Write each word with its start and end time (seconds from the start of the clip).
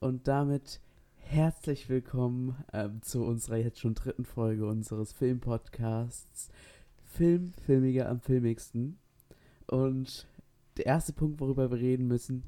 und 0.00 0.28
damit 0.28 0.80
herzlich 1.16 1.88
willkommen 1.88 2.56
ähm, 2.72 3.02
zu 3.02 3.24
unserer 3.24 3.56
jetzt 3.56 3.80
schon 3.80 3.94
dritten 3.94 4.24
Folge 4.24 4.66
unseres 4.66 5.12
Filmpodcasts 5.12 6.48
Film, 7.04 7.52
Filmiger 7.66 8.08
am 8.08 8.20
Filmigsten. 8.20 8.98
Und 9.66 10.26
der 10.76 10.86
erste 10.86 11.12
Punkt, 11.12 11.40
worüber 11.40 11.70
wir 11.70 11.78
reden 11.78 12.06
müssen, 12.06 12.44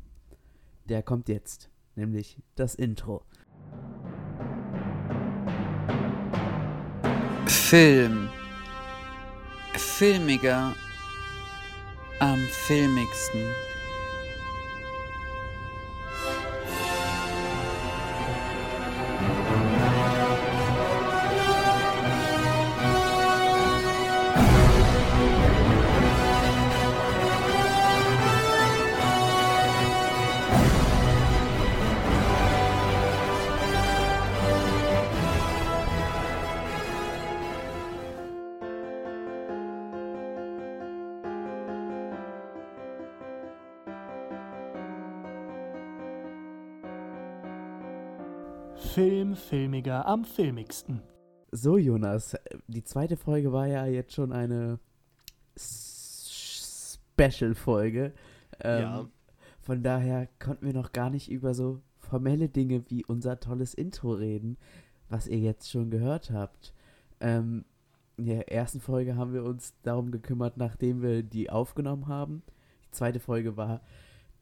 der 0.89 1.03
kommt 1.03 1.29
jetzt, 1.29 1.71
nämlich 1.97 2.39
das 2.55 2.75
Intro. 2.75 3.23
Film. 7.47 8.29
Filmiger 9.75 10.75
am 12.21 12.39
filmigsten. 12.67 13.41
Am 50.07 50.25
filmigsten. 50.25 51.03
So, 51.53 51.77
Jonas, 51.77 52.37
die 52.69 52.85
zweite 52.85 53.17
Folge 53.17 53.53
war 53.53 53.67
ja 53.67 53.87
jetzt 53.87 54.15
schon 54.15 54.33
eine 54.33 54.79
Special-Folge. 57.17 58.13
Ähm, 58.61 58.81
Ja. 58.83 59.09
Von 59.61 59.83
daher 59.83 60.29
konnten 60.39 60.67
wir 60.67 60.73
noch 60.73 60.93
gar 60.93 61.11
nicht 61.11 61.31
über 61.31 61.55
so 61.55 61.81
formelle 61.99 62.49
Dinge 62.49 62.83
wie 62.89 63.05
unser 63.05 63.39
tolles 63.41 63.75
Intro 63.75 64.13
reden, 64.13 64.57
was 65.09 65.27
ihr 65.29 65.39
jetzt 65.39 65.71
schon 65.71 65.91
gehört 65.91 66.31
habt. 66.31 66.73
Ähm, 67.21 67.65
in 68.17 68.27
der 68.27 68.51
ersten 68.51 68.81
Folge 68.81 69.17
haben 69.17 69.33
wir 69.33 69.45
uns 69.45 69.75
darum 69.83 70.11
gekümmert, 70.11 70.57
nachdem 70.57 71.03
wir 71.03 71.23
die 71.23 71.51
aufgenommen 71.51 72.07
haben. 72.09 72.43
Die 72.87 72.91
zweite 72.91 73.21
Folge 73.21 73.57
war 73.57 73.81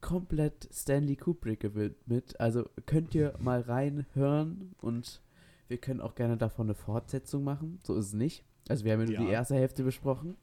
komplett 0.01 0.69
Stanley 0.73 1.17
Kubrick 1.17 1.61
gewidmet. 1.61 2.39
Also 2.41 2.65
könnt 2.87 3.15
ihr 3.15 3.35
mal 3.39 3.61
reinhören 3.61 4.75
und 4.81 5.21
wir 5.69 5.79
können 5.79 6.01
auch 6.01 6.15
gerne 6.15 6.37
davon 6.37 6.67
eine 6.67 6.75
Fortsetzung 6.75 7.45
machen. 7.45 7.79
So 7.85 7.95
ist 7.95 8.07
es 8.07 8.13
nicht. 8.15 8.45
Also 8.69 8.85
wir 8.85 8.93
haben 8.93 9.01
ja 9.01 9.19
nur 9.19 9.27
die 9.27 9.33
erste 9.33 9.55
Hälfte 9.55 9.85
besprochen. 9.85 10.37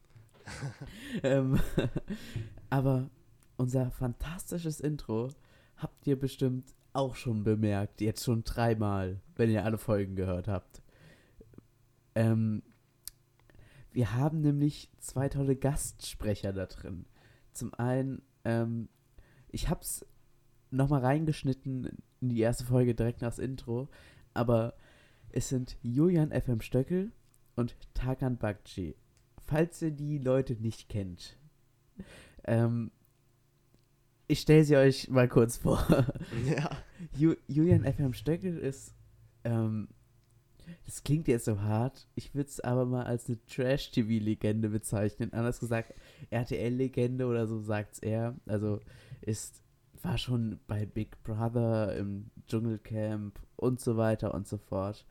ähm, 1.24 1.60
aber 2.70 3.10
unser 3.58 3.92
fantastisches 3.92 4.80
Intro 4.80 5.30
habt 5.78 6.06
ihr 6.08 6.20
bestimmt 6.20 6.74
auch 6.94 7.16
schon 7.16 7.44
bemerkt. 7.44 8.02
Jetzt 8.02 8.24
schon 8.24 8.44
dreimal, 8.44 9.20
wenn 9.36 9.50
ihr 9.50 9.66
alle 9.66 9.78
Folgen 9.78 10.16
gehört 10.16 10.48
habt. 10.48 10.82
Ähm, 12.14 12.64
wir 13.92 14.14
haben 14.14 14.42
nämlich 14.42 14.90
zwei 15.00 15.30
tolle 15.30 15.56
Gastsprecher 15.56 16.54
da 16.54 16.66
drin. 16.66 17.06
Zum 17.52 17.74
einen, 17.74 18.22
ähm, 18.44 18.90
ich 19.50 19.70
hab's 19.70 20.06
nochmal 20.70 21.02
reingeschnitten 21.02 21.90
in 22.22 22.30
die 22.30 22.40
erste 22.40 22.66
Folge 22.66 22.96
direkt 22.96 23.22
nach 23.22 23.30
das 23.30 23.40
Intro, 23.40 23.88
aber 24.34 24.76
es 25.36 25.50
sind 25.50 25.78
Julian 25.84 26.32
FM 26.32 26.62
Stöckel 26.62 27.12
und 27.56 27.76
Takan 27.94 28.38
Bakci. 28.38 28.96
Falls 29.46 29.82
ihr 29.82 29.92
die 29.92 30.18
Leute 30.18 30.54
nicht 30.54 30.88
kennt, 30.88 31.38
ähm, 32.46 32.90
ich 34.28 34.40
stelle 34.40 34.64
sie 34.64 34.78
euch 34.78 35.10
mal 35.10 35.28
kurz 35.28 35.58
vor. 35.58 35.86
Ja. 36.50 36.70
Ju 37.16 37.36
Julian 37.48 37.84
FM 37.84 38.14
Stöckel 38.14 38.58
ist, 38.58 38.96
ähm, 39.44 39.90
das 40.86 41.04
klingt 41.04 41.28
jetzt 41.28 41.46
so 41.46 41.62
hart, 41.62 42.08
ich 42.16 42.34
würde 42.34 42.50
es 42.50 42.62
aber 42.62 42.86
mal 42.86 43.04
als 43.04 43.28
eine 43.28 43.46
Trash-TV-Legende 43.46 44.70
bezeichnen. 44.70 45.34
Anders 45.34 45.60
gesagt, 45.60 45.94
RTL-Legende 46.30 47.28
oder 47.28 47.46
so 47.46 47.60
sagt's 47.60 48.00
er. 48.00 48.36
Also 48.46 48.80
ist, 49.22 49.62
war 50.02 50.18
schon 50.18 50.60
bei 50.66 50.86
Big 50.86 51.22
Brother, 51.24 51.96
im 51.98 52.32
Dschungelcamp 52.48 53.40
und 53.58 53.80
so 53.80 53.98
weiter 53.98 54.34
und 54.34 54.48
so 54.48 54.58
fort. 54.58 55.06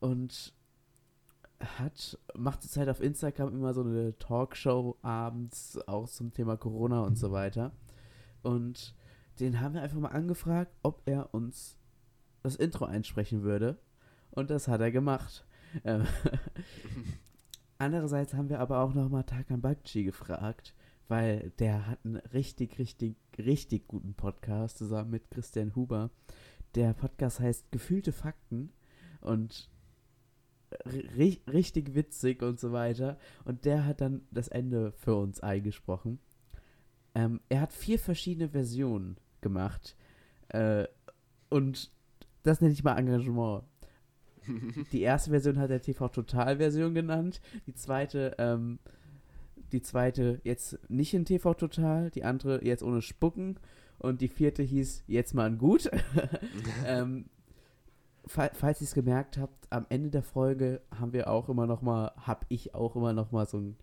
Und 0.00 0.54
hat, 1.78 2.18
macht 2.34 2.62
zurzeit 2.62 2.88
auf 2.88 3.00
Instagram 3.00 3.54
immer 3.54 3.74
so 3.74 3.82
eine 3.82 4.16
Talkshow 4.18 4.96
abends, 5.02 5.78
auch 5.86 6.08
zum 6.08 6.32
Thema 6.32 6.56
Corona 6.56 7.02
und 7.02 7.16
so 7.16 7.32
weiter. 7.32 7.72
Und 8.42 8.94
den 9.38 9.60
haben 9.60 9.74
wir 9.74 9.82
einfach 9.82 9.98
mal 9.98 10.08
angefragt, 10.08 10.72
ob 10.82 11.02
er 11.06 11.34
uns 11.34 11.76
das 12.42 12.56
Intro 12.56 12.86
einsprechen 12.86 13.42
würde. 13.42 13.78
Und 14.30 14.50
das 14.50 14.68
hat 14.68 14.80
er 14.80 14.90
gemacht. 14.90 15.44
Ähm, 15.84 16.06
Andererseits 17.78 18.34
haben 18.34 18.50
wir 18.50 18.60
aber 18.60 18.80
auch 18.80 18.92
nochmal 18.92 19.24
Takan 19.24 19.62
Bakci 19.62 20.04
gefragt, 20.04 20.74
weil 21.08 21.50
der 21.58 21.86
hat 21.86 22.04
einen 22.04 22.16
richtig, 22.16 22.78
richtig, 22.78 23.16
richtig 23.38 23.88
guten 23.88 24.12
Podcast 24.12 24.76
zusammen 24.76 25.10
mit 25.10 25.30
Christian 25.30 25.74
Huber. 25.74 26.10
Der 26.74 26.94
Podcast 26.94 27.40
heißt 27.40 27.72
Gefühlte 27.72 28.12
Fakten 28.12 28.72
und 29.20 29.68
ri 30.84 31.40
richtig 31.50 31.94
witzig 31.94 32.42
und 32.42 32.60
so 32.60 32.72
weiter. 32.72 33.18
Und 33.44 33.64
der 33.64 33.86
hat 33.86 34.00
dann 34.00 34.22
das 34.30 34.48
Ende 34.48 34.92
für 34.92 35.16
uns 35.16 35.40
eingesprochen. 35.40 36.20
Ähm, 37.14 37.40
er 37.48 37.62
hat 37.62 37.72
vier 37.72 37.98
verschiedene 37.98 38.50
Versionen 38.50 39.16
gemacht. 39.40 39.96
Äh, 40.48 40.86
und 41.48 41.90
das 42.42 42.60
nenne 42.60 42.72
ich 42.72 42.84
mal 42.84 42.96
Engagement. 42.96 43.64
Die 44.92 45.02
erste 45.02 45.30
Version 45.30 45.58
hat 45.58 45.70
er 45.70 45.82
TV-Total-Version 45.82 46.94
genannt. 46.94 47.40
Die 47.66 47.74
zweite, 47.74 48.34
ähm, 48.38 48.78
die 49.72 49.82
zweite 49.82 50.40
jetzt 50.44 50.78
nicht 50.88 51.14
in 51.14 51.24
TV-Total. 51.24 52.10
Die 52.10 52.24
andere 52.24 52.64
jetzt 52.64 52.82
ohne 52.82 53.02
Spucken. 53.02 53.58
Und 54.00 54.22
die 54.22 54.28
vierte 54.28 54.62
hieß 54.62 55.04
jetzt 55.06 55.34
mal 55.34 55.46
ein 55.46 55.58
Gut. 55.58 55.88
ähm, 56.86 57.26
fa 58.26 58.50
falls 58.52 58.80
ihr 58.80 58.86
es 58.86 58.94
gemerkt 58.94 59.38
habt, 59.38 59.70
am 59.70 59.86
Ende 59.90 60.10
der 60.10 60.22
Folge 60.22 60.80
haben 60.98 61.12
wir 61.12 61.30
auch 61.30 61.48
immer 61.48 61.66
noch 61.66 61.82
mal, 61.82 62.12
habe 62.16 62.46
ich 62.48 62.74
auch 62.74 62.96
immer 62.96 63.12
noch 63.12 63.30
mal 63.30 63.46
so 63.46 63.58
einen 63.58 63.76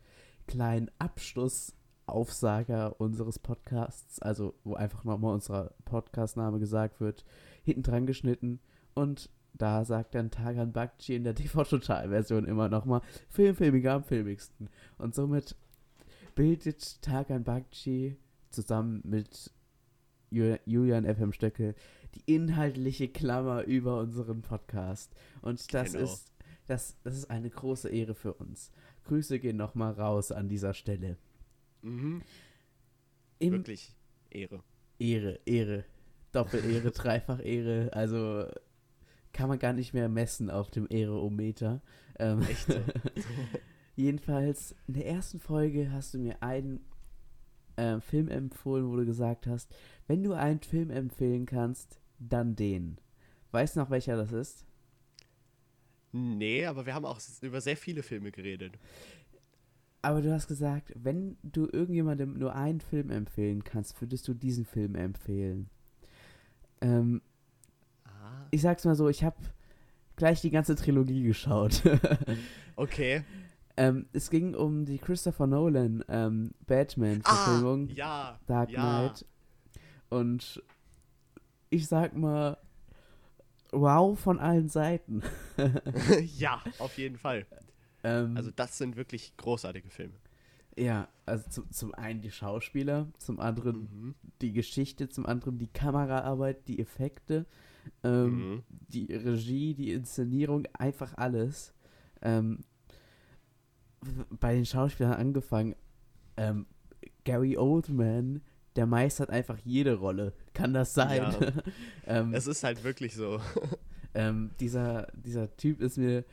kleinen 0.47 0.89
Abschlussaufsager 0.97 2.99
unseres 2.99 3.37
Podcasts, 3.37 4.19
also 4.19 4.55
wo 4.63 4.73
einfach 4.73 5.03
noch 5.03 5.19
mal 5.19 5.33
unser 5.33 5.75
Podcastname 5.85 6.59
gesagt 6.59 6.99
wird, 6.99 7.23
hinten 7.63 7.83
dran 7.83 8.07
geschnitten 8.07 8.59
und 8.95 9.29
da 9.53 9.85
sagt 9.85 10.15
dann 10.15 10.31
Tagan 10.31 10.71
Bakci 10.71 11.15
in 11.15 11.23
der 11.23 11.35
TV-Total-Version 11.35 12.45
immer 12.45 12.69
noch 12.69 12.85
mal 12.85 13.01
Film, 13.29 13.55
Filmiger 13.55 13.93
am 13.93 14.03
filmigsten. 14.03 14.69
Und 14.97 15.15
somit 15.15 15.55
bildet 16.35 17.01
Tagan 17.01 17.43
Bakci 17.43 18.17
zusammen 18.49 19.01
mit 19.03 19.51
Julian 20.29 21.05
FM 21.05 21.31
Stöckel 21.33 21.75
die 22.15 22.33
inhaltliche 22.33 23.07
Klammer 23.07 23.63
über 23.63 23.99
unseren 23.99 24.41
Podcast. 24.41 25.13
Und 25.41 25.73
das 25.73 25.91
Genau. 25.93 26.03
ist 26.05 26.31
das, 26.67 26.97
das 27.03 27.15
ist 27.17 27.29
eine 27.29 27.49
große 27.49 27.89
Ehre 27.89 28.13
für 28.15 28.33
uns. 28.33 28.71
Grüße 29.05 29.39
gehen 29.39 29.55
noch 29.57 29.73
mal 29.75 29.91
raus 29.93 30.31
an 30.31 30.49
dieser 30.49 30.73
Stelle. 30.73 31.17
Mhm. 31.81 32.21
Im 33.39 33.53
Wirklich 33.53 33.95
Ehre. 34.29 34.63
Ehre, 34.99 35.39
Ehre. 35.45 35.85
Doppel-Ehre, 36.33 36.91
Dreifach-Ehre. 36.91 37.93
Also 37.93 38.45
kann 39.31 39.47
man 39.49 39.59
gar 39.59 39.73
nicht 39.73 39.93
mehr 39.93 40.09
messen 40.09 40.49
auf 40.49 40.69
dem 40.71 40.87
Ehreometer. 40.89 41.81
Ähm, 42.19 42.41
Echt. 42.41 42.67
Jedenfalls, 43.95 44.75
in 44.87 44.95
der 44.95 45.07
ersten 45.07 45.39
Folge 45.39 45.91
hast 45.91 46.13
du 46.13 46.19
mir 46.19 46.41
einen 46.43 46.81
äh, 47.77 47.99
Film 48.01 48.27
empfohlen, 48.29 48.87
wo 48.89 48.95
du 48.97 49.05
gesagt 49.05 49.47
hast, 49.47 49.73
wenn 50.07 50.23
du 50.23 50.33
einen 50.33 50.59
Film 50.61 50.89
empfehlen 50.91 51.45
kannst, 51.45 51.99
dann 52.19 52.55
den. 52.55 52.97
Weißt 53.51 53.75
du 53.75 53.79
noch, 53.79 53.89
welcher 53.89 54.17
das 54.17 54.31
ist? 54.31 54.65
Nee, 56.11 56.65
aber 56.65 56.85
wir 56.85 56.93
haben 56.93 57.05
auch 57.05 57.19
über 57.41 57.61
sehr 57.61 57.77
viele 57.77 58.03
Filme 58.03 58.31
geredet. 58.31 58.73
Aber 60.01 60.21
du 60.21 60.31
hast 60.33 60.47
gesagt, 60.47 60.93
wenn 60.95 61.37
du 61.43 61.67
irgendjemandem 61.71 62.37
nur 62.37 62.55
einen 62.55 62.79
Film 62.81 63.09
empfehlen 63.09 63.63
kannst, 63.63 63.99
würdest 64.01 64.27
du 64.27 64.33
diesen 64.33 64.65
Film 64.65 64.95
empfehlen. 64.95 65.69
Ähm, 66.81 67.21
Ah. 68.05 68.47
ich 68.51 68.61
sag's 68.61 68.85
mal 68.85 68.95
so, 68.95 69.09
ich 69.09 69.23
habe 69.23 69.37
gleich 70.15 70.41
die 70.41 70.49
ganze 70.51 70.75
Trilogie 70.75 71.23
geschaut. 71.23 71.83
Okay. 72.79 73.23
Ähm, 73.77 74.07
es 74.13 74.29
ging 74.29 74.55
um 74.55 74.85
die 74.85 74.97
Christopher 74.97 75.47
Nolan 75.47 76.03
ähm, 76.09 76.51
Batman-Verfilmung. 76.65 77.87
Ah, 77.89 77.93
ja. 77.93 78.39
Dark 78.47 78.69
ja. 78.71 78.81
Knight. 78.81 79.25
Und 80.09 80.61
ich 81.69 81.87
sag 81.87 82.15
mal, 82.15 82.57
wow 83.71 84.17
von 84.19 84.39
allen 84.39 84.69
Seiten. 84.69 85.21
ja, 86.37 86.61
auf 86.79 86.97
jeden 86.97 87.17
Fall. 87.17 87.45
Ähm, 88.03 88.35
Also 88.37 88.51
das 88.51 88.77
sind 88.77 88.95
wirklich 88.95 89.35
großartige 89.37 89.89
Filme. 89.89 90.13
ja, 90.77 91.07
also 91.25 91.49
zum, 91.49 91.71
zum 91.71 91.93
einen 91.93 92.21
die 92.21 92.31
Schauspieler, 92.31 93.07
zum 93.17 93.39
anderen 93.39 94.15
die 94.41 94.53
Geschichte, 94.53 95.09
zum 95.09 95.25
anderen 95.25 95.57
die 95.57 95.67
Kameraarbeit, 95.67 96.67
die 96.67 96.79
Effekte, 96.79 97.45
ähm, 98.03 98.53
Mhm. 98.55 98.63
die 98.69 99.13
Regie, 99.13 99.73
die 99.73 99.91
Inszenierung, 99.91 100.65
einfach 100.73 101.17
alles. 101.17 101.73
Ähm, 102.21 102.59
bei 104.39 104.53
den 104.55 104.65
Schauspielern 104.65 105.13
angefangen, 105.13 105.75
ähm, 106.37 106.65
Gary 107.23 107.57
Oldman, 107.57 108.41
der 108.75 108.85
meistert 108.85 109.29
einfach 109.29 109.57
jede 109.63 109.95
Rolle. 109.95 110.33
Kann 110.53 110.73
das 110.73 110.93
sein? 110.93 111.21
Ja. 111.21 111.51
ähm, 112.05 112.33
Es 112.33 112.47
ist 112.47 112.63
halt 112.63 112.83
wirklich 112.83 113.15
so. 113.15 113.39
ähm, 114.13 114.51
dieser, 114.59 115.07
dieser 115.13 115.55
Typ 115.57 115.81
ist 115.81 115.97
mir, 115.97 116.23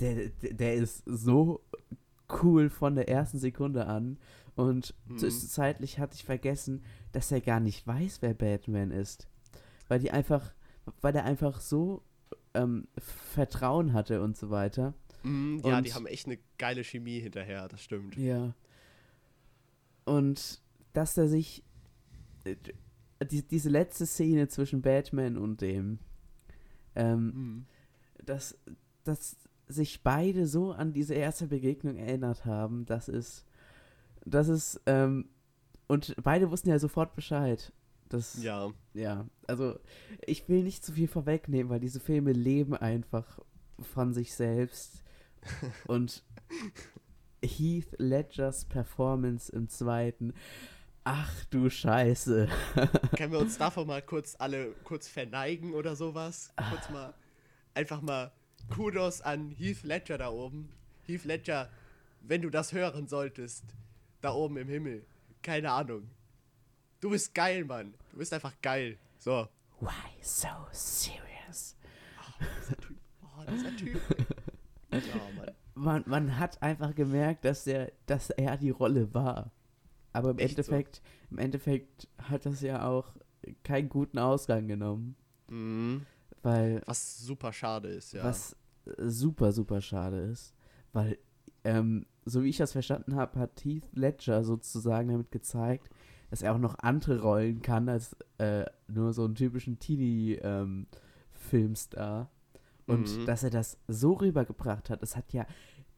der, 0.00 0.30
der, 0.30 0.54
der 0.54 0.74
ist 0.74 1.02
so 1.06 1.60
cool 2.42 2.70
von 2.70 2.94
der 2.94 3.08
ersten 3.08 3.38
Sekunde 3.38 3.86
an. 3.86 4.18
Und 4.56 4.94
Mhm. 5.08 5.18
zwischenzeitlich 5.18 5.98
hatte 5.98 6.14
ich 6.14 6.24
vergessen, 6.24 6.82
dass 7.12 7.30
er 7.32 7.40
gar 7.40 7.60
nicht 7.60 7.86
weiß, 7.86 8.22
wer 8.22 8.34
Batman 8.34 8.90
ist. 8.90 9.28
Weil 9.88 9.98
die 9.98 10.10
einfach, 10.12 10.54
weil 11.02 11.14
er 11.14 11.24
einfach 11.24 11.60
so 11.60 12.02
ähm, 12.54 12.86
Vertrauen 12.98 13.92
hatte 13.92 14.22
und 14.22 14.36
so 14.36 14.50
weiter. 14.50 14.94
Mhm, 15.24 15.60
ja, 15.64 15.80
die 15.80 15.92
haben 15.94 16.06
echt 16.06 16.26
eine 16.26 16.38
geile 16.58 16.84
Chemie 16.84 17.18
hinterher, 17.20 17.66
das 17.68 17.82
stimmt. 17.82 18.16
Ja. 18.16 18.54
Und 20.04 20.60
dass 20.92 21.16
er 21.16 21.28
sich. 21.28 21.64
äh, 22.44 22.56
Die, 23.30 23.42
diese 23.42 23.70
letzte 23.70 24.04
Szene 24.06 24.48
zwischen 24.48 24.82
Batman 24.82 25.36
und 25.38 25.60
dem. 25.60 25.98
Ähm, 26.94 27.26
Mhm. 27.26 27.66
dass, 28.24 28.58
dass 29.04 29.36
sich 29.66 30.02
beide 30.02 30.46
so 30.46 30.72
an 30.72 30.92
diese 30.92 31.14
erste 31.14 31.46
Begegnung 31.46 31.96
erinnert 31.96 32.44
haben, 32.44 32.84
das 32.86 33.08
ist. 33.08 33.46
Das 34.26 34.48
ist. 34.48 34.80
Ähm, 34.86 35.28
und 35.88 36.14
beide 36.22 36.50
wussten 36.50 36.68
ja 36.70 36.78
sofort 36.78 37.14
Bescheid. 37.14 37.72
Das, 38.10 38.42
Ja, 38.42 38.70
ja, 38.94 39.26
also 39.46 39.78
ich 40.26 40.48
will 40.48 40.62
nicht 40.62 40.84
zu 40.84 40.92
viel 40.92 41.08
vorwegnehmen, 41.08 41.70
weil 41.70 41.80
diese 41.80 42.00
Filme 42.00 42.32
leben 42.32 42.74
einfach 42.74 43.38
von 43.80 44.12
sich 44.12 44.34
selbst. 44.34 45.02
Und 45.86 46.22
Heath 47.42 47.94
Ledgers 47.98 48.64
Performance 48.64 49.52
im 49.52 49.68
zweiten, 49.68 50.32
ach 51.04 51.44
du 51.46 51.68
Scheiße. 51.70 52.48
können 53.16 53.32
wir 53.32 53.38
uns 53.38 53.58
davon 53.58 53.86
mal 53.86 54.02
kurz 54.02 54.36
alle 54.38 54.72
kurz 54.84 55.08
verneigen 55.08 55.74
oder 55.74 55.96
sowas? 55.96 56.52
Kurz 56.70 56.90
mal, 56.90 57.14
einfach 57.74 58.00
mal 58.00 58.32
Kudos 58.70 59.20
an 59.20 59.50
Heath 59.50 59.82
Ledger 59.82 60.18
da 60.18 60.30
oben. 60.30 60.70
Heath 61.06 61.24
Ledger, 61.24 61.68
wenn 62.22 62.42
du 62.42 62.50
das 62.50 62.72
hören 62.72 63.06
solltest, 63.08 63.64
da 64.20 64.32
oben 64.32 64.56
im 64.56 64.68
Himmel, 64.68 65.04
keine 65.42 65.70
Ahnung. 65.70 66.08
Du 67.00 67.10
bist 67.10 67.34
geil, 67.34 67.64
Mann. 67.64 67.94
Du 68.10 68.18
bist 68.18 68.32
einfach 68.32 68.54
geil. 68.62 68.96
So. 69.18 69.48
Why 69.80 69.90
so 70.22 70.48
serious? 70.72 71.76
Dieser 72.62 72.76
Typ. 72.78 72.96
Oh, 73.22 73.44
dieser 73.50 73.76
Typ. 73.76 74.00
Ja. 74.94 75.52
Man, 75.76 76.04
man 76.06 76.38
hat 76.38 76.62
einfach 76.62 76.94
gemerkt, 76.94 77.44
dass, 77.44 77.64
der, 77.64 77.90
dass 78.06 78.30
er 78.30 78.56
die 78.56 78.70
Rolle 78.70 79.12
war. 79.12 79.50
Aber 80.12 80.30
im 80.30 80.38
Echt 80.38 80.54
so? 80.54 80.62
Endeffekt, 80.62 81.02
im 81.32 81.38
Endeffekt 81.38 82.06
hat 82.16 82.46
das 82.46 82.60
ja 82.60 82.86
auch 82.86 83.16
keinen 83.64 83.88
guten 83.88 84.20
Ausgang 84.20 84.68
genommen. 84.68 85.16
Mhm. 85.48 86.06
Weil 86.44 86.80
Was 86.86 87.18
super 87.18 87.52
schade 87.52 87.88
ist, 87.88 88.12
ja. 88.12 88.22
Was 88.22 88.54
super, 88.98 89.50
super 89.52 89.80
schade 89.80 90.20
ist, 90.20 90.54
weil, 90.92 91.18
ähm, 91.64 92.06
so 92.24 92.44
wie 92.44 92.50
ich 92.50 92.58
das 92.58 92.70
verstanden 92.72 93.16
habe, 93.16 93.38
hat 93.38 93.64
Heath 93.64 93.88
Ledger 93.92 94.44
sozusagen 94.44 95.08
damit 95.08 95.32
gezeigt, 95.32 95.88
dass 96.30 96.42
er 96.42 96.54
auch 96.54 96.58
noch 96.58 96.78
andere 96.78 97.20
Rollen 97.20 97.62
kann 97.62 97.88
als 97.88 98.16
äh, 98.38 98.64
nur 98.88 99.12
so 99.12 99.24
einen 99.24 99.34
typischen 99.34 99.78
Teenie-Filmstar. 99.78 102.30
Und 102.86 103.18
Mhm. 103.18 103.26
dass 103.26 103.42
er 103.42 103.50
das 103.50 103.78
so 103.88 104.12
rübergebracht 104.14 104.90
hat, 104.90 105.02
das 105.02 105.16
hat 105.16 105.32
ja 105.32 105.46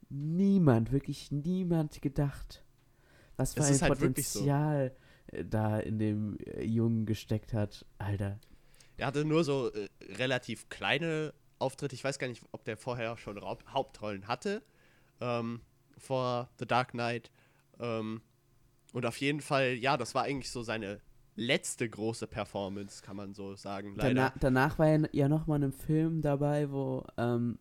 niemand, 0.08 0.92
wirklich 0.92 1.32
niemand 1.32 2.00
gedacht, 2.00 2.64
was 3.36 3.54
für 3.54 3.60
Es 3.60 3.82
ein 3.82 3.88
halt 3.88 3.94
so. 3.94 4.06
Potenzial 4.06 4.96
da 5.44 5.78
in 5.80 5.98
dem 5.98 6.38
äh, 6.46 6.64
Jungen 6.64 7.04
gesteckt 7.06 7.52
hat. 7.52 7.84
Alter. 7.98 8.38
Er 8.96 9.08
hatte 9.08 9.24
nur 9.24 9.42
so 9.44 9.72
äh, 9.72 9.88
relativ 10.14 10.68
kleine 10.68 11.34
Auftritte. 11.58 11.94
Ich 11.94 12.04
weiß 12.04 12.18
gar 12.18 12.28
nicht, 12.28 12.42
ob 12.52 12.64
der 12.64 12.76
vorher 12.76 13.16
schon 13.16 13.36
Raub 13.36 13.64
Hauptrollen 13.68 14.28
hatte. 14.28 14.62
Ähm, 15.20 15.60
vor 15.98 16.50
The 16.58 16.66
Dark 16.66 16.92
Knight. 16.92 17.30
Ähm, 17.80 18.22
und 18.92 19.04
auf 19.04 19.16
jeden 19.18 19.40
Fall, 19.40 19.72
ja, 19.74 19.96
das 19.96 20.14
war 20.14 20.22
eigentlich 20.22 20.50
so 20.50 20.62
seine 20.62 21.00
letzte 21.36 21.88
große 21.88 22.26
Performance, 22.26 23.02
kann 23.02 23.16
man 23.16 23.34
so 23.34 23.54
sagen. 23.54 23.94
Leider. 23.96 24.14
Danach, 24.14 24.32
danach 24.40 24.78
war 24.78 24.88
er 24.88 25.08
ja 25.12 25.28
noch 25.28 25.46
mal 25.46 25.56
in 25.56 25.64
einem 25.64 25.72
Film 25.72 26.22
dabei, 26.22 26.70
wo 26.70 27.04
ähm, 27.16 27.58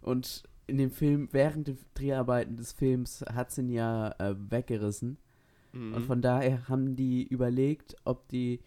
und 0.00 0.44
in 0.66 0.78
dem 0.78 0.90
Film, 0.90 1.28
während 1.32 1.68
der 1.68 1.76
Dreharbeiten 1.94 2.56
des 2.56 2.72
Films, 2.72 3.22
hat 3.32 3.50
es 3.50 3.58
ihn 3.58 3.68
ja 3.68 4.14
äh, 4.18 4.34
weggerissen. 4.50 5.18
Mhm. 5.72 5.94
Und 5.94 6.06
von 6.06 6.22
daher 6.22 6.68
haben 6.68 6.96
die 6.96 7.26
überlegt, 7.26 7.96
ob 8.04 8.28
die 8.28 8.60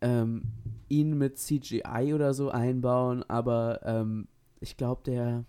ähm, 0.00 0.42
ihn 0.88 1.18
mit 1.18 1.38
CGI 1.38 2.12
oder 2.14 2.34
so 2.34 2.50
einbauen, 2.50 3.24
aber 3.24 3.80
ähm, 3.84 4.28
ich 4.60 4.76
glaube, 4.76 5.02
der 5.04 5.44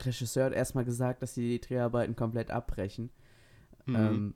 Regisseur 0.00 0.46
hat 0.46 0.52
erstmal 0.52 0.84
gesagt, 0.84 1.22
dass 1.22 1.34
sie 1.34 1.48
die 1.48 1.60
Dreharbeiten 1.60 2.16
komplett 2.16 2.50
abbrechen. 2.50 3.10
Mhm. 3.86 3.96
Ähm, 3.96 4.34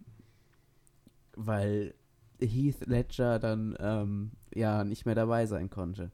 weil 1.34 1.94
Heath 2.46 2.86
Ledger 2.86 3.38
dann 3.38 3.76
ähm, 3.80 4.30
ja 4.54 4.84
nicht 4.84 5.06
mehr 5.06 5.14
dabei 5.14 5.46
sein 5.46 5.70
konnte. 5.70 6.10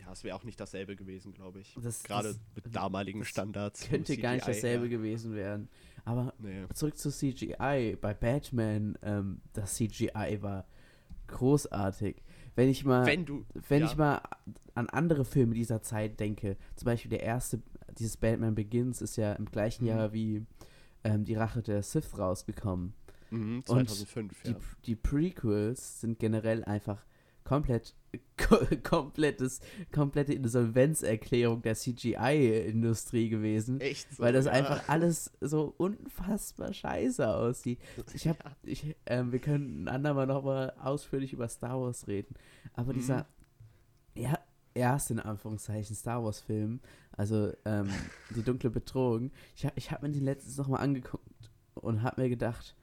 ja, 0.00 0.10
es 0.12 0.24
wäre 0.24 0.36
auch 0.36 0.44
nicht 0.44 0.58
dasselbe 0.60 0.96
gewesen, 0.96 1.32
glaube 1.32 1.60
ich. 1.60 1.74
Das- 1.82 2.02
Gerade 2.02 2.28
das- 2.28 2.40
mit 2.54 2.74
damaligen 2.74 3.24
Standards. 3.24 3.88
Könnte 3.88 4.16
gar 4.16 4.32
nicht 4.32 4.44
CGI, 4.44 4.52
dasselbe 4.54 4.84
ja. 4.86 4.90
gewesen 4.90 5.34
werden. 5.34 5.68
Aber 6.04 6.34
Nee. 6.38 6.64
zurück 6.74 6.96
zu 6.98 7.10
CGI. 7.10 7.96
Bei 8.00 8.12
Batman, 8.14 8.98
ähm, 9.02 9.40
das 9.52 9.74
CGI 9.76 10.38
war 10.42 10.66
großartig. 11.28 12.22
Wenn 12.54 12.68
ich 12.68 12.84
mal, 12.84 13.06
Wenn 13.06 13.24
du. 13.24 13.44
wenn 13.68 13.80
ja. 13.80 13.86
ich 13.86 13.96
mal 13.96 14.20
an 14.74 14.88
andere 14.90 15.24
Filme 15.24 15.54
dieser 15.54 15.80
Zeit 15.82 16.20
denke, 16.20 16.56
zum 16.76 16.86
Beispiel 16.86 17.10
der 17.10 17.22
erste, 17.22 17.62
dieses 17.98 18.16
Batman 18.16 18.54
Begins 18.54 19.00
ist 19.00 19.16
ja 19.16 19.32
im 19.34 19.46
gleichen 19.46 19.84
Mhm. 19.84 19.88
Jahr 19.88 20.12
wie 20.12 20.44
ähm, 21.04 21.24
die 21.24 21.34
Rache 21.34 21.62
der 21.62 21.82
Sith 21.82 22.16
rausgekommen. 22.18 22.94
Mhm, 23.32 23.56
Und 23.58 23.66
2005, 23.66 24.42
Die, 24.42 24.50
ja. 24.50 24.56
die 24.86 24.96
Prequels 24.96 26.00
sind 26.00 26.18
generell 26.18 26.64
einfach 26.64 27.04
komplett 27.44 27.94
ko 28.36 28.58
komplettes, 28.84 29.60
komplette 29.92 30.32
Insolvenzerklärung 30.34 31.62
der 31.62 31.74
CGI-Industrie 31.74 33.28
gewesen. 33.28 33.80
Echt 33.80 34.14
so, 34.14 34.22
weil 34.22 34.32
das 34.32 34.44
ja. 34.46 34.52
einfach 34.52 34.82
alles 34.88 35.30
so 35.40 35.74
unfassbar 35.76 36.72
scheiße 36.72 37.26
aussieht. 37.28 37.80
Ich 38.14 38.28
hab, 38.28 38.42
Ja. 38.44 38.52
ich, 38.62 38.94
ähm, 39.06 39.32
wir 39.32 39.38
können 39.38 39.84
ein 39.84 39.88
andermal 39.88 40.26
nochmal 40.26 40.72
ausführlich 40.82 41.32
über 41.32 41.48
Star 41.48 41.80
Wars 41.80 42.06
reden. 42.06 42.34
Aber 42.74 42.92
Mhm. 42.92 42.96
dieser 42.98 43.26
ja, 44.14 44.38
erste 44.74 45.14
in 45.14 45.20
Anführungszeichen 45.20 45.96
Star 45.96 46.22
Wars-Film, 46.22 46.80
also 47.12 47.52
ähm, 47.64 47.88
die 48.36 48.42
dunkle 48.42 48.70
Bedrohung, 48.70 49.30
ich, 49.56 49.64
hab- 49.66 49.76
ich 49.76 49.90
habe 49.90 50.06
mir 50.06 50.12
den 50.12 50.24
letztens 50.24 50.56
nochmal 50.58 50.80
angeguckt 50.82 51.50
und 51.74 52.02
habe 52.02 52.20
mir 52.22 52.28
gedacht, 52.28 52.74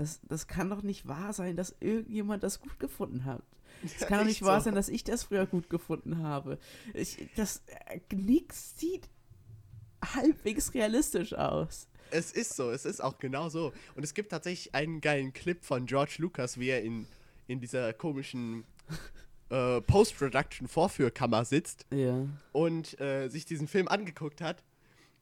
das, 0.00 0.20
das 0.28 0.46
kann 0.48 0.70
doch 0.70 0.82
nicht 0.82 1.06
wahr 1.06 1.32
sein, 1.32 1.56
dass 1.56 1.76
irgendjemand 1.80 2.42
das 2.42 2.60
gut 2.60 2.78
gefunden 2.80 3.24
hat. 3.24 3.42
Es 3.82 3.98
kann 4.06 4.18
doch 4.18 4.24
nicht 4.26 4.36
echt 4.36 4.44
wahr 4.44 4.60
so. 4.60 4.64
sein, 4.64 4.74
dass 4.74 4.88
ich 4.90 5.04
das 5.04 5.22
früher 5.24 5.46
gut 5.46 5.70
gefunden 5.70 6.18
habe. 6.22 6.58
Ich, 6.92 7.16
das 7.36 7.62
äh, 7.86 8.00
nix 8.14 8.76
sieht 8.78 9.08
halbwegs 10.04 10.74
realistisch 10.74 11.32
aus. 11.34 11.86
Es 12.10 12.32
ist 12.32 12.56
so, 12.56 12.70
es 12.70 12.84
ist 12.84 13.00
auch 13.02 13.18
genau 13.18 13.48
so. 13.48 13.72
Und 13.94 14.02
es 14.02 14.12
gibt 14.14 14.30
tatsächlich 14.32 14.74
einen 14.74 15.00
geilen 15.00 15.32
Clip 15.32 15.64
von 15.64 15.86
George 15.86 16.16
Lucas, 16.18 16.58
wie 16.58 16.68
er 16.68 16.82
in, 16.82 17.06
in 17.46 17.60
dieser 17.60 17.92
komischen 17.92 18.64
äh, 19.50 19.80
Post-Production-Vorführkammer 19.82 21.44
sitzt 21.44 21.86
Ja. 21.92 22.26
und 22.52 23.00
äh, 23.00 23.28
sich 23.28 23.44
diesen 23.44 23.68
Film 23.68 23.88
angeguckt 23.88 24.40
hat. 24.40 24.62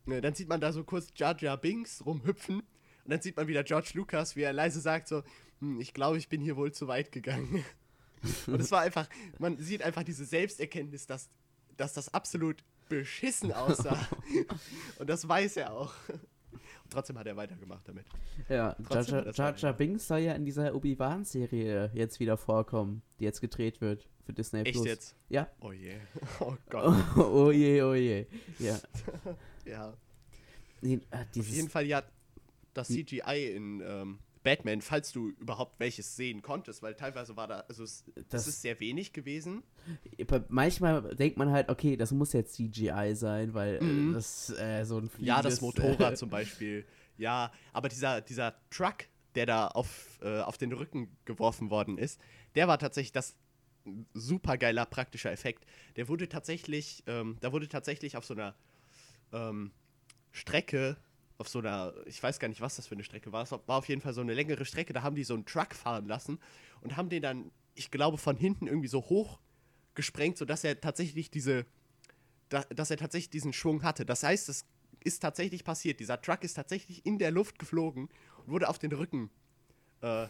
Äh, 0.06 0.20
Dann 0.20 0.34
sieht 0.34 0.48
man 0.48 0.60
da 0.60 0.72
so 0.72 0.82
kurz 0.84 1.08
Jar 1.16 1.36
Jar 1.40 1.56
Binks 1.58 2.04
rumhüpfen 2.04 2.62
und 3.08 3.12
dann 3.12 3.22
sieht 3.22 3.38
man 3.38 3.48
wieder 3.48 3.64
George 3.64 3.92
Lucas, 3.94 4.36
wie 4.36 4.42
er 4.42 4.52
leise 4.52 4.82
sagt 4.82 5.08
so, 5.08 5.22
hm, 5.60 5.80
ich 5.80 5.94
glaube, 5.94 6.18
ich 6.18 6.28
bin 6.28 6.42
hier 6.42 6.58
wohl 6.58 6.72
zu 6.72 6.88
weit 6.88 7.10
gegangen. 7.10 7.64
und 8.46 8.60
es 8.60 8.70
war 8.70 8.82
einfach, 8.82 9.08
man 9.38 9.56
sieht 9.56 9.80
einfach 9.80 10.02
diese 10.02 10.26
Selbsterkenntnis, 10.26 11.06
dass, 11.06 11.30
dass 11.78 11.94
das 11.94 12.12
absolut 12.12 12.62
beschissen 12.90 13.50
aussah. 13.50 13.98
und 14.98 15.08
das 15.08 15.26
weiß 15.26 15.56
er 15.56 15.72
auch. 15.72 15.94
Und 16.52 16.92
trotzdem 16.92 17.18
hat 17.18 17.26
er 17.26 17.34
weitergemacht 17.34 17.88
damit. 17.88 18.04
Ja, 18.50 18.76
Jar 18.90 19.56
Jar, 19.56 19.72
Binks 19.72 20.06
soll 20.06 20.18
ja 20.18 20.34
in 20.34 20.44
dieser 20.44 20.74
Obi-Wan-Serie 20.74 21.90
jetzt 21.94 22.20
wieder 22.20 22.36
vorkommen, 22.36 23.00
die 23.20 23.24
jetzt 23.24 23.40
gedreht 23.40 23.80
wird 23.80 24.06
für 24.26 24.34
Disney 24.34 24.64
Echt 24.64 24.72
Plus. 24.72 24.84
jetzt? 24.84 25.16
Ja. 25.30 25.48
Oh 25.62 25.72
je. 25.72 25.94
Oh 26.40 26.54
Gott. 26.68 26.94
Oh, 27.16 27.20
oh 27.22 27.50
je, 27.52 27.82
oh 27.82 27.94
je. 27.94 28.26
Ja. 28.58 28.78
Ja. 29.64 29.94
Nee, 30.82 31.00
äh, 31.10 31.40
Auf 31.40 31.48
jeden 31.48 31.70
Fall 31.70 31.86
ja 31.86 32.02
das 32.74 32.88
Hm. 32.88 33.06
CGI 33.06 33.52
in 33.54 33.80
ähm, 33.80 34.18
Batman, 34.42 34.80
falls 34.80 35.12
du 35.12 35.30
überhaupt 35.30 35.78
welches 35.80 36.16
sehen 36.16 36.42
konntest, 36.42 36.82
weil 36.82 36.94
teilweise 36.94 37.36
war 37.36 37.48
da, 37.48 37.60
also 37.68 37.82
es, 37.84 38.04
Das- 38.28 38.46
ist 38.46 38.62
sehr 38.62 38.78
wenig 38.80 39.12
gewesen. 39.12 39.62
Manchmal 40.48 41.14
denkt 41.16 41.36
man 41.36 41.50
halt, 41.50 41.68
okay, 41.68 41.96
das 41.96 42.12
muss 42.12 42.32
jetzt 42.32 42.54
CGI 42.54 43.14
sein, 43.14 43.54
weil 43.54 43.80
Mhm. 43.82 44.10
äh, 44.10 44.14
das 44.14 44.50
äh, 44.50 44.84
so 44.84 44.98
ein 44.98 45.10
Ja, 45.18 45.42
das 45.42 45.58
fliegendes, 45.58 45.60
Motorrad 45.60 46.12
äh, 46.12 46.16
zum 46.16 46.30
Beispiel. 46.30 46.86
Ja, 47.16 47.52
aber 47.72 47.88
dieser, 47.88 48.20
dieser 48.20 48.54
Truck, 48.70 49.06
der 49.34 49.46
da 49.46 49.68
auf, 49.68 50.18
äh, 50.22 50.40
auf 50.40 50.56
den 50.56 50.72
Rücken 50.72 51.16
geworfen 51.24 51.70
worden 51.70 51.98
ist, 51.98 52.20
der 52.54 52.68
war 52.68 52.78
tatsächlich 52.78 53.12
das 53.12 53.36
super 54.14 54.58
geiler 54.58 54.84
praktischer 54.86 55.32
Effekt. 55.32 55.64
Der 55.96 56.08
wurde 56.08 56.28
tatsächlich, 56.28 57.02
ähm, 57.06 57.38
da 57.40 57.52
wurde 57.52 57.68
tatsächlich 57.68 58.16
auf 58.16 58.24
so 58.24 58.34
einer 58.34 58.54
ähm, 59.32 59.72
Strecke, 60.32 60.96
auf 61.38 61.48
so 61.48 61.60
einer, 61.60 61.94
ich 62.06 62.22
weiß 62.22 62.40
gar 62.40 62.48
nicht, 62.48 62.60
was 62.60 62.76
das 62.76 62.88
für 62.88 62.94
eine 62.94 63.04
Strecke 63.04 63.32
war, 63.32 63.44
es 63.44 63.52
war 63.52 63.62
auf 63.66 63.88
jeden 63.88 64.00
Fall 64.00 64.12
so 64.12 64.20
eine 64.20 64.34
längere 64.34 64.64
Strecke, 64.64 64.92
da 64.92 65.02
haben 65.02 65.14
die 65.14 65.24
so 65.24 65.34
einen 65.34 65.46
Truck 65.46 65.74
fahren 65.74 66.06
lassen 66.06 66.38
und 66.80 66.96
haben 66.96 67.08
den 67.08 67.22
dann, 67.22 67.50
ich 67.74 67.90
glaube, 67.90 68.18
von 68.18 68.36
hinten 68.36 68.66
irgendwie 68.66 68.88
so 68.88 69.00
hoch 69.02 69.38
gesprengt, 69.94 70.36
sodass 70.36 70.64
er 70.64 70.80
tatsächlich 70.80 71.30
diese, 71.30 71.64
da, 72.48 72.62
dass 72.64 72.90
er 72.90 72.96
tatsächlich 72.96 73.30
diesen 73.30 73.52
Schwung 73.52 73.82
hatte. 73.84 74.04
Das 74.04 74.24
heißt, 74.24 74.48
es 74.48 74.66
ist 75.04 75.20
tatsächlich 75.20 75.64
passiert. 75.64 76.00
Dieser 76.00 76.20
Truck 76.20 76.42
ist 76.42 76.54
tatsächlich 76.54 77.06
in 77.06 77.18
der 77.18 77.30
Luft 77.30 77.58
geflogen 77.58 78.08
und 78.38 78.52
wurde 78.52 78.68
auf 78.68 78.78
den 78.78 78.92
Rücken 78.92 79.30
äh, 80.02 80.24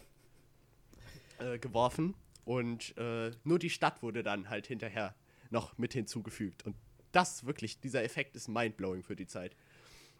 äh, 1.38 1.58
geworfen. 1.58 2.14
Und 2.44 2.96
äh, 2.96 3.30
nur 3.44 3.58
die 3.58 3.70
Stadt 3.70 4.02
wurde 4.02 4.22
dann 4.22 4.48
halt 4.48 4.66
hinterher 4.66 5.14
noch 5.50 5.76
mit 5.78 5.92
hinzugefügt. 5.92 6.64
Und 6.64 6.76
das 7.12 7.46
wirklich, 7.46 7.80
dieser 7.80 8.02
Effekt 8.04 8.36
ist 8.36 8.48
mindblowing 8.48 9.02
für 9.02 9.16
die 9.16 9.26
Zeit. 9.26 9.56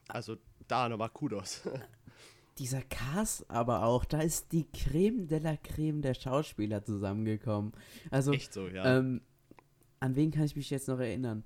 Also 0.08 0.36
da 0.66 0.88
nochmal 0.88 1.10
Kudos. 1.10 1.62
Dieser 2.58 2.82
Cast 2.82 3.48
aber 3.48 3.84
auch, 3.84 4.04
da 4.04 4.20
ist 4.20 4.50
die 4.52 4.66
Creme 4.72 5.28
de 5.28 5.38
la 5.38 5.56
Creme 5.56 6.02
der 6.02 6.14
Schauspieler 6.14 6.82
zusammengekommen. 6.84 7.72
Also, 8.10 8.32
Echt 8.32 8.52
so, 8.52 8.66
ja. 8.66 8.98
ähm, 8.98 9.20
an 10.00 10.16
wen 10.16 10.32
kann 10.32 10.42
ich 10.44 10.56
mich 10.56 10.68
jetzt 10.70 10.88
noch 10.88 10.98
erinnern? 10.98 11.44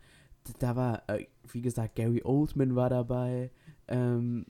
Da 0.58 0.74
war, 0.74 1.02
äh, 1.08 1.26
wie 1.52 1.60
gesagt, 1.60 1.96
Gary 1.96 2.22
Oldman 2.24 2.74
war 2.76 2.88
dabei, 2.88 3.50
ähm, 3.88 4.46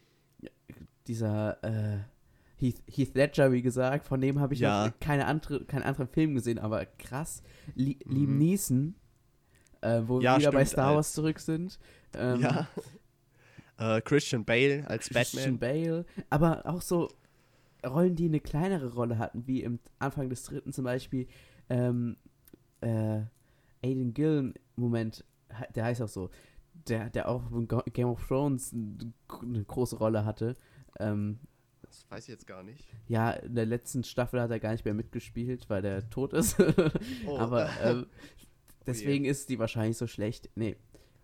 dieser 1.08 1.62
äh, 1.64 1.98
Heath, 2.56 2.80
Heath 2.86 3.14
Ledger, 3.16 3.50
wie 3.50 3.62
gesagt, 3.62 4.06
von 4.06 4.20
dem 4.20 4.38
habe 4.38 4.54
ich 4.54 4.60
Ja. 4.60 4.86
noch 4.86 5.00
keine 5.00 5.26
andere, 5.26 5.64
keinen 5.64 5.82
anderen 5.82 6.06
Film 6.08 6.34
gesehen, 6.34 6.58
aber 6.60 6.86
krass. 6.86 7.42
Li 7.74 7.98
Liam 8.04 8.32
Mhm. 8.34 8.38
Neeson, 8.38 8.94
äh, 9.80 10.02
wo 10.06 10.20
Ja, 10.20 10.34
wir 10.34 10.40
wieder 10.42 10.52
bei 10.52 10.64
Star 10.64 10.88
als- 10.88 10.96
Wars 10.96 11.12
zurück 11.14 11.40
sind. 11.40 11.78
Ähm, 12.14 12.40
ja. 12.40 12.68
Äh, 13.78 14.00
Christian 14.02 14.44
Bale 14.44 14.84
als 14.88 15.08
Christian 15.08 15.58
Batman. 15.58 15.84
Bale, 15.84 16.06
aber 16.30 16.66
auch 16.66 16.82
so 16.82 17.08
Rollen, 17.84 18.14
die 18.14 18.26
eine 18.26 18.40
kleinere 18.40 18.92
Rolle 18.94 19.18
hatten, 19.18 19.46
wie 19.46 19.62
im 19.62 19.80
Anfang 19.98 20.30
des 20.30 20.44
dritten 20.44 20.72
zum 20.72 20.84
Beispiel 20.84 21.26
ähm, 21.68 22.16
äh, 22.80 23.22
Aiden 23.82 24.14
Gillen, 24.14 24.54
Moment, 24.76 25.24
der 25.74 25.84
heißt 25.84 26.00
auch 26.02 26.08
so, 26.08 26.30
der, 26.86 27.10
der 27.10 27.28
auch 27.28 27.50
in 27.50 27.66
Game 27.92 28.08
of 28.08 28.24
Thrones 28.26 28.72
eine 28.72 29.64
große 29.64 29.96
Rolle 29.96 30.24
hatte. 30.24 30.56
Ähm, 31.00 31.38
Das 31.82 32.06
weiß 32.08 32.24
ich 32.24 32.28
jetzt 32.28 32.46
gar 32.46 32.62
nicht. 32.62 32.86
ja, 33.08 33.32
in 33.32 33.54
der 33.54 33.66
letzten 33.66 34.04
Staffel 34.04 34.40
hat 34.40 34.50
er 34.50 34.60
gar 34.60 34.72
nicht 34.72 34.84
mehr 34.84 34.94
mitgespielt, 34.94 35.68
weil 35.68 35.82
der 35.82 36.08
tot 36.08 36.32
ist. 36.32 36.56
Oh. 37.26 37.38
Aber 37.38 37.68
ähm, 37.82 38.06
deswegen 38.86 39.24
ist 39.24 39.48
die 39.48 39.58
wahrscheinlich 39.58 39.96
so 39.96 40.06
schlecht. 40.06 40.50
Nee. 40.54 40.76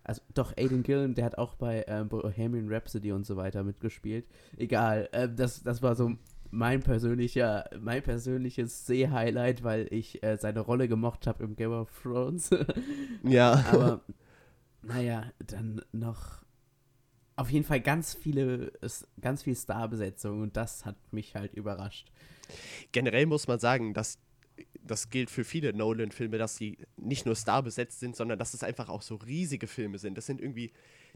Also 0.09 0.23
doch, 0.33 0.57
Aiden 0.57 0.81
Gillen, 0.81 1.13
der 1.13 1.23
hat 1.23 1.37
auch 1.37 1.53
bei 1.53 1.85
ähm, 1.87 2.09
Bohemian 2.09 2.67
Rhapsody 2.67 3.11
und 3.11 3.27
so 3.27 3.37
weiter 3.37 3.63
mitgespielt. 3.63 4.25
Egal, 4.57 5.07
ähm, 5.13 5.35
das, 5.35 5.61
das 5.61 5.83
war 5.83 5.95
so 5.95 6.15
mein 6.49 6.81
persönlicher, 6.81 7.69
mein 7.79 8.01
persönliches 8.01 8.87
Seh-Highlight, 8.87 9.63
weil 9.63 9.85
ich 9.91 10.23
äh, 10.23 10.35
seine 10.37 10.61
Rolle 10.61 10.87
gemocht 10.87 11.27
habe 11.27 11.43
im 11.43 11.55
Game 11.55 11.73
of 11.73 11.91
Thrones. 12.01 12.49
Ja. 13.23 13.63
Aber 13.71 14.01
naja, 14.81 15.25
dann 15.45 15.79
noch 15.91 16.41
auf 17.35 17.51
jeden 17.51 17.65
Fall 17.65 17.79
ganz 17.79 18.15
viele, 18.15 18.71
ganz 19.21 19.43
viel 19.43 19.55
Starbesetzung 19.55 20.41
und 20.41 20.57
das 20.57 20.85
hat 20.85 20.95
mich 21.11 21.35
halt 21.35 21.53
überrascht. 21.53 22.11
generell 22.91 23.27
muss 23.27 23.47
man 23.47 23.59
sagen, 23.59 23.93
dass 23.93 24.17
das 24.89 25.09
gilt 25.09 25.29
für 25.29 25.43
viele 25.43 25.73
Nolan-Filme, 25.73 26.37
dass 26.37 26.55
sie 26.57 26.77
nicht 26.97 27.25
nur 27.25 27.35
starbesetzt 27.35 27.99
sind, 27.99 28.15
sondern 28.15 28.39
dass 28.39 28.53
es 28.53 28.63
einfach 28.63 28.89
auch 28.89 29.01
so 29.01 29.15
riesige 29.15 29.67
Filme 29.67 29.97
sind. 29.99 30.17
Das 30.17 30.25
sind 30.25 30.41
irgendwie, 30.41 30.71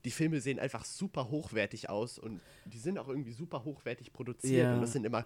die 0.06 0.12
Filme 0.12 0.40
sehen 0.42 0.60
einfach 0.60 0.86
super 0.86 1.30
hochwertig 1.30 1.90
aus 1.90 2.20
und 2.20 2.40
die 2.66 2.78
sind 2.80 2.98
auch 2.98 3.08
irgendwie 3.08 3.32
super 3.32 3.64
hochwertig 3.64 4.14
produziert. 4.14 4.64
Ja. 4.64 4.76
Und 4.76 4.82
das 4.82 4.94
sind 4.94 5.06
immer 5.06 5.24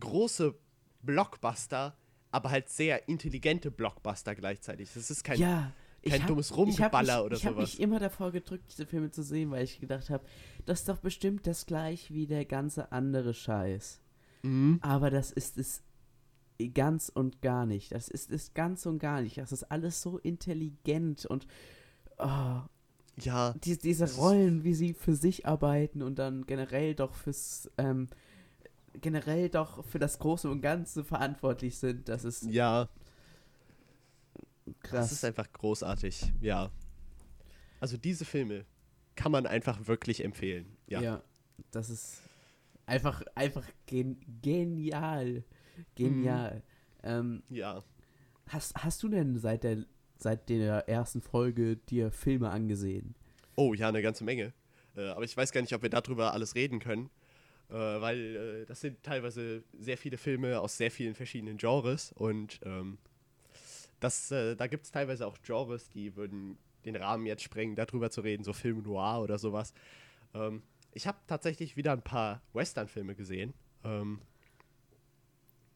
große 0.00 0.54
Blockbuster, 1.02 1.96
aber 2.30 2.50
halt 2.50 2.68
sehr 2.68 3.08
intelligente 3.08 3.70
Blockbuster 3.70 4.34
gleichzeitig. 4.34 4.90
Das 4.94 5.10
ist 5.10 5.24
kein. 5.24 5.38
ja, 5.38 5.72
ich 6.02 6.12
kein 6.12 6.22
hab- 6.22 6.28
dummes 6.28 6.50
ich 6.50 6.56
Rumgeballer 6.56 7.16
mich, 7.18 7.24
oder 7.26 7.36
Ich 7.36 7.46
habe 7.46 7.56
sowas. 7.56 7.72
mich 7.72 7.80
immer 7.80 7.98
davor 7.98 8.30
gedrückt, 8.32 8.64
diese 8.70 8.86
Filme 8.86 9.10
zu 9.10 9.22
sehen, 9.22 9.50
weil 9.50 9.64
ich 9.64 9.80
gedacht 9.80 10.10
habe, 10.10 10.24
das 10.66 10.80
ist 10.80 10.88
doch 10.88 10.98
bestimmt 10.98 11.46
das 11.46 11.66
gleich 11.66 12.12
wie 12.12 12.26
der 12.26 12.44
ganze 12.44 12.92
andere 12.92 13.34
Scheiß. 13.34 14.00
Mhm. 14.42 14.78
Aber 14.82 15.10
das 15.10 15.32
ist 15.32 15.58
es 15.58 15.82
ganz 16.74 17.08
und 17.08 17.40
gar 17.40 17.66
nicht. 17.66 17.92
Das 17.92 18.08
ist 18.08 18.30
es 18.30 18.54
ganz 18.54 18.84
und 18.86 18.98
gar 18.98 19.22
nicht. 19.22 19.38
Das 19.38 19.52
ist 19.52 19.64
alles 19.64 20.02
so 20.02 20.18
intelligent 20.18 21.24
und 21.26 21.46
oh, 22.18 22.60
Ja, 23.20 23.54
die, 23.64 23.78
diese 23.78 24.12
Rollen, 24.16 24.64
wie 24.64 24.74
sie 24.74 24.94
für 24.94 25.14
sich 25.14 25.46
arbeiten 25.46 26.02
und 26.02 26.18
dann 26.18 26.46
generell 26.46 26.94
doch 26.94 27.14
fürs 27.14 27.70
ähm, 27.78 28.08
generell 29.00 29.48
doch 29.48 29.84
für 29.84 29.98
das 29.98 30.18
Große 30.18 30.50
und 30.50 30.60
Ganze 30.60 31.04
verantwortlich 31.04 31.78
sind, 31.78 32.08
das 32.08 32.24
ist 32.24 32.44
ja, 32.44 32.88
krass. 34.80 35.08
das 35.08 35.12
ist 35.12 35.24
einfach 35.24 35.50
großartig. 35.52 36.32
Ja. 36.40 36.70
Also 37.80 37.96
diese 37.96 38.24
Filme 38.24 38.64
kann 39.14 39.32
man 39.32 39.46
einfach 39.46 39.86
wirklich 39.86 40.24
empfehlen. 40.24 40.76
Ja. 40.86 41.00
Ja. 41.00 41.22
das 41.70 41.90
ist 41.90 42.22
einfach, 42.86 43.22
einfach 43.34 43.64
gen 43.86 44.18
genial. 44.42 45.44
Genial. 45.94 46.62
Ähm, 47.02 47.42
ja. 47.48 47.82
hast, 48.48 48.74
hast 48.76 49.02
du 49.02 49.08
denn 49.08 49.36
seit 49.38 49.64
der, 49.64 49.84
seit 50.18 50.48
der 50.48 50.88
ersten 50.88 51.20
Folge 51.20 51.76
dir 51.76 52.10
Filme 52.10 52.50
angesehen? 52.50 53.14
Oh, 53.56 53.74
ja, 53.74 53.88
eine 53.88 54.02
ganze 54.02 54.24
Menge. 54.24 54.52
Äh, 54.96 55.08
aber 55.08 55.24
ich 55.24 55.36
weiß 55.36 55.52
gar 55.52 55.60
nicht, 55.60 55.74
ob 55.74 55.82
wir 55.82 55.90
darüber 55.90 56.32
alles 56.32 56.54
reden 56.54 56.80
können. 56.80 57.10
Äh, 57.70 57.74
weil 57.74 58.36
äh, 58.36 58.66
das 58.66 58.80
sind 58.80 59.02
teilweise 59.02 59.62
sehr 59.78 59.98
viele 59.98 60.16
Filme 60.16 60.60
aus 60.60 60.76
sehr 60.76 60.90
vielen 60.90 61.14
verschiedenen 61.14 61.58
Genres. 61.58 62.12
Und 62.12 62.60
ähm, 62.64 62.98
das, 64.00 64.30
äh, 64.30 64.56
da 64.56 64.66
gibt 64.66 64.84
es 64.84 64.90
teilweise 64.90 65.26
auch 65.26 65.36
Genres, 65.42 65.88
die 65.90 66.16
würden 66.16 66.58
den 66.84 66.96
Rahmen 66.96 67.26
jetzt 67.26 67.42
sprengen, 67.42 67.76
darüber 67.76 68.10
zu 68.10 68.22
reden, 68.22 68.44
so 68.44 68.52
Film 68.52 68.82
Noir 68.82 69.20
oder 69.22 69.38
sowas. 69.38 69.74
Ähm, 70.34 70.62
ich 70.92 71.06
habe 71.06 71.18
tatsächlich 71.26 71.76
wieder 71.76 71.92
ein 71.92 72.02
paar 72.02 72.42
Western-Filme 72.54 73.14
gesehen, 73.14 73.52
ähm, 73.84 74.20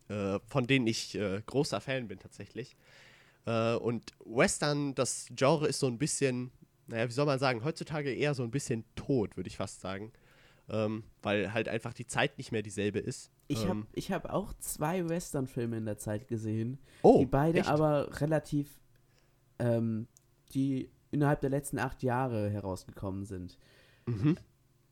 äh, 0.09 0.39
von 0.47 0.67
denen 0.67 0.87
ich 0.87 1.15
äh, 1.15 1.43
großer 1.47 1.81
Fan 1.81 2.09
bin 2.09 2.19
tatsächlich. 2.19 2.77
Äh, 3.47 3.75
und 3.75 4.13
Western, 4.25 4.95
das 4.95 5.27
Genre 5.35 5.67
ist 5.67 5.81
so 5.81 5.87
ein 5.87 5.99
bisschen, 5.99 6.51
naja, 6.87 7.09
wie 7.09 7.13
soll 7.13 7.27
man 7.27 7.39
sagen, 7.39 7.65
heutzutage 7.65 8.13
eher 8.13 8.35
so 8.35 8.43
ein 8.43 8.51
bisschen 8.51 8.85
tot, 8.95 9.37
würde 9.37 9.49
ich 9.49 9.57
fast 9.57 9.81
sagen. 9.81 10.13
Ähm, 10.69 11.03
weil 11.23 11.53
halt 11.53 11.69
einfach 11.69 11.93
die 11.93 12.07
Zeit 12.07 12.39
nicht 12.39 12.53
mehr 12.53 12.63
dieselbe 12.63 13.01
ist. 13.01 13.31
Ich 13.49 13.67
habe 13.67 13.81
ähm, 13.81 13.87
ich 13.93 14.13
hab 14.13 14.31
auch 14.31 14.55
zwei 14.59 15.07
Western-Filme 15.09 15.77
in 15.77 15.85
der 15.85 15.99
Zeit 15.99 16.29
gesehen, 16.29 16.79
oh, 17.03 17.19
die 17.19 17.27
beide 17.27 17.59
echt? 17.59 17.69
aber 17.69 18.21
relativ, 18.21 18.81
ähm, 19.59 20.07
die 20.55 20.89
innerhalb 21.11 21.41
der 21.41 21.51
letzten 21.51 21.79
acht 21.79 22.03
Jahre 22.03 22.49
herausgekommen 22.49 23.25
sind. 23.27 23.59
Mhm. 24.07 24.39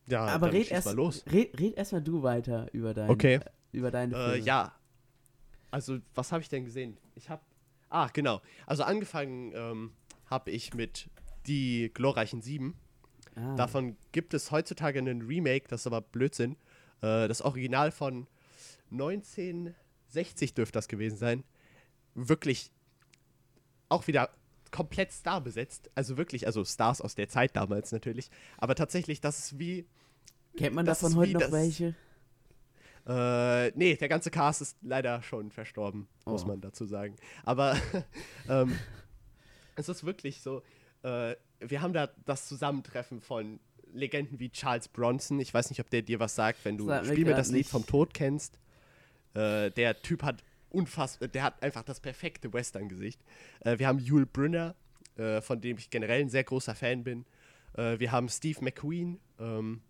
Ja, 0.09 0.26
aber 0.26 0.52
red 0.52 0.71
erst, 0.71 0.87
mal 0.87 0.97
los. 0.97 1.25
red, 1.31 1.59
red 1.59 1.76
erst 1.76 1.93
mal 1.93 2.02
du 2.02 2.23
weiter 2.23 2.67
über 2.73 2.93
dein, 2.93 3.09
Okay. 3.09 3.37
äh, 3.37 3.40
über 3.73 3.90
deine 3.93 4.14
Filme. 4.14 4.35
Äh, 4.35 4.40
ja. 4.40 4.73
Also, 5.71 5.99
was 6.15 6.33
habe 6.33 6.43
ich 6.43 6.49
denn 6.49 6.65
gesehen? 6.65 6.97
Ich 7.15 7.29
habe. 7.29 7.43
Ah, 7.89 8.09
genau. 8.12 8.41
Also, 8.67 8.83
angefangen 8.85 9.53
ähm, 9.55 9.93
habe 10.27 10.50
ich 10.50 10.75
mit 10.75 11.09
Die 11.47 11.91
glorreichen 11.93 12.43
Sieben. 12.43 12.77
Ah. 13.35 13.55
Davon 13.57 13.97
gibt 14.12 14.35
es 14.35 14.50
heutzutage 14.50 14.99
einen 14.99 15.23
Remake, 15.23 15.67
das 15.69 15.83
ist 15.83 15.87
aber 15.87 16.00
Blödsinn. 16.00 16.57
Äh, 17.00 17.29
das 17.29 17.43
Original 17.43 17.91
von 17.91 18.27
1960 18.91 20.55
dürfte 20.55 20.73
das 20.73 20.89
gewesen 20.89 21.17
sein. 21.17 21.45
Wirklich 22.15 22.71
auch 23.89 24.07
wieder 24.07 24.31
komplett 24.71 25.12
Star 25.12 25.41
besetzt. 25.41 25.91
Also 25.95 26.17
wirklich, 26.17 26.47
also 26.47 26.65
Stars 26.65 27.00
aus 27.00 27.15
der 27.15 27.29
Zeit 27.29 27.57
damals 27.57 27.93
natürlich. 27.93 28.31
Aber 28.59 28.75
tatsächlich, 28.75 29.21
das 29.21 29.39
ist 29.39 29.59
wie 29.59 29.87
Kennt 30.57 30.75
man 30.75 30.87
davon 30.87 31.15
heute 31.17 31.33
noch 31.35 31.53
welche? 31.53 31.95
Äh, 33.07 33.71
nee, 33.76 33.97
der 33.97 34.09
ganze 34.09 34.30
Cast 34.30 34.61
ist 34.62 34.76
leider 34.83 35.23
schon 35.23 35.50
verstorben, 35.50 36.07
muss 36.26 36.45
Oh. 36.45 36.49
man 36.49 36.61
dazu 36.61 36.85
sagen. 36.85 37.16
Aber 37.45 37.76
ähm, 38.49 38.78
es 39.76 39.88
ist 39.88 40.04
wirklich 40.04 40.40
so, 40.42 40.62
äh, 41.02 41.35
wir 41.61 41.83
haben 41.83 41.92
da 41.92 42.09
das 42.25 42.47
Zusammentreffen 42.47 43.21
von 43.21 43.59
Legenden 43.92 44.38
wie 44.38 44.50
Charles 44.50 44.88
Bronson. 44.88 45.40
Ich 45.40 45.52
weiß 45.52 45.71
nicht, 45.71 45.80
ob 45.80 45.90
der 45.90 46.02
dir 46.02 46.21
was 46.21 46.35
sagt, 46.35 46.64
wenn 46.64 46.78
du 46.78 46.87
mir 46.87 47.04
Spiel 47.04 47.25
mir 47.25 47.35
das 47.35 47.49
Lied 47.49 47.59
nicht. 47.59 47.71
vom 47.71 47.87
Tod 47.87 48.14
kennst. 48.14 48.59
Äh, 49.35 49.71
der 49.71 50.00
Typ 50.02 50.23
hat 50.23 50.42
unfassbar, 50.71 51.28
der 51.28 51.42
hat 51.42 51.62
einfach 51.62 51.83
das 51.83 51.99
perfekte 52.00 52.52
Western-Gesicht. 52.52 53.21
Äh, 53.61 53.78
wir 53.78 53.88
haben 53.88 53.99
Yul 53.99 54.26
Brynner, 54.26 54.75
äh, 55.16 55.40
von 55.40 55.61
dem 55.61 55.78
ich 55.78 55.90
generell 55.90 56.21
ein 56.21 56.28
sehr 56.28 56.45
großer 56.45 56.75
Fan 56.75 57.02
bin. 57.02 57.25
Äh, 57.76 57.99
wir 57.99 58.12
haben 58.12 58.28
Steve 58.28 58.62
McQueen. 58.62 59.19
Ähm, 59.40 59.80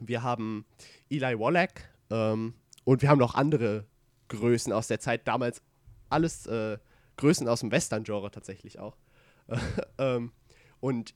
wir 0.00 0.22
haben 0.22 0.64
Eli 1.10 1.38
Wallach. 1.38 1.68
Ähm, 2.10 2.54
und 2.84 3.02
wir 3.02 3.08
haben 3.08 3.18
noch 3.18 3.34
andere 3.34 3.86
Größen 4.28 4.72
aus 4.72 4.88
der 4.88 5.00
Zeit. 5.00 5.26
Damals 5.28 5.62
alles 6.08 6.46
äh, 6.46 6.78
Größen 7.16 7.48
aus 7.48 7.60
dem 7.60 7.70
Western-Genre 7.70 8.30
tatsächlich 8.30 8.78
auch. 8.78 8.96
ähm, 9.98 10.32
und 10.80 11.14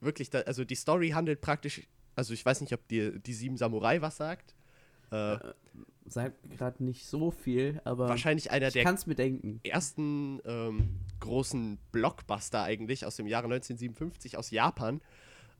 wirklich, 0.00 0.30
da, 0.30 0.40
also 0.40 0.64
die 0.64 0.74
Story 0.74 1.10
handelt 1.10 1.40
praktisch, 1.40 1.82
also 2.16 2.34
ich 2.34 2.44
weiß 2.44 2.60
nicht, 2.60 2.72
ob 2.72 2.86
dir 2.88 3.18
die 3.18 3.32
Sieben 3.32 3.56
Samurai 3.56 4.00
was 4.00 4.16
sagt. 4.16 4.54
Äh, 5.10 5.38
Sagt 6.06 6.50
gerade 6.50 6.84
nicht 6.84 7.06
so 7.06 7.30
viel, 7.30 7.80
aber 7.84 8.08
wahrscheinlich 8.08 8.50
einer 8.50 8.68
ich 8.68 8.74
der 8.74 8.84
ersten 9.62 10.40
ähm, 10.44 11.00
großen 11.20 11.78
Blockbuster 11.92 12.62
eigentlich 12.62 13.06
aus 13.06 13.16
dem 13.16 13.26
Jahre 13.26 13.46
1957 13.46 14.36
aus 14.36 14.50
Japan. 14.50 15.00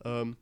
Ähm, 0.03 0.37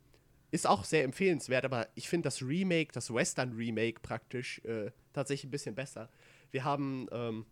ist 0.53 0.67
auch 0.67 0.83
sehr 0.83 1.03
empfehlenswert, 1.03 1.65
aber 1.65 1.87
ich 1.95 2.07
finde 2.07 2.27
das 2.27 2.43
Remake, 2.43 2.91
das 2.93 3.11
Western-Remake 3.11 4.01
praktisch 4.01 4.59
äh, 4.65 4.91
tatsächlich 5.11 5.45
ein 5.45 5.51
bisschen 5.51 5.73
besser. 5.73 6.09
Wir 6.51 6.63
haben 6.63 7.07
ähm, 7.11 7.45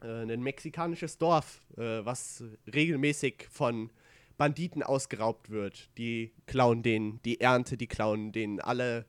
äh, 0.00 0.22
ein 0.22 0.42
mexikanisches 0.42 1.18
Dorf, 1.18 1.60
äh, 1.76 2.02
was 2.06 2.42
regelmäßig 2.72 3.46
von 3.50 3.90
Banditen 4.38 4.82
ausgeraubt 4.82 5.50
wird. 5.50 5.90
Die 5.98 6.32
klauen 6.46 6.82
denen 6.82 7.20
die 7.26 7.38
Ernte, 7.42 7.76
die 7.76 7.86
klauen 7.86 8.32
denen 8.32 8.60
alle 8.60 9.04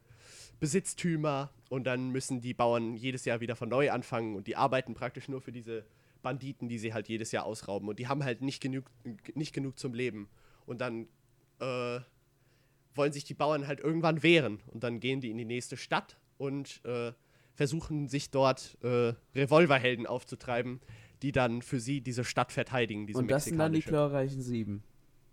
Besitztümer 0.59 1.53
und 1.69 1.85
dann 1.85 2.09
müssen 2.09 2.41
die 2.41 2.53
Bauern 2.53 2.97
jedes 2.97 3.23
Jahr 3.23 3.39
wieder 3.39 3.55
von 3.55 3.69
neu 3.69 3.89
anfangen 3.89 4.35
und 4.35 4.47
die 4.47 4.57
arbeiten 4.57 4.95
praktisch 4.95 5.29
nur 5.29 5.39
für 5.39 5.53
diese 5.53 5.85
Banditen, 6.23 6.67
die 6.67 6.77
sie 6.77 6.93
halt 6.93 7.07
jedes 7.07 7.31
Jahr 7.31 7.45
ausrauben 7.45 7.87
und 7.87 7.99
die 7.99 8.09
haben 8.09 8.25
halt 8.25 8.41
nicht 8.41 8.61
genug, 8.61 8.91
nicht 9.33 9.53
genug 9.53 9.79
zum 9.79 9.93
Leben. 9.93 10.27
Und 10.65 10.81
dann 10.81 11.07
äh, 11.61 12.01
wollen 12.97 13.13
sich 13.13 13.23
die 13.23 13.33
Bauern 13.33 13.67
halt 13.67 13.79
irgendwann 13.79 14.23
wehren 14.23 14.61
und 14.67 14.83
dann 14.83 14.99
gehen 14.99 15.21
die 15.21 15.31
in 15.31 15.37
die 15.37 15.45
nächste 15.45 15.77
Stadt 15.77 16.17
und 16.37 16.83
äh, 16.85 17.13
versuchen 17.53 18.07
sich 18.07 18.29
dort 18.29 18.77
äh, 18.83 19.13
Revolverhelden 19.35 20.05
aufzutreiben, 20.05 20.79
die 21.21 21.31
dann 21.31 21.61
für 21.61 21.79
sie 21.79 22.01
diese 22.01 22.23
Stadt 22.23 22.51
verteidigen. 22.51 23.07
Diese 23.07 23.19
Und 23.19 23.29
das 23.29 23.45
sind 23.45 23.57
dann 23.57 23.73
die 23.73 23.81
glorreichen 23.81 24.41
Sieben. 24.41 24.83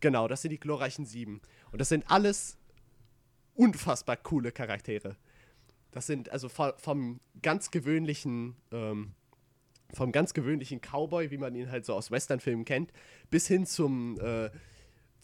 Genau, 0.00 0.28
das 0.28 0.42
sind 0.42 0.50
die 0.50 0.60
glorreichen 0.60 1.04
Sieben. 1.04 1.40
Und 1.70 1.80
das 1.80 1.88
sind 1.88 2.10
alles 2.10 2.58
unfassbar 3.54 4.16
coole 4.16 4.52
Charaktere. 4.52 5.16
Das 5.90 6.06
sind 6.06 6.30
also 6.30 6.48
vom, 6.48 6.72
vom 6.76 7.20
ganz 7.42 7.70
gewöhnlichen, 7.70 8.56
ähm, 8.72 9.12
vom 9.92 10.10
ganz 10.10 10.34
gewöhnlichen 10.34 10.80
Cowboy, 10.80 11.30
wie 11.30 11.38
man 11.38 11.54
ihn 11.54 11.70
halt 11.70 11.84
so 11.84 11.94
aus 11.94 12.10
Westernfilmen 12.10 12.64
kennt, 12.64 12.92
bis 13.30 13.46
hin 13.46 13.64
zum, 13.64 14.18
äh, 14.20 14.50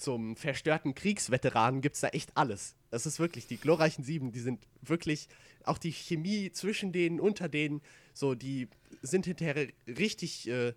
zum 0.00 0.37
verstörten 0.37 0.95
Kriegsveteranen 0.95 1.80
gibt 1.80 1.97
es 1.97 2.00
da 2.00 2.09
echt 2.09 2.37
alles. 2.37 2.75
Das 2.90 3.07
ist 3.07 3.21
wirklich, 3.21 3.47
die 3.47 3.59
glorreichen 3.59 4.02
Sieben, 4.02 4.33
die 4.33 4.40
sind 4.40 4.66
wirklich, 4.83 5.28
auch 5.64 5.78
die 5.78 5.92
Chemie 5.92 6.50
zwischen 6.52 6.92
denen, 6.92 7.21
unter 7.21 7.49
denen, 7.49 7.83
so, 8.14 8.35
die 8.35 8.69
sind 9.02 9.26
hinterher 9.26 9.69
richtig, 9.87 10.49
äh, 10.49 10.75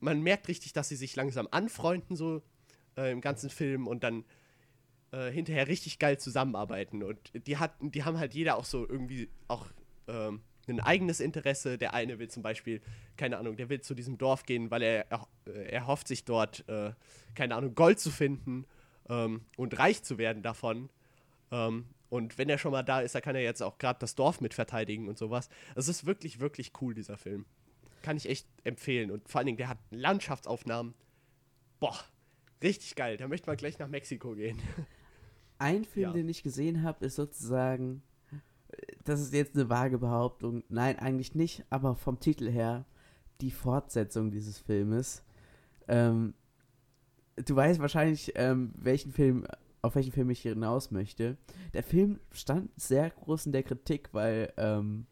man 0.00 0.22
merkt 0.22 0.48
richtig, 0.48 0.72
dass 0.72 0.88
sie 0.88 0.96
sich 0.96 1.14
langsam 1.16 1.48
anfreunden, 1.50 2.16
so 2.16 2.42
äh, 2.96 3.12
im 3.12 3.20
ganzen 3.20 3.50
Film 3.50 3.86
und 3.86 4.02
dann 4.02 4.24
äh, 5.12 5.30
hinterher 5.30 5.68
richtig 5.68 5.98
geil 5.98 6.18
zusammenarbeiten. 6.18 7.02
Und 7.02 7.18
die, 7.46 7.58
hatten, 7.58 7.90
die 7.90 8.04
haben 8.04 8.18
halt 8.18 8.34
jeder 8.34 8.56
auch 8.56 8.64
so 8.64 8.88
irgendwie 8.88 9.28
auch 9.48 9.66
ähm, 10.08 10.42
ein 10.72 10.80
eigenes 10.80 11.20
Interesse. 11.20 11.78
Der 11.78 11.94
eine 11.94 12.18
will 12.18 12.28
zum 12.28 12.42
Beispiel, 12.42 12.80
keine 13.16 13.38
Ahnung, 13.38 13.56
der 13.56 13.68
will 13.68 13.80
zu 13.80 13.94
diesem 13.94 14.18
Dorf 14.18 14.44
gehen, 14.46 14.70
weil 14.70 14.82
er, 14.82 15.06
er, 15.10 15.26
er 15.46 15.86
hofft 15.86 16.08
sich 16.08 16.24
dort, 16.24 16.68
äh, 16.68 16.92
keine 17.34 17.54
Ahnung, 17.56 17.74
Gold 17.74 18.00
zu 18.00 18.10
finden 18.10 18.64
ähm, 19.08 19.42
und 19.56 19.78
reich 19.78 20.02
zu 20.02 20.18
werden 20.18 20.42
davon. 20.42 20.88
Ähm, 21.50 21.86
und 22.10 22.38
wenn 22.38 22.48
er 22.48 22.58
schon 22.58 22.72
mal 22.72 22.82
da 22.82 23.00
ist, 23.00 23.14
dann 23.14 23.22
kann 23.22 23.34
er 23.34 23.42
jetzt 23.42 23.62
auch 23.62 23.78
gerade 23.78 23.98
das 23.98 24.14
Dorf 24.14 24.40
mit 24.40 24.54
verteidigen 24.54 25.08
und 25.08 25.18
sowas. 25.18 25.48
Es 25.74 25.88
ist 25.88 26.06
wirklich, 26.06 26.38
wirklich 26.40 26.72
cool, 26.80 26.94
dieser 26.94 27.16
Film. 27.18 27.44
Kann 28.02 28.16
ich 28.16 28.28
echt 28.28 28.46
empfehlen. 28.62 29.10
Und 29.10 29.28
vor 29.28 29.38
allen 29.40 29.46
Dingen, 29.46 29.58
der 29.58 29.68
hat 29.68 29.78
Landschaftsaufnahmen. 29.90 30.94
Boah, 31.80 31.98
richtig 32.62 32.94
geil. 32.94 33.16
Da 33.16 33.26
möchte 33.28 33.48
man 33.48 33.56
gleich 33.56 33.78
nach 33.78 33.88
Mexiko 33.88 34.34
gehen. 34.34 34.60
Ein 35.58 35.84
Film, 35.84 36.08
Ja. 36.08 36.12
den 36.12 36.28
ich 36.28 36.42
gesehen 36.42 36.82
habe, 36.82 37.04
ist 37.06 37.16
sozusagen, 37.16 38.02
das 39.04 39.20
ist 39.20 39.32
jetzt 39.32 39.54
eine 39.54 39.68
vage 39.68 39.98
Behauptung, 39.98 40.64
nein, 40.68 40.98
eigentlich 40.98 41.34
nicht, 41.34 41.64
aber 41.70 41.94
vom 41.94 42.20
Titel 42.20 42.50
her 42.50 42.84
die 43.40 43.50
Fortsetzung 43.50 44.30
dieses 44.30 44.58
Filmes. 44.58 45.22
Ähm, 45.88 46.34
du 47.36 47.56
weißt 47.56 47.80
wahrscheinlich, 47.80 48.32
ähm, 48.36 48.72
welchen 48.76 49.12
Film, 49.12 49.46
auf 49.82 49.94
welchen 49.94 50.12
Film 50.12 50.30
ich 50.30 50.42
hinaus 50.42 50.90
möchte. 50.90 51.36
Der 51.72 51.82
Film 51.82 52.20
stand 52.32 52.70
sehr 52.80 53.10
groß 53.10 53.46
in 53.46 53.52
der 53.52 53.62
Kritik, 53.62 54.08
weil, 54.12 54.52
ähm, 54.56 55.06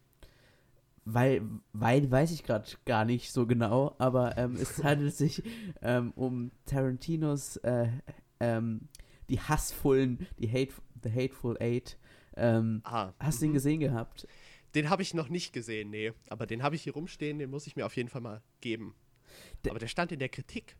weil, 1.05 1.41
weil 1.73 2.09
weiß 2.09 2.31
ich 2.31 2.43
gerade 2.43 2.69
gar 2.85 3.05
nicht 3.05 3.31
so 3.31 3.45
genau, 3.45 3.95
aber 3.97 4.37
ähm, 4.37 4.55
es 4.55 4.83
handelt 4.83 5.15
sich 5.15 5.43
ähm, 5.81 6.11
um 6.15 6.51
Tarantinos 6.65 7.57
äh, 7.57 7.89
ähm, 8.39 8.87
die 9.29 9.39
hassvollen, 9.39 10.27
die 10.39 10.49
hate, 10.49 10.73
The 11.03 11.11
Hateful 11.11 11.57
Eight. 11.59 11.97
Ähm, 12.35 12.81
Ah, 12.83 13.13
hast 13.19 13.41
du 13.41 13.45
ihn 13.45 13.51
mhm. 13.51 13.55
gesehen 13.55 13.79
gehabt? 13.79 14.27
Den 14.75 14.89
habe 14.89 15.01
ich 15.03 15.13
noch 15.13 15.29
nicht 15.29 15.53
gesehen, 15.53 15.89
nee. 15.91 16.13
Aber 16.29 16.47
den 16.47 16.63
habe 16.63 16.75
ich 16.75 16.83
hier 16.83 16.93
rumstehen, 16.93 17.37
den 17.39 17.49
muss 17.49 17.67
ich 17.67 17.75
mir 17.75 17.85
auf 17.85 17.95
jeden 17.95 18.09
Fall 18.09 18.21
mal 18.21 18.41
geben. 18.61 18.95
Der- 19.63 19.71
Aber 19.71 19.79
der 19.79 19.87
stand 19.87 20.11
in 20.11 20.19
der 20.19 20.29
Kritik. 20.29 20.75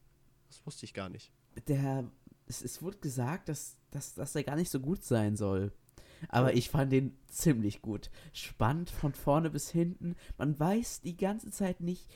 Das 0.48 0.66
wusste 0.66 0.86
ich 0.86 0.94
gar 0.94 1.10
nicht. 1.10 1.32
Der, 1.68 2.04
es, 2.48 2.62
es 2.64 2.82
wurde 2.82 2.98
gesagt, 2.98 3.50
dass, 3.50 3.78
dass, 3.92 4.14
dass 4.16 4.36
er 4.36 4.44
gar 4.44 4.56
nicht 4.56 4.72
so 4.72 4.80
gut 4.80 5.04
sein 5.04 5.36
soll. 5.36 5.72
Aber 6.30 6.54
ich 6.54 6.70
fand 6.70 6.92
den 6.92 7.18
ziemlich 7.28 7.82
gut. 7.82 8.10
Spannend 8.32 8.90
von 8.90 9.14
vorne 9.14 9.50
bis 9.50 9.70
hinten. 9.70 10.16
Man 10.38 10.58
weiß 10.58 11.02
die 11.02 11.18
ganze 11.18 11.52
Zeit 11.52 11.82
nicht, 11.82 12.08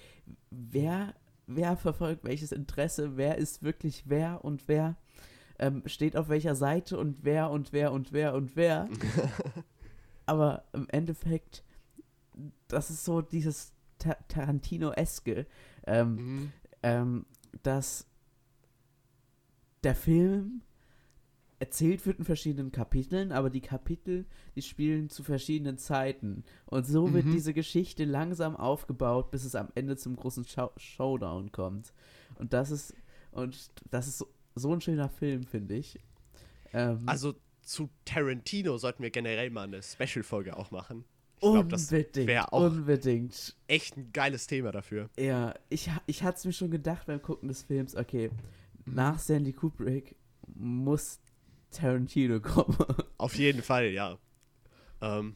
wer, 0.49 1.13
wer 1.45 1.75
verfolgt 1.75 2.23
welches 2.23 2.51
Interesse, 2.53 3.17
wer 3.17 3.37
ist 3.37 3.63
wirklich 3.63 4.03
wer 4.05 4.45
und 4.45 4.67
wer 4.67 4.95
ähm, 5.59 5.83
steht 5.85 6.15
auf 6.15 6.29
welcher 6.29 6.55
Seite 6.55 6.97
und 6.97 7.23
wer 7.23 7.49
und 7.49 7.73
wer 7.73 7.91
und 7.91 8.13
wer 8.13 8.33
und 8.35 8.55
wer. 8.55 8.87
Aber 10.25 10.63
im 10.73 10.87
Endeffekt, 10.89 11.63
das 12.67 12.89
ist 12.89 13.05
so 13.05 13.21
dieses 13.21 13.73
Ta 13.99 14.15
Tarantino-eske, 14.27 15.47
ähm, 15.87 16.15
Mhm. 16.15 16.51
ähm, 16.83 17.25
dass 17.63 18.05
der 19.83 19.95
Film 19.95 20.61
erzählt 21.59 22.05
wird 22.05 22.19
in 22.19 22.25
verschiedenen 22.25 22.71
Kapiteln, 22.71 23.31
aber 23.31 23.49
die 23.49 23.61
Kapitel, 23.61 24.25
die 24.55 24.61
spielen 24.61 25.09
zu 25.09 25.23
verschiedenen 25.23 25.79
Zeiten. 25.79 26.43
Und 26.67 26.85
so 26.85 27.13
wird 27.13 27.25
Mhm. 27.25 27.31
diese 27.31 27.53
Geschichte 27.53 28.05
langsam 28.05 28.55
aufgebaut, 28.55 29.31
bis 29.31 29.43
es 29.43 29.55
am 29.55 29.69
Ende 29.73 29.97
zum 29.97 30.15
großen 30.15 30.45
Show 30.45 30.69
Showdown 30.77 31.51
kommt. 31.51 31.93
Und 32.35 32.53
das 32.53 32.69
ist, 32.69 32.93
und 33.31 33.71
das 33.89 34.07
ist 34.07 34.19
so, 34.19 34.27
so 34.57 34.73
ein 34.73 34.81
schöner 34.81 35.09
Film, 35.09 35.43
finde 35.45 35.75
ich. 35.75 35.99
Ähm, 36.73 37.03
Also 37.05 37.35
zu 37.61 37.89
Tarantino 38.05 38.77
sollten 38.77 39.03
wir 39.03 39.09
generell 39.11 39.49
mal 39.49 39.63
eine 39.63 39.81
Special-Folge 39.83 40.55
auch 40.57 40.71
machen. 40.71 41.03
Ich 41.35 41.41
glaube, 41.41 41.67
das 41.69 41.91
unbedingt, 41.91 42.27
wäre 42.27 42.51
auch 42.51 42.63
unbedingt. 42.71 43.55
echt 43.67 43.95
ein 43.95 44.11
geiles 44.11 44.47
Thema 44.47 44.71
dafür. 44.71 45.09
Ja, 45.19 45.53
ich, 45.69 45.89
ich 46.07 46.23
hatte 46.23 46.37
es 46.39 46.45
mir 46.45 46.53
schon 46.53 46.71
gedacht 46.71 47.05
beim 47.05 47.21
Gucken 47.21 47.47
des 47.49 47.61
Films, 47.63 47.95
okay, 47.95 48.31
nach 48.85 49.19
Stanley 49.19 49.53
Kubrick 49.53 50.15
muss 50.55 51.19
Tarantino 51.69 52.39
kommen. 52.41 52.75
Auf 53.17 53.35
jeden 53.35 53.61
Fall, 53.61 53.87
ja. 53.91 54.17
Ähm, 55.01 55.35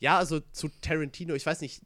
ja, 0.00 0.18
also 0.18 0.40
zu 0.52 0.68
Tarantino, 0.82 1.34
ich 1.34 1.46
weiß 1.46 1.60
nicht, 1.62 1.82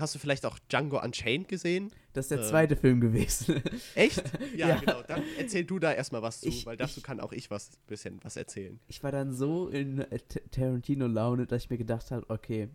hast 0.00 0.14
du 0.14 0.18
vielleicht 0.18 0.44
auch 0.46 0.58
Django 0.70 1.02
Unchained 1.02 1.48
gesehen? 1.48 1.90
Das 2.12 2.26
ist 2.26 2.30
der 2.30 2.40
Äh, 2.40 2.42
zweite 2.48 2.76
Film 2.76 3.00
gewesen. 3.00 3.62
Echt? 3.94 4.22
Ja, 4.56 4.68
Ja. 4.68 4.76
genau. 4.76 5.02
Dann 5.06 5.22
erzähl 5.38 5.64
du 5.64 5.78
da 5.78 5.92
erstmal 5.92 6.22
was 6.22 6.40
zu, 6.40 6.48
Ich- 6.48 6.66
weil 6.66 6.76
dazu 6.76 6.98
ich- 6.98 7.02
kann 7.04 7.20
auch 7.20 7.32
ich 7.32 7.50
was 7.50 7.70
bisschen 7.86 8.20
was 8.22 8.36
erzählen. 8.36 8.78
Ich 8.88 9.02
war 9.02 9.12
dann 9.12 9.32
so 9.32 9.68
in 9.68 9.98
äh, 10.00 10.18
Tarantino-Laune, 10.50 11.46
dass 11.46 11.64
ich 11.64 11.70
mir 11.70 11.78
gedacht 11.78 12.10
habe, 12.10 12.24
okay, 12.28 12.68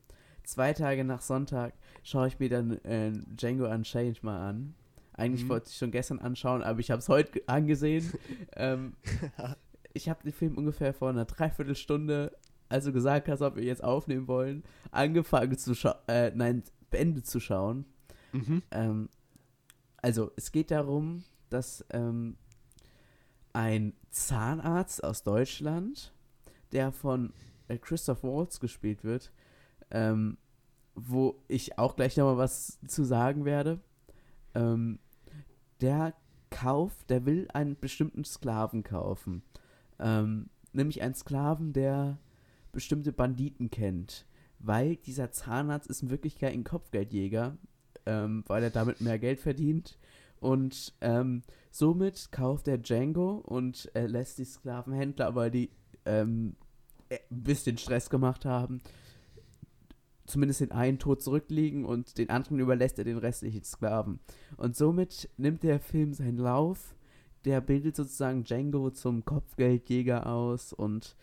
zwei 0.44 0.74
Tage 0.74 1.04
nach 1.04 1.22
Sonntag 1.22 1.74
schaue 2.04 2.28
ich 2.28 2.40
mir 2.40 2.50
dann 2.50 2.72
äh, 2.84 3.12
Django 3.36 3.70
Unchained 3.70 4.24
mal 4.24 4.50
an. 4.50 4.74
Eigentlich 5.14 5.44
Mhm. 5.46 5.50
wollte 5.50 5.70
ich 5.70 5.78
schon 5.78 5.92
gestern 5.92 6.20
anschauen, 6.20 6.64
aber 6.64 6.80
ich 6.80 6.90
habe 6.90 7.00
es 7.00 7.08
heute 7.10 7.32
ge- 7.34 7.44
angesehen. 7.46 8.12
ähm, 8.56 8.94
ich 9.94 10.10
habe 10.10 10.24
den 10.24 10.34
Film 10.34 10.58
ungefähr 10.58 10.94
vor 10.94 11.10
einer 11.10 11.26
Dreiviertelstunde 11.26 12.36
als 12.70 12.86
du 12.86 12.92
gesagt 12.92 13.28
hast, 13.28 13.44
ob 13.44 13.56
wir 13.56 13.64
jetzt 13.64 13.84
aufnehmen 13.84 14.28
wollen, 14.28 14.64
angefangen 14.90 15.56
zu 15.56 15.76
schauen, 15.76 15.94
äh, 16.08 16.32
nein, 16.34 16.64
beendet 16.94 17.26
zu 17.26 17.40
schauen. 17.40 17.86
Mhm. 18.32 18.62
Ähm, 18.72 19.10
also, 19.98 20.32
es 20.36 20.52
geht 20.52 20.72
darum, 20.72 21.24
dass 21.50 21.86
ähm, 21.90 22.38
ein 23.52 23.94
Zahnarzt 24.10 25.04
aus 25.04 25.24
Deutschland, 25.24 26.14
der 26.72 26.92
von 26.92 27.34
äh, 27.68 27.78
Christoph 27.78 28.24
Waltz 28.24 28.60
gespielt 28.60 29.04
wird, 29.04 29.32
ähm, 29.92 30.38
wo 30.96 31.44
ich 31.48 31.78
auch 31.80 31.96
gleich 31.96 32.16
nochmal 32.16 32.38
was 32.38 32.80
zu 32.88 33.04
sagen 33.04 33.46
werde, 33.46 33.80
ähm, 34.54 35.00
der 35.82 36.14
kauft, 36.50 37.10
der 37.10 37.26
will 37.26 37.48
einen 37.54 37.80
bestimmten 37.80 38.24
Sklaven 38.24 38.84
kaufen. 38.84 39.42
Ähm, 40.00 40.50
nämlich 40.74 41.02
einen 41.02 41.16
Sklaven, 41.16 41.74
der 41.74 42.20
bestimmte 42.72 43.12
Banditen 43.12 43.72
kennt. 43.72 44.26
Weil 44.64 44.96
dieser 44.96 45.32
Zahnarzt 45.32 45.90
ist 45.90 46.04
in 46.04 46.10
Wirklichkeit 46.10 46.54
ein 46.54 46.64
Kopfgeldjäger, 46.64 47.58
ähm, 48.06 48.44
weil 48.48 48.64
er 48.64 48.70
damit 48.70 49.02
mehr 49.02 49.20
Geld 49.20 49.42
verdient. 49.42 49.98
Und 50.40 50.94
ähm, 51.02 51.44
somit 51.70 52.32
kauft 52.32 52.68
er 52.70 52.78
Django 52.78 53.36
und 53.36 53.94
äh, 53.94 54.08
lässt 54.08 54.38
die 54.38 54.46
Sklavenhändler, 54.46 55.36
weil 55.36 55.52
die 55.52 55.70
ähm, 56.06 56.56
äh, 57.10 57.20
ein 57.30 57.44
bisschen 57.44 57.78
Stress 57.78 58.10
gemacht 58.10 58.46
haben, 58.46 58.82
zumindest 60.26 60.62
den 60.62 60.72
einen 60.72 60.98
Tod 60.98 61.22
zurückliegen 61.22 61.84
und 61.84 62.18
den 62.18 62.30
anderen 62.30 62.60
überlässt 62.60 62.98
er 63.00 63.06
den 63.06 63.18
restlichen 63.18 63.64
Sklaven. 63.64 64.20
Und 64.56 64.78
somit 64.78 65.30
nimmt 65.36 65.64
der 65.64 65.82
Film 65.82 66.14
seinen 66.14 66.38
Lauf, 66.38 66.96
der 67.44 67.60
bildet 67.60 67.98
sozusagen 67.98 68.46
Django 68.46 68.92
zum 68.92 69.26
Kopfgeldjäger 69.26 70.26
aus 70.28 70.72
und 70.72 71.18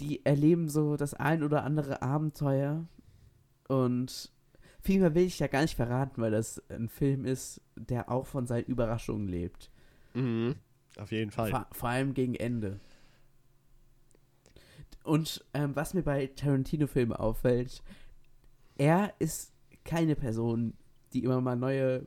die 0.00 0.24
erleben 0.24 0.68
so 0.68 0.96
das 0.96 1.14
ein 1.14 1.42
oder 1.42 1.64
andere 1.64 2.02
Abenteuer 2.02 2.86
und 3.68 4.32
viel 4.80 5.00
mehr 5.00 5.14
will 5.14 5.24
ich 5.24 5.38
ja 5.38 5.46
gar 5.46 5.62
nicht 5.62 5.76
verraten, 5.76 6.20
weil 6.22 6.30
das 6.30 6.62
ein 6.70 6.88
Film 6.88 7.24
ist, 7.24 7.60
der 7.76 8.10
auch 8.10 8.26
von 8.26 8.46
seinen 8.46 8.64
Überraschungen 8.64 9.28
lebt. 9.28 9.70
Mhm. 10.14 10.56
Auf 10.98 11.12
jeden 11.12 11.30
Fall. 11.30 11.50
Vor, 11.50 11.66
vor 11.72 11.88
allem 11.88 12.14
gegen 12.14 12.34
Ende. 12.34 12.80
Und 15.04 15.44
ähm, 15.54 15.76
was 15.76 15.94
mir 15.94 16.02
bei 16.02 16.26
Tarantino-Filmen 16.26 17.14
auffällt, 17.14 17.82
er 18.76 19.14
ist 19.18 19.52
keine 19.84 20.16
Person, 20.16 20.74
die 21.12 21.24
immer 21.24 21.40
mal 21.40 21.56
neue, 21.56 22.06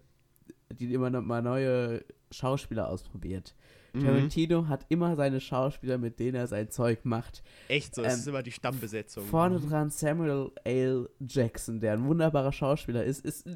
die 0.71 0.93
immer 0.93 1.10
mal 1.21 1.41
neue 1.41 2.03
Schauspieler 2.32 2.89
ausprobiert. 2.89 3.56
Mhm. 3.93 4.01
Tarantino 4.06 4.67
hat 4.67 4.86
immer 4.89 5.15
seine 5.15 5.39
Schauspieler, 5.39 5.97
mit 5.97 6.19
denen 6.19 6.36
er 6.36 6.47
sein 6.47 6.69
Zeug 6.69 7.06
macht. 7.06 7.43
Echt 7.67 7.93
so, 7.95 8.01
es 8.01 8.13
ähm, 8.13 8.19
ist 8.19 8.27
immer 8.27 8.43
die 8.43 8.51
Stammbesetzung. 8.51 9.25
Vorne 9.25 9.60
Mhm. 9.60 9.69
dran 9.69 9.89
Samuel 9.91 10.51
L. 10.63 11.10
Jackson, 11.27 11.79
der 11.79 11.93
ein 11.93 12.06
wunderbarer 12.06 12.51
Schauspieler 12.51 13.03
ist, 13.03 13.23
ist 13.23 13.47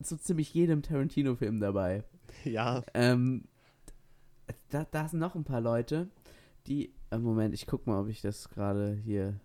so 0.00 0.16
ziemlich 0.16 0.52
jedem 0.52 0.82
Tarantino-Film 0.82 1.60
dabei. 1.60 2.04
Ja, 2.44 2.82
Ähm, 2.94 3.44
da, 4.70 4.84
da 4.90 5.08
sind 5.08 5.18
noch 5.20 5.34
ein 5.34 5.44
paar 5.44 5.60
Leute, 5.60 6.08
die. 6.66 6.92
Äh, 7.10 7.18
Moment, 7.18 7.52
ich 7.54 7.66
guck 7.66 7.86
mal, 7.86 8.00
ob 8.00 8.08
ich 8.08 8.20
das 8.22 8.48
gerade 8.48 8.94
hier. 9.04 9.38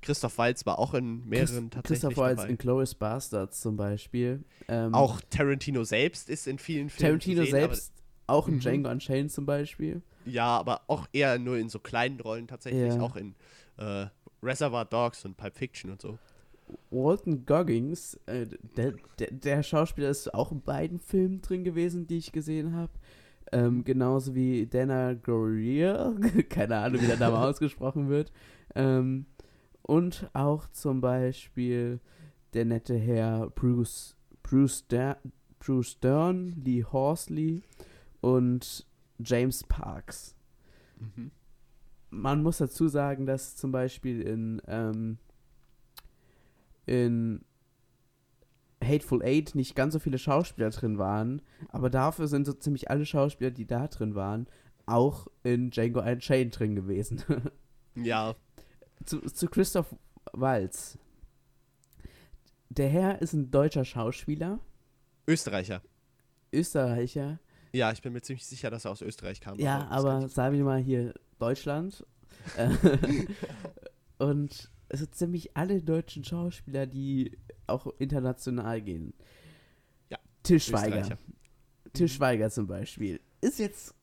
Christoph 0.00 0.38
Waltz 0.38 0.64
war 0.64 0.78
auch 0.78 0.94
in 0.94 1.28
mehreren 1.28 1.70
Christ- 1.70 1.72
tatsächlich 1.72 2.00
Christoph 2.02 2.16
Waltz 2.18 2.36
dabei. 2.40 2.50
in 2.50 2.58
Glorious 2.58 2.94
Bastards 2.94 3.60
zum 3.60 3.76
Beispiel. 3.76 4.44
Ähm, 4.68 4.94
Auch 4.94 5.20
Tarantino 5.28 5.82
selbst 5.82 6.30
ist 6.30 6.46
in 6.46 6.58
vielen 6.58 6.88
Filmen 6.88 7.18
Tarantino 7.18 7.40
zu 7.40 7.50
sehen, 7.50 7.60
selbst, 7.60 7.92
auch 8.28 8.48
in 8.48 8.54
Mhm. 8.56 8.60
Django 8.60 8.90
Unchained 8.90 9.32
zum 9.32 9.46
Beispiel. 9.46 10.02
Ja, 10.24 10.46
aber 10.58 10.82
auch 10.86 11.06
eher 11.12 11.38
nur 11.38 11.56
in 11.56 11.68
so 11.68 11.78
kleinen 11.78 12.20
Rollen 12.20 12.46
tatsächlich. 12.46 12.94
Ja. 12.94 13.00
Auch 13.00 13.16
in 13.16 13.34
äh, 13.78 14.06
Reservoir 14.42 14.84
Dogs 14.84 15.24
und 15.24 15.36
Pulp 15.36 15.56
Fiction 15.56 15.90
und 15.90 16.00
so. 16.00 16.18
Walton 16.90 17.46
Goggins, 17.46 18.14
äh, 18.26 18.46
der, 18.76 18.92
der, 19.18 19.30
der 19.30 19.62
Schauspieler 19.62 20.10
ist 20.10 20.32
auch 20.34 20.52
in 20.52 20.60
beiden 20.60 21.00
Filmen 21.00 21.40
drin 21.40 21.64
gewesen, 21.64 22.06
die 22.06 22.18
ich 22.18 22.30
gesehen 22.32 22.74
habe. 22.76 22.92
Ähm, 23.52 23.82
genauso 23.84 24.34
wie 24.34 24.66
Dana 24.66 25.14
Greer, 25.14 26.14
keine 26.50 26.76
Ahnung, 26.76 27.00
wie 27.00 27.06
der 27.06 27.16
Name 27.16 27.38
ausgesprochen 27.46 28.10
wird. 28.10 28.30
Ähm, 28.74 29.24
und 29.80 30.28
auch 30.34 30.68
zum 30.72 31.00
Beispiel 31.00 32.00
der 32.52 32.66
nette 32.66 32.96
Herr 32.96 33.48
Bruce, 33.48 34.14
Bruce, 34.42 34.86
Der, 34.88 35.16
Bruce 35.60 35.98
Dern, 36.00 36.54
Lee 36.62 36.84
Horsley 36.84 37.62
und 38.20 38.86
James 39.18 39.64
Parks. 39.64 40.34
Mhm. 40.98 41.30
Man 42.10 42.42
muss 42.42 42.58
dazu 42.58 42.88
sagen, 42.88 43.26
dass 43.26 43.56
zum 43.56 43.72
Beispiel 43.72 44.22
in, 44.22 44.62
ähm, 44.66 45.18
in 46.86 47.44
Hateful 48.82 49.22
Eight 49.22 49.54
nicht 49.54 49.74
ganz 49.74 49.92
so 49.92 49.98
viele 49.98 50.18
Schauspieler 50.18 50.70
drin 50.70 50.98
waren, 50.98 51.42
aber 51.68 51.90
dafür 51.90 52.28
sind 52.28 52.46
so 52.46 52.52
ziemlich 52.52 52.90
alle 52.90 53.04
Schauspieler, 53.04 53.50
die 53.50 53.66
da 53.66 53.88
drin 53.88 54.14
waren, 54.14 54.46
auch 54.86 55.26
in 55.42 55.70
Django 55.70 56.00
Unchained 56.00 56.58
drin 56.58 56.74
gewesen. 56.74 57.22
Ja, 58.04 58.36
zu, 59.04 59.20
zu 59.22 59.48
Christoph 59.48 59.92
Waltz. 60.32 60.98
Der 62.68 62.88
Herr 62.88 63.20
ist 63.20 63.32
ein 63.32 63.50
deutscher 63.50 63.84
Schauspieler, 63.84 64.60
Österreicher. 65.26 65.82
Österreicher, 66.52 67.40
Ja, 67.72 67.92
ich 67.92 68.00
bin 68.02 68.12
mir 68.12 68.22
ziemlich 68.22 68.46
sicher, 68.46 68.70
dass 68.70 68.84
er 68.84 68.90
aus 68.90 69.02
Österreich 69.02 69.40
kam. 69.40 69.58
Ja, 69.58 69.86
aber 69.88 70.24
ich- 70.26 70.32
sagen 70.32 70.56
wir 70.56 70.64
mal 70.64 70.78
hier 70.80 71.14
Deutschland. 71.38 72.04
Äh, 72.56 72.70
und 74.18 74.70
es 74.88 75.00
sind 75.00 75.14
ziemlich 75.14 75.56
alle 75.56 75.82
deutschen 75.82 76.24
Schauspieler, 76.24 76.86
die 76.86 77.36
auch 77.66 77.86
international 77.98 78.80
gehen. 78.80 79.12
Ja, 80.10 80.18
Til 80.42 80.60
Schweiger. 80.60 81.00
Österreicher. 81.00 81.18
Til 81.92 82.08
Schweiger 82.08 82.50
zum 82.50 82.66
Beispiel. 82.66 83.20
Ist 83.40 83.58
jetzt 83.58 83.94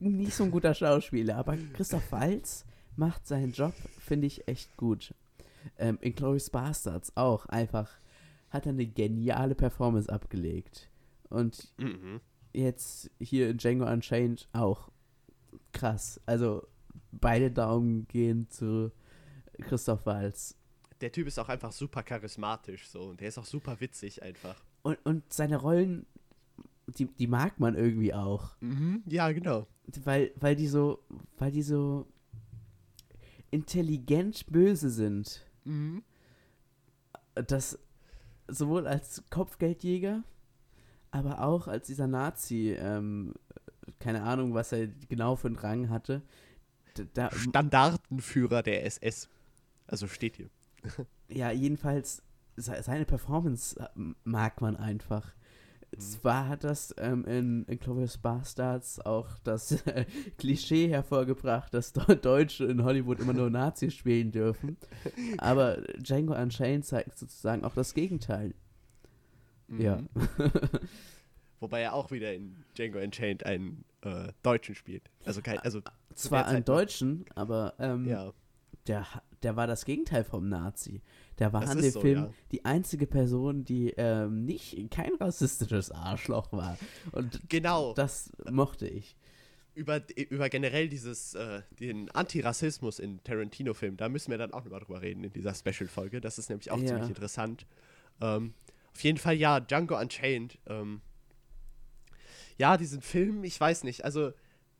nicht 0.00 0.34
so 0.34 0.44
ein 0.44 0.50
guter 0.50 0.74
Schauspieler, 0.74 1.36
aber 1.36 1.56
Christoph 1.74 2.10
Waltz 2.12 2.64
macht 2.96 3.26
seinen 3.26 3.52
Job, 3.52 3.74
finde 3.98 4.26
ich, 4.26 4.46
echt 4.48 4.76
gut. 4.76 5.14
Ähm, 5.78 5.98
in 6.00 6.14
Glorious 6.14 6.50
Bastards 6.50 7.16
auch 7.16 7.46
einfach 7.46 7.90
hat 8.50 8.66
er 8.66 8.70
eine 8.72 8.86
geniale 8.86 9.54
Performance 9.54 10.12
abgelegt. 10.12 10.90
Und 11.30 11.72
Mhm. 11.78 12.20
Jetzt 12.54 13.10
hier 13.18 13.50
in 13.50 13.58
Django 13.58 13.86
Unchained 13.86 14.48
auch 14.52 14.90
krass. 15.72 16.20
Also 16.24 16.66
beide 17.12 17.50
Daumen 17.50 18.06
gehen 18.08 18.48
zu 18.48 18.92
Christoph 19.60 20.06
Waltz. 20.06 20.56
Der 21.00 21.12
Typ 21.12 21.26
ist 21.26 21.38
auch 21.38 21.48
einfach 21.48 21.72
super 21.72 22.02
charismatisch 22.02 22.88
so 22.88 23.02
und 23.02 23.20
der 23.20 23.28
ist 23.28 23.38
auch 23.38 23.44
super 23.44 23.80
witzig 23.80 24.22
einfach. 24.22 24.62
Und, 24.82 24.98
und 25.04 25.32
seine 25.32 25.56
Rollen, 25.56 26.06
die, 26.86 27.06
die 27.06 27.26
mag 27.26 27.58
man 27.58 27.74
irgendwie 27.74 28.14
auch. 28.14 28.52
Mhm. 28.60 29.02
Ja, 29.06 29.30
genau. 29.32 29.66
Weil, 30.04 30.32
weil 30.36 30.56
die 30.56 30.68
so, 30.68 31.04
weil 31.36 31.50
die 31.50 31.62
so 31.62 32.06
intelligent 33.50 34.46
böse 34.46 34.90
sind. 34.90 35.46
Mhm. 35.64 36.02
Das 37.34 37.78
sowohl 38.48 38.86
als 38.86 39.24
Kopfgeldjäger, 39.30 40.22
aber 41.14 41.40
auch 41.42 41.68
als 41.68 41.86
dieser 41.86 42.06
Nazi, 42.06 42.76
ähm, 42.78 43.34
keine 44.00 44.22
Ahnung, 44.22 44.52
was 44.54 44.72
er 44.72 44.88
genau 45.08 45.36
für 45.36 45.46
einen 45.48 45.56
Rang 45.56 45.88
hatte. 45.88 46.22
Da, 46.94 47.04
da, 47.14 47.30
Standartenführer 47.30 48.62
der 48.62 48.84
SS. 48.84 49.28
Also 49.86 50.06
steht 50.08 50.36
hier. 50.36 50.50
ja, 51.28 51.50
jedenfalls, 51.50 52.22
se- 52.56 52.82
seine 52.82 53.04
Performance 53.04 53.78
äh, 53.78 53.86
mag 54.24 54.60
man 54.60 54.76
einfach. 54.76 55.34
Zwar 55.96 56.48
hat 56.48 56.64
das 56.64 56.92
ähm, 56.98 57.24
in, 57.24 57.64
in 57.66 57.78
Glorious 57.78 58.18
Bastards 58.18 58.98
auch 59.00 59.38
das 59.44 59.70
äh, 59.86 60.06
Klischee 60.38 60.88
hervorgebracht, 60.88 61.72
dass 61.72 61.94
Deu- 61.94 62.16
Deutsche 62.16 62.64
in 62.64 62.82
Hollywood 62.82 63.20
immer 63.20 63.32
nur 63.32 63.48
Nazis 63.50 63.94
spielen 63.94 64.32
dürfen. 64.32 64.76
Aber 65.38 65.76
Django 65.98 66.34
Unchained 66.34 66.84
zeigt 66.84 67.16
sozusagen 67.16 67.62
auch 67.64 67.74
das 67.74 67.94
Gegenteil. 67.94 68.54
Ja. 69.78 69.96
Mhm. 69.96 70.08
Wobei 71.60 71.80
er 71.82 71.94
auch 71.94 72.10
wieder 72.10 72.34
in 72.34 72.56
Django 72.76 72.98
Unchained 72.98 73.46
einen 73.46 73.84
äh, 74.02 74.32
Deutschen 74.42 74.74
spielt. 74.74 75.02
Also 75.24 75.40
kein, 75.40 75.58
also 75.60 75.80
Zwar 76.14 76.40
der 76.40 76.48
einen 76.48 76.58
Zeit 76.58 76.68
noch. 76.68 76.74
Deutschen, 76.76 77.24
aber 77.34 77.74
ähm, 77.78 78.06
ja. 78.06 78.32
der, 78.86 79.06
der 79.42 79.56
war 79.56 79.66
das 79.66 79.84
Gegenteil 79.86 80.24
vom 80.24 80.48
Nazi. 80.48 81.00
Der 81.38 81.52
war 81.52 81.62
Das 81.62 81.70
an 81.70 81.80
dem 81.80 81.90
so, 81.90 82.00
Film 82.00 82.18
ja. 82.24 82.30
die 82.52 82.64
einzige 82.64 83.06
Person, 83.06 83.64
die 83.64 83.90
ähm, 83.96 84.44
nicht 84.44 84.76
kein 84.90 85.14
rassistisches 85.14 85.90
Arschloch 85.90 86.52
war. 86.52 86.76
Und 87.12 87.40
Genau. 87.48 87.94
das 87.94 88.30
mochte 88.50 88.86
ich. 88.86 89.16
über, 89.74 90.02
über 90.30 90.48
generell 90.50 90.88
dieses, 90.88 91.34
äh, 91.34 91.62
den 91.80 92.10
Antirassismus 92.10 92.98
in 92.98 93.24
Tarantino-Filmen, 93.24 93.96
da 93.96 94.08
müssen 94.10 94.30
wir 94.30 94.38
dann 94.38 94.52
auch 94.52 94.64
nochmal 94.64 94.80
drüber 94.80 95.00
reden 95.02 95.24
in 95.24 95.32
dieser 95.32 95.54
Special-Folge. 95.54 96.20
Das 96.20 96.38
ist 96.38 96.50
nämlich 96.50 96.70
auch 96.70 96.78
Ja. 96.78 96.86
ziemlich 96.88 97.08
interessant. 97.08 97.66
Ähm, 98.20 98.54
auf 98.94 99.02
jeden 99.02 99.18
Fall, 99.18 99.34
ja, 99.34 99.60
Django 99.60 99.98
Unchained. 99.98 100.58
Ähm, 100.66 101.00
ja, 102.56 102.76
diesen 102.76 103.00
Film, 103.02 103.44
ich 103.44 103.60
weiß 103.60 103.84
nicht, 103.84 104.04
also 104.04 104.32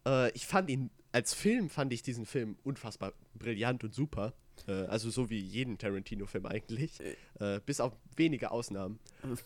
äh, 0.07 0.31
ich 0.33 0.47
fand 0.47 0.71
ihn, 0.71 0.91
als 1.13 1.35
Film 1.35 1.69
fand 1.69 1.93
ich 1.93 2.03
diesen 2.03 2.27
Film 2.27 2.57
unfassbar 2.63 3.13
brillant 3.35 3.83
und 3.85 3.95
super. 3.95 4.33
Äh, 4.69 4.73
also 4.87 5.11
so 5.11 5.31
wie 5.31 5.39
jeden 5.41 5.79
Tarantino-Film 5.79 6.47
eigentlich. 6.47 7.01
Äh, 7.41 7.61
bis 7.67 7.81
auf 7.81 7.93
wenige 8.17 8.51
Ausnahmen. 8.53 9.01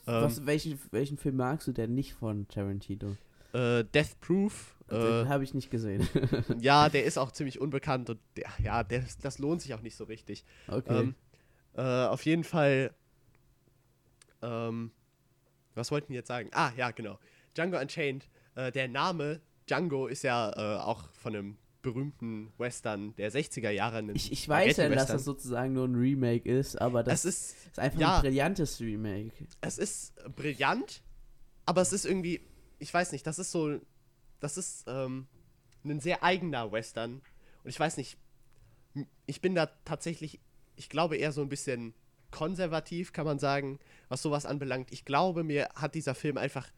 Was, 0.04 0.44
welchen, 0.44 0.78
welchen 0.90 1.16
Film 1.16 1.36
magst 1.36 1.66
du 1.66 1.72
denn 1.72 1.94
nicht 1.94 2.12
von 2.14 2.46
Tarantino? 2.48 3.16
Äh, 3.52 3.84
Death 3.84 4.20
Proof. 4.20 4.74
Den 4.90 5.26
Äh, 5.26 5.28
habe 5.28 5.44
ich 5.44 5.54
nicht 5.54 5.70
gesehen. 5.70 6.06
ja, 6.60 6.88
der 6.88 7.04
ist 7.04 7.18
auch 7.18 7.32
ziemlich 7.32 7.60
unbekannt 7.60 8.10
und 8.10 8.20
der, 8.36 8.48
ja, 8.62 8.84
der, 8.84 9.04
das 9.22 9.38
lohnt 9.38 9.62
sich 9.62 9.72
auch 9.74 9.82
nicht 9.82 9.96
so 9.96 10.04
richtig. 10.04 10.44
okay. 10.66 11.00
Ähm, 11.00 11.14
äh, 11.74 12.06
auf 12.06 12.24
jeden 12.26 12.44
Fall. 12.44 12.92
Ähm, 14.42 14.90
was 15.74 15.90
wollten 15.90 16.08
wir 16.10 16.16
jetzt 16.16 16.28
sagen? 16.28 16.50
Ah, 16.52 16.72
ja, 16.76 16.90
genau. 16.90 17.18
Django 17.54 17.78
Unchained. 17.78 18.28
Äh, 18.54 18.72
der 18.72 18.88
Name 18.88 19.40
Django 19.68 20.06
ist 20.06 20.22
ja 20.22 20.50
äh, 20.50 20.80
auch 20.80 21.10
von 21.12 21.34
einem 21.34 21.58
berühmten 21.82 22.52
Western 22.58 23.14
der 23.16 23.32
60er 23.32 23.70
Jahre. 23.70 24.02
ich, 24.12 24.32
ich 24.32 24.48
weiß 24.48 24.76
ja, 24.78 24.88
dass 24.88 25.06
das 25.06 25.24
sozusagen 25.24 25.72
nur 25.72 25.86
ein 25.86 25.94
Remake 25.94 26.48
ist, 26.48 26.80
aber 26.80 27.02
das 27.02 27.24
ist, 27.24 27.54
ist 27.66 27.78
einfach 27.78 28.00
ja. 28.00 28.16
ein 28.16 28.22
brillantes 28.22 28.80
Remake. 28.80 29.32
es 29.60 29.78
ist 29.78 30.14
brillant, 30.34 31.02
aber 31.66 31.80
es 31.80 31.92
ist 31.92 32.04
irgendwie, 32.04 32.40
ich 32.78 32.92
weiß 32.92 33.12
nicht, 33.12 33.26
das 33.26 33.38
ist 33.38 33.52
so, 33.52 33.78
das 34.40 34.58
ist 34.58 34.84
ähm, 34.88 35.28
ein 35.84 36.00
sehr 36.00 36.22
eigener 36.22 36.72
Western. 36.72 37.22
Und 37.62 37.70
ich 37.70 37.78
weiß 37.78 37.96
nicht, 37.96 38.18
ich 39.26 39.40
bin 39.40 39.54
da 39.54 39.66
tatsächlich, 39.84 40.40
ich 40.76 40.88
glaube 40.88 41.16
eher 41.16 41.32
so 41.32 41.42
ein 41.42 41.48
bisschen 41.48 41.94
konservativ, 42.30 43.12
kann 43.12 43.26
man 43.26 43.38
sagen, 43.38 43.78
was 44.08 44.22
sowas 44.22 44.46
anbelangt. 44.46 44.92
Ich 44.92 45.04
glaube, 45.04 45.44
mir 45.44 45.68
hat 45.74 45.94
dieser 45.94 46.14
Film 46.14 46.36
einfach 46.36 46.68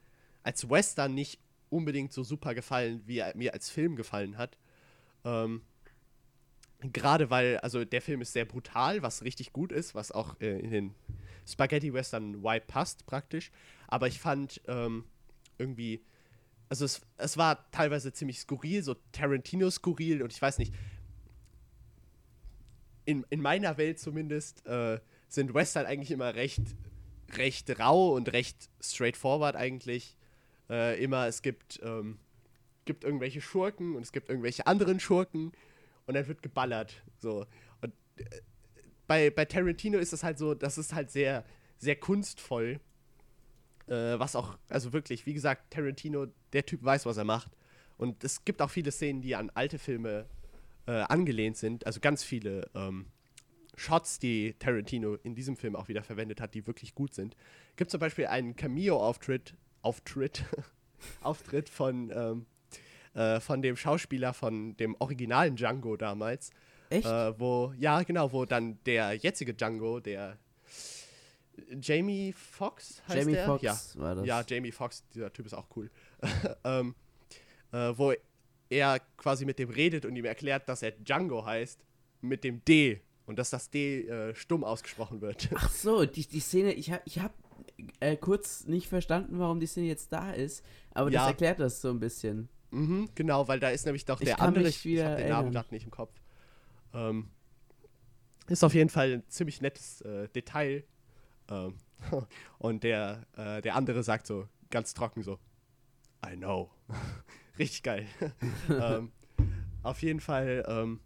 als 0.43 0.69
Western 0.69 1.15
nicht 1.15 1.41
unbedingt 1.69 2.13
so 2.13 2.25
super 2.25 2.55
gefallen, 2.55 3.03
wie 3.07 3.19
er 3.19 3.37
mir 3.37 3.55
als 3.55 3.71
Film 3.71 3.97
gefallen 3.97 4.39
hat. 4.39 4.57
Ähm, 5.25 5.63
Gerade 6.81 7.29
weil, 7.29 7.59
also 7.59 7.85
der 7.85 8.01
Film 8.01 8.23
ist 8.23 8.33
sehr 8.33 8.47
brutal, 8.47 9.03
was 9.03 9.23
richtig 9.23 9.53
gut 9.53 9.71
ist, 9.71 9.95
was 9.95 10.13
auch 10.13 10.41
äh, 10.41 10.59
in 10.59 10.71
den 10.71 10.95
Spaghetti 11.47 11.93
Western 11.93 12.43
Vibe 12.43 12.65
passt 12.67 13.05
praktisch. 13.05 13.51
Aber 13.87 14.07
ich 14.07 14.19
fand 14.19 14.63
ähm, 14.67 15.05
irgendwie, 15.59 16.03
also 16.71 16.87
es, 16.87 17.03
es 17.19 17.37
war 17.37 17.71
teilweise 17.71 18.13
ziemlich 18.13 18.41
skurril, 18.41 18.83
so 18.83 18.97
Tarantino 19.13 19.71
skurril 19.71 20.23
und 20.23 20.33
ich 20.33 20.41
weiß 20.41 20.59
nicht, 20.59 20.73
in, 23.05 23.27
in 23.29 23.41
meiner 23.43 23.77
Welt 23.77 23.99
zumindest 23.99 24.65
äh, 24.67 25.01
sind 25.31 25.55
Western 25.55 25.87
eigentlich 25.87 26.11
immer 26.11 26.35
recht, 26.35 26.63
recht 27.37 27.79
rau 27.79 28.15
und 28.15 28.33
recht 28.33 28.69
straightforward 28.81 29.57
eigentlich. 29.57 30.17
Äh, 30.69 31.03
immer, 31.03 31.27
es 31.27 31.43
gibt, 31.43 31.81
ähm, 31.83 32.19
gibt 32.85 33.05
irgendwelche 33.05 33.41
Schurken 33.41 33.95
und 33.95 34.03
es 34.03 34.13
gibt 34.13 34.29
irgendwelche 34.29 34.67
anderen 34.67 35.01
Schurken 35.01 35.53
und 36.07 36.15
dann 36.15 36.27
wird 36.27 36.43
geballert. 36.43 37.03
So. 37.19 37.47
Und 37.81 37.93
äh, 38.17 38.25
bei, 39.07 39.31
bei 39.31 39.45
Tarantino 39.45 39.99
ist 39.99 40.13
es 40.13 40.23
halt 40.23 40.39
so, 40.39 40.55
das 40.55 40.79
ist 40.79 40.93
halt 40.93 41.11
sehr, 41.11 41.45
sehr 41.79 41.97
kunstvoll. 41.97 42.81
Äh, 43.87 44.19
was 44.19 44.37
auch, 44.37 44.59
also 44.69 44.93
wirklich, 44.93 45.27
wie 45.27 45.35
gesagt, 45.35 45.73
Tarantino, 45.73 46.27
der 46.53 46.67
Typ 46.67 46.83
weiß, 46.83 47.07
was 47.07 47.17
er 47.17 47.25
macht. 47.25 47.53
Und 47.97 48.25
es 48.25 48.45
gibt 48.45 48.63
auch 48.63 48.71
viele 48.71 48.93
Szenen, 48.93 49.21
die 49.21 49.37
an 49.37 49.51
alte 49.51 49.79
Filme 49.79 50.27
äh, 50.87 50.93
angelehnt 50.93 51.57
sind. 51.57 51.87
Also 51.87 52.01
ganz 52.01 52.25
viele 52.25 52.71
ähm, 52.75 53.07
Shots, 53.81 54.19
die 54.19 54.55
Tarantino 54.59 55.15
in 55.23 55.35
diesem 55.35 55.57
Film 55.57 55.75
auch 55.75 55.89
wieder 55.89 56.03
verwendet 56.03 56.41
hat, 56.41 56.55
die 56.55 56.67
wirklich 56.67 56.95
gut 56.95 57.15
sind. 57.15 57.35
Gibt 57.77 57.91
zum 57.91 57.99
Beispiel 57.99 58.27
einen 58.27 58.55
Cameo-Auftritt, 58.55 59.55
Auftritt, 59.81 60.45
Auftritt 61.23 61.71
von, 61.71 62.11
ähm, 62.15 62.47
äh, 63.15 63.41
von 63.41 63.63
dem 63.63 63.77
Schauspieler 63.77 64.35
von 64.35 64.77
dem 64.77 64.95
originalen 64.99 65.57
Django 65.57 65.97
damals. 65.97 66.51
Echt? 66.91 67.07
Äh, 67.07 67.41
wo, 67.41 67.73
ja, 67.79 68.03
genau, 68.03 68.31
wo 68.33 68.45
dann 68.45 68.79
der 68.85 69.15
jetzige 69.15 69.55
Django, 69.55 69.99
der 69.99 70.37
Jamie 71.81 72.35
Foxx 72.35 73.03
heißt 73.09 73.19
Jamie 73.19 73.33
der? 73.33 73.47
Foxx 73.47 73.63
ja. 73.95 74.01
war 74.01 74.15
das. 74.15 74.27
Ja, 74.27 74.45
Jamie 74.47 74.73
Foxx, 74.73 75.09
dieser 75.09 75.33
Typ 75.33 75.47
ist 75.47 75.55
auch 75.55 75.69
cool. 75.75 75.91
ähm, 76.65 76.95
äh, 77.73 77.93
wo 77.97 78.13
er 78.69 79.01
quasi 79.17 79.47
mit 79.47 79.59
dem 79.59 79.71
redet 79.71 80.05
und 80.05 80.17
ihm 80.17 80.27
erklärt, 80.27 80.69
dass 80.69 80.83
er 80.83 80.93
Django 80.93 81.47
heißt, 81.47 81.81
mit 82.21 82.45
dem 82.45 82.63
D. 82.65 83.01
Und 83.31 83.39
dass 83.39 83.51
das 83.51 83.71
D 83.71 84.09
äh, 84.09 84.35
stumm 84.35 84.65
ausgesprochen 84.65 85.21
wird. 85.21 85.51
Ach 85.55 85.71
so, 85.71 86.05
die, 86.05 86.27
die 86.27 86.41
Szene, 86.41 86.73
ich 86.73 86.91
habe 86.91 87.01
ich 87.05 87.21
hab, 87.21 87.33
äh, 88.01 88.17
kurz 88.17 88.67
nicht 88.67 88.89
verstanden, 88.89 89.39
warum 89.39 89.61
die 89.61 89.69
Szene 89.69 89.87
jetzt 89.87 90.13
da 90.13 90.33
ist, 90.33 90.65
aber 90.91 91.13
Ja. 91.13 91.21
das 91.21 91.29
erklärt 91.29 91.61
das 91.61 91.81
so 91.81 91.91
ein 91.91 92.01
bisschen. 92.01 92.49
mhm, 92.73 93.09
genau, 93.15 93.47
weil 93.47 93.61
da 93.61 93.69
ist 93.71 93.85
nämlich 93.87 94.05
doch 94.05 94.21
Ich 94.21 94.25
der 94.25 94.41
andere, 94.41 94.69
ich, 94.69 94.85
wieder 94.85 95.03
ich 95.05 95.09
habe 95.11 95.23
den 95.23 95.29
Namen 95.29 95.53
gerade 95.53 95.73
nicht 95.73 95.85
im 95.85 95.93
Kopf. 95.93 96.13
Ähm, 96.93 97.31
ist 98.49 98.65
auf 98.65 98.75
jeden 98.75 98.91
Fall 98.91 99.13
ein 99.13 99.29
ziemlich 99.29 99.61
nettes 99.61 100.01
äh, 100.01 100.27
Detail. 100.31 100.83
Ähm, 101.49 101.75
und 102.59 102.83
der, 102.83 103.29
äh, 103.37 103.63
der 103.63 103.77
andere 103.77 104.03
sagt 104.03 104.27
so 104.27 104.49
ganz 104.71 104.93
trocken 104.93 105.23
so, 105.23 105.39
I 106.29 106.37
know. 106.37 106.69
Richtig 107.61 107.85
geil. 107.85 108.09
ähm, 108.69 109.13
auf 109.85 110.03
jeden 110.03 110.19
Fall, 110.19 110.65
ähm, 110.67 110.99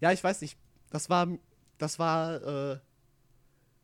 ja, 0.00 0.10
ich 0.10 0.24
weiß 0.24 0.40
nicht, 0.40 0.58
das 0.90 1.10
war, 1.10 1.28
das 1.78 1.98
war 1.98 2.72
äh, 2.72 2.78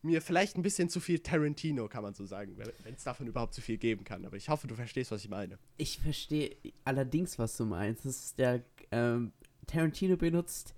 mir 0.03 0.21
vielleicht 0.21 0.57
ein 0.57 0.63
bisschen 0.63 0.89
zu 0.89 0.99
viel 1.01 1.21
Tarantino, 1.21 1.89
kann 1.89 2.03
man 2.03 2.15
so 2.15 2.25
sagen, 2.27 2.57
wenn 2.57 2.95
es 2.95 3.05
davon 3.05 3.27
überhaupt 3.27 3.55
zu 3.55 3.61
viel 3.61 3.79
geben 3.79 4.05
kann. 4.05 4.25
Aber 4.25 4.37
ich 4.37 4.49
hoffe, 4.49 4.67
du 4.67 4.75
verstehst, 4.75 5.11
was 5.13 5.23
ich 5.25 5.31
meine. 5.31 5.59
Ich 5.77 5.99
verstehe 6.01 6.57
allerdings, 6.85 7.39
was 7.39 7.57
du 7.57 7.65
meinst. 7.65 8.05
Das 8.05 8.17
ist 8.17 8.39
der, 8.39 8.65
ähm, 8.91 9.33
Tarantino 9.67 10.17
benutzt 10.17 10.75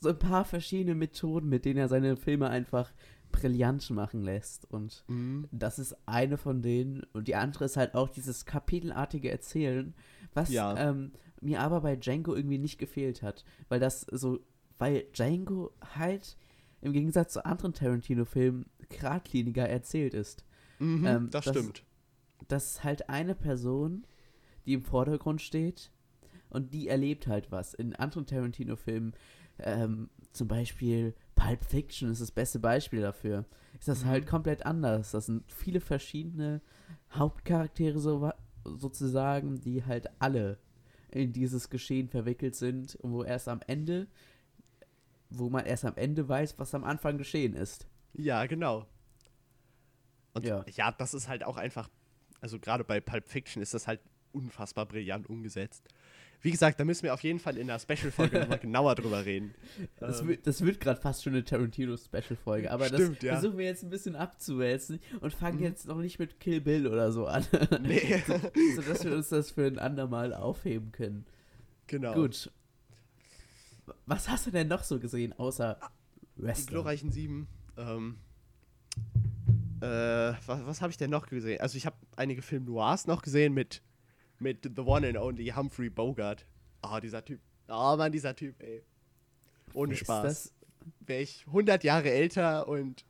so 0.00 0.08
ein 0.08 0.18
paar 0.18 0.44
verschiedene 0.44 0.94
Methoden, 0.94 1.48
mit 1.48 1.64
denen 1.64 1.78
er 1.78 1.88
seine 1.88 2.16
Filme 2.16 2.48
einfach 2.48 2.92
brillant 3.32 3.90
machen 3.90 4.22
lässt. 4.22 4.64
Und 4.70 5.04
das 5.52 5.78
ist 5.78 5.96
eine 6.06 6.36
von 6.38 6.62
denen. 6.62 7.02
Und 7.12 7.28
die 7.28 7.34
andere 7.34 7.64
ist 7.66 7.76
halt 7.76 7.94
auch 7.94 8.08
dieses 8.08 8.44
kapitelartige 8.46 9.30
Erzählen, 9.30 9.94
was 10.32 10.48
Ja. 10.50 10.76
ähm, 10.76 11.12
mir 11.40 11.60
aber 11.60 11.80
bei 11.80 11.96
Django 11.96 12.34
irgendwie 12.34 12.58
nicht 12.58 12.78
gefehlt 12.78 13.22
hat. 13.22 13.44
Weil 13.68 13.80
das 13.80 14.02
so, 14.02 14.40
weil 14.80 15.04
Django 15.12 15.70
halt 15.94 16.36
im 16.80 16.92
Gegensatz 16.92 17.34
zu 17.34 17.44
anderen 17.44 17.74
Tarantino-Filmen 17.74 18.66
geradliniger 18.88 19.68
erzählt 19.68 20.14
ist. 20.14 20.44
Mhm, 20.78 21.06
Ähm, 21.06 21.30
das, 21.30 21.44
das- 21.44 21.56
stimmt. 21.56 21.84
Das 22.48 22.70
ist 22.72 22.84
halt 22.84 23.08
eine 23.08 23.34
Person, 23.36 24.04
die 24.66 24.72
im 24.72 24.82
Vordergrund 24.82 25.40
steht 25.42 25.92
und 26.48 26.72
die 26.74 26.88
erlebt 26.88 27.26
halt 27.28 27.52
was. 27.52 27.74
In 27.74 27.94
anderen 27.94 28.26
Tarantino-Filmen, 28.26 29.12
ähm, 29.58 30.08
zum 30.32 30.48
Beispiel 30.48 31.14
Pulp 31.36 31.62
Fiction 31.64 32.10
ist 32.10 32.20
das 32.20 32.30
beste 32.32 32.58
Beispiel 32.58 33.02
dafür, 33.02 33.44
ist 33.78 33.88
das 33.88 34.04
halt 34.04 34.26
komplett 34.26 34.64
anders. 34.66 35.10
Das 35.12 35.26
sind 35.26 35.44
viele 35.52 35.80
verschiedene 35.80 36.60
Hauptcharaktere 37.12 37.98
so, 38.00 38.30
sozusagen, 38.64 39.60
die 39.60 39.84
halt 39.84 40.08
alle 40.18 40.58
in 41.10 41.32
dieses 41.32 41.70
Geschehen 41.70 42.08
verwickelt 42.08 42.54
sind 42.56 42.96
und 42.96 43.12
wo 43.12 43.22
erst 43.22 43.48
am 43.48 43.60
Ende, 43.66 44.06
wo 45.30 45.48
man 45.48 45.64
erst 45.66 45.84
am 45.84 45.96
Ende 45.96 46.28
weiß, 46.28 46.58
was 46.58 46.74
am 46.74 46.84
Anfang 46.84 47.18
geschehen 47.18 47.54
ist. 47.54 47.86
Ja, 48.14 48.44
genau. 48.46 48.86
Und 50.34 50.44
Ja. 50.44 50.64
ja. 50.74 50.92
das 50.92 51.14
ist 51.14 51.28
halt 51.28 51.44
auch 51.44 51.56
einfach, 51.56 51.88
also 52.40 52.58
gerade 52.58 52.84
bei 52.84 53.00
Pulp 53.00 53.28
Fiction 53.28 53.62
ist 53.62 53.74
das 53.74 53.86
halt 53.86 54.00
unfassbar 54.32 54.86
brillant 54.86 55.28
umgesetzt. 55.28 55.88
Wie 56.42 56.50
gesagt, 56.50 56.80
da 56.80 56.84
müssen 56.86 57.02
wir 57.02 57.12
auf 57.12 57.22
jeden 57.22 57.38
Fall 57.38 57.58
in 57.58 57.66
der 57.66 57.78
Special-Folge 57.78 58.40
nochmal 58.40 58.58
genauer 58.62 58.94
drüber 58.94 59.26
reden. 59.26 59.54
Das 59.98 60.20
Ähm, 60.22 60.28
wird, 60.28 60.46
das 60.46 60.64
wird 60.64 60.80
gerade 60.80 60.98
fast 60.98 61.22
schon 61.22 61.34
eine 61.34 61.44
Tarantino-Special-Folge, 61.44 62.70
aber 62.70 62.86
Stimmt, 62.86 63.16
das 63.18 63.22
ja. 63.24 63.32
versuchen 63.34 63.58
wir 63.58 63.66
jetzt 63.66 63.82
ein 63.82 63.90
bisschen 63.90 64.16
abzuwälzen 64.16 65.00
und 65.20 65.34
fangen 65.34 65.58
Mhm. 65.58 65.64
jetzt 65.64 65.86
noch 65.86 65.98
nicht 65.98 66.18
mit 66.18 66.40
Kill 66.40 66.62
Bill 66.62 66.86
oder 66.86 67.12
so 67.12 67.26
an. 67.26 67.44
Nee. 67.82 68.22
so, 68.26 68.34
sodass 68.76 69.04
wir 69.04 69.14
uns 69.16 69.28
das 69.28 69.50
für 69.50 69.66
ein 69.66 69.78
andermal 69.78 70.32
aufheben 70.32 70.92
können. 70.92 71.26
genau. 71.86 72.14
Gut. 72.14 72.50
Was 74.06 74.28
hast 74.28 74.46
du 74.46 74.50
denn 74.50 74.68
noch 74.68 74.82
so 74.82 74.98
gesehen, 74.98 75.32
außer 75.38 75.78
Die 76.36 76.42
Wrestling? 76.42 76.68
glorreichen 76.68 77.10
Sieben. 77.12 77.48
Ähm, 77.76 78.18
äh, 79.80 79.86
was, 80.46 80.66
was 80.66 80.80
habe 80.82 80.90
ich 80.90 80.96
denn 80.96 81.10
noch 81.10 81.26
gesehen? 81.26 81.60
Also 81.60 81.76
ich 81.76 81.86
habe 81.86 81.96
einige 82.16 82.42
Film 82.42 82.64
Noirs 82.64 83.06
noch 83.06 83.22
gesehen 83.22 83.54
mit, 83.54 83.82
mit 84.38 84.70
The 84.76 84.82
One 84.82 85.08
and 85.08 85.16
Only 85.16 85.46
Humphrey 85.48 85.88
Bogart. 85.90 86.46
Ah, 86.82 87.00
dieser 87.00 87.24
Typ. 87.24 87.40
Ah, 87.68 87.96
Mann, 87.96 88.12
dieser 88.12 88.34
Typ, 88.34 88.60
ey. 88.62 88.82
Ohne 89.74 89.92
ist 89.94 90.00
Spaß. 90.00 90.52
Wäre 91.00 91.22
ich 91.22 91.44
100 91.46 91.84
Jahre 91.84 92.10
älter 92.10 92.68
und 92.68 93.04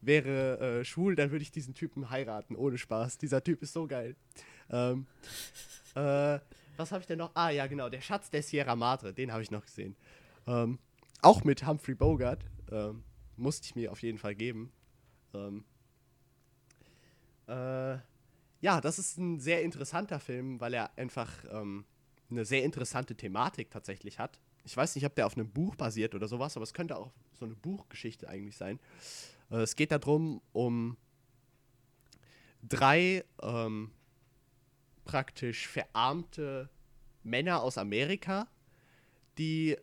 wäre 0.00 0.80
äh, 0.80 0.84
schwul, 0.84 1.16
dann 1.16 1.30
würde 1.30 1.42
ich 1.42 1.50
diesen 1.50 1.74
Typen 1.74 2.10
heiraten. 2.10 2.54
Ohne 2.56 2.78
Spaß. 2.78 3.18
Dieser 3.18 3.42
Typ 3.42 3.62
ist 3.62 3.72
so 3.72 3.86
geil. 3.86 4.14
Ähm, 4.70 5.06
äh, 5.94 6.38
was 6.76 6.92
habe 6.92 7.00
ich 7.00 7.06
denn 7.06 7.18
noch? 7.18 7.30
Ah, 7.34 7.50
ja, 7.50 7.66
genau. 7.66 7.88
Der 7.88 8.00
Schatz 8.02 8.30
der 8.30 8.42
Sierra 8.42 8.76
Madre. 8.76 9.12
Den 9.12 9.32
habe 9.32 9.42
ich 9.42 9.50
noch 9.50 9.64
gesehen. 9.64 9.96
Ähm, 10.46 10.78
auch 11.22 11.44
mit 11.44 11.66
Humphrey 11.66 11.94
Bogart. 11.94 12.44
Ähm, 12.70 13.04
musste 13.36 13.66
ich 13.66 13.74
mir 13.74 13.92
auf 13.92 14.02
jeden 14.02 14.18
Fall 14.18 14.34
geben. 14.34 14.72
Ähm, 15.34 15.64
äh, 17.46 17.98
ja, 18.60 18.80
das 18.80 18.98
ist 18.98 19.18
ein 19.18 19.38
sehr 19.40 19.62
interessanter 19.62 20.18
Film, 20.20 20.60
weil 20.60 20.74
er 20.74 20.96
einfach 20.98 21.30
ähm, 21.50 21.84
eine 22.30 22.44
sehr 22.44 22.64
interessante 22.64 23.14
Thematik 23.14 23.70
tatsächlich 23.70 24.18
hat. 24.18 24.40
Ich 24.64 24.76
weiß 24.76 24.94
nicht, 24.96 25.06
ob 25.06 25.14
der 25.14 25.26
auf 25.26 25.36
einem 25.36 25.48
Buch 25.48 25.76
basiert 25.76 26.14
oder 26.14 26.26
sowas, 26.26 26.56
aber 26.56 26.64
es 26.64 26.74
könnte 26.74 26.96
auch 26.96 27.12
so 27.38 27.44
eine 27.44 27.54
Buchgeschichte 27.54 28.28
eigentlich 28.28 28.56
sein. 28.56 28.80
Äh, 29.50 29.58
es 29.58 29.76
geht 29.76 29.92
darum, 29.92 30.40
um 30.52 30.96
drei 32.62 33.24
ähm, 33.42 33.92
praktisch 35.04 35.68
verarmte 35.68 36.68
Männer 37.22 37.62
aus 37.62 37.78
Amerika, 37.78 38.48
die 39.38 39.76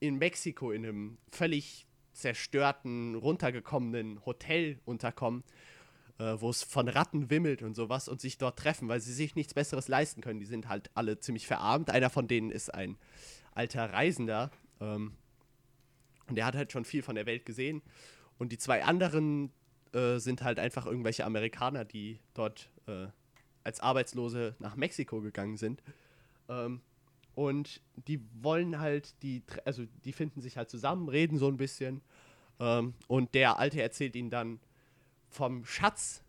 in 0.00 0.16
Mexiko 0.16 0.70
in 0.70 0.84
einem 0.84 1.18
völlig 1.30 1.86
zerstörten, 2.12 3.14
runtergekommenen 3.14 4.24
Hotel 4.24 4.78
unterkommen, 4.84 5.42
äh, 6.18 6.36
wo 6.38 6.50
es 6.50 6.62
von 6.62 6.88
Ratten 6.88 7.30
wimmelt 7.30 7.62
und 7.62 7.74
sowas 7.74 8.08
und 8.08 8.20
sich 8.20 8.38
dort 8.38 8.58
treffen, 8.58 8.88
weil 8.88 9.00
sie 9.00 9.12
sich 9.12 9.34
nichts 9.34 9.54
Besseres 9.54 9.88
leisten 9.88 10.20
können. 10.20 10.40
Die 10.40 10.46
sind 10.46 10.68
halt 10.68 10.90
alle 10.94 11.18
ziemlich 11.18 11.46
verarmt. 11.46 11.90
Einer 11.90 12.10
von 12.10 12.28
denen 12.28 12.50
ist 12.50 12.72
ein 12.72 12.96
alter 13.52 13.92
Reisender 13.92 14.50
ähm, 14.80 15.12
und 16.28 16.36
der 16.36 16.46
hat 16.46 16.54
halt 16.54 16.72
schon 16.72 16.84
viel 16.84 17.02
von 17.02 17.16
der 17.16 17.26
Welt 17.26 17.44
gesehen. 17.44 17.82
Und 18.38 18.52
die 18.52 18.58
zwei 18.58 18.84
anderen 18.84 19.52
äh, 19.92 20.18
sind 20.18 20.42
halt 20.42 20.58
einfach 20.58 20.86
irgendwelche 20.86 21.24
Amerikaner, 21.24 21.84
die 21.84 22.20
dort 22.32 22.70
äh, 22.86 23.06
als 23.62 23.80
Arbeitslose 23.80 24.54
nach 24.58 24.76
Mexiko 24.76 25.20
gegangen 25.20 25.56
sind. 25.56 25.82
Ähm, 26.48 26.80
und 27.34 27.80
die 28.08 28.20
wollen 28.40 28.78
halt, 28.78 29.14
die, 29.22 29.42
also 29.64 29.84
die 30.04 30.12
finden 30.12 30.40
sich 30.40 30.56
halt 30.56 30.70
zusammen, 30.70 31.08
reden 31.08 31.38
so 31.38 31.48
ein 31.48 31.56
bisschen. 31.56 32.02
Ähm, 32.60 32.94
und 33.08 33.34
der 33.34 33.58
Alte 33.58 33.82
erzählt 33.82 34.16
ihnen 34.16 34.30
dann 34.30 34.60
vom 35.28 35.64
Schatz 35.64 36.22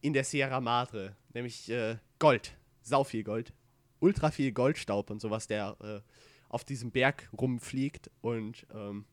in 0.00 0.12
der 0.12 0.24
Sierra 0.24 0.60
Madre, 0.60 1.16
nämlich 1.32 1.70
äh, 1.70 1.96
Gold, 2.18 2.56
sau 2.82 3.04
viel 3.04 3.24
Gold, 3.24 3.52
ultra 4.00 4.30
viel 4.30 4.52
Goldstaub 4.52 5.10
und 5.10 5.20
sowas, 5.20 5.46
der 5.46 5.76
äh, 5.80 6.00
auf 6.48 6.64
diesem 6.64 6.90
Berg 6.90 7.28
rumfliegt. 7.38 8.10
Und 8.20 8.66
ähm, 8.74 9.04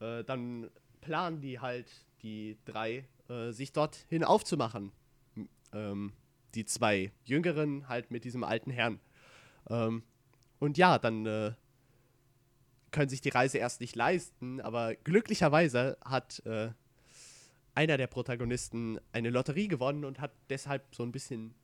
äh, 0.00 0.24
dann 0.24 0.70
planen 1.00 1.40
die 1.40 1.60
halt, 1.60 1.90
die 2.22 2.56
drei, 2.64 3.06
äh, 3.28 3.52
sich 3.52 3.72
dorthin 3.72 4.24
aufzumachen. 4.24 4.92
Ähm, 5.72 6.12
die 6.54 6.64
zwei 6.64 7.12
Jüngeren 7.24 7.88
halt 7.88 8.10
mit 8.10 8.24
diesem 8.24 8.42
alten 8.42 8.70
Herrn. 8.70 9.00
Ähm, 9.68 10.02
und 10.58 10.78
ja, 10.78 10.98
dann 10.98 11.26
äh, 11.26 11.52
können 12.90 13.08
sich 13.08 13.20
die 13.20 13.28
Reise 13.28 13.58
erst 13.58 13.80
nicht 13.80 13.96
leisten, 13.96 14.60
aber 14.60 14.94
glücklicherweise 14.94 15.98
hat 16.04 16.44
äh, 16.46 16.70
einer 17.74 17.96
der 17.96 18.06
Protagonisten 18.06 18.98
eine 19.12 19.30
Lotterie 19.30 19.68
gewonnen 19.68 20.04
und 20.04 20.20
hat 20.20 20.32
deshalb 20.50 20.94
so 20.94 21.02
ein 21.02 21.12
bisschen 21.12 21.54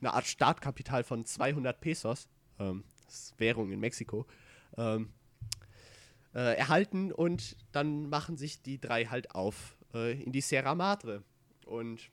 eine 0.00 0.12
Art 0.12 0.26
Startkapital 0.26 1.02
von 1.02 1.24
200 1.24 1.80
Pesos, 1.80 2.28
ähm, 2.58 2.84
das 3.06 3.14
ist 3.14 3.40
Währung 3.40 3.72
in 3.72 3.80
Mexiko, 3.80 4.26
ähm, 4.76 5.12
äh, 6.34 6.56
erhalten 6.56 7.10
und 7.10 7.56
dann 7.72 8.08
machen 8.08 8.36
sich 8.36 8.62
die 8.62 8.80
drei 8.80 9.06
halt 9.06 9.34
auf 9.34 9.76
äh, 9.94 10.22
in 10.22 10.30
die 10.30 10.40
Sierra 10.40 10.74
Madre. 10.74 11.24
Und 11.66 12.10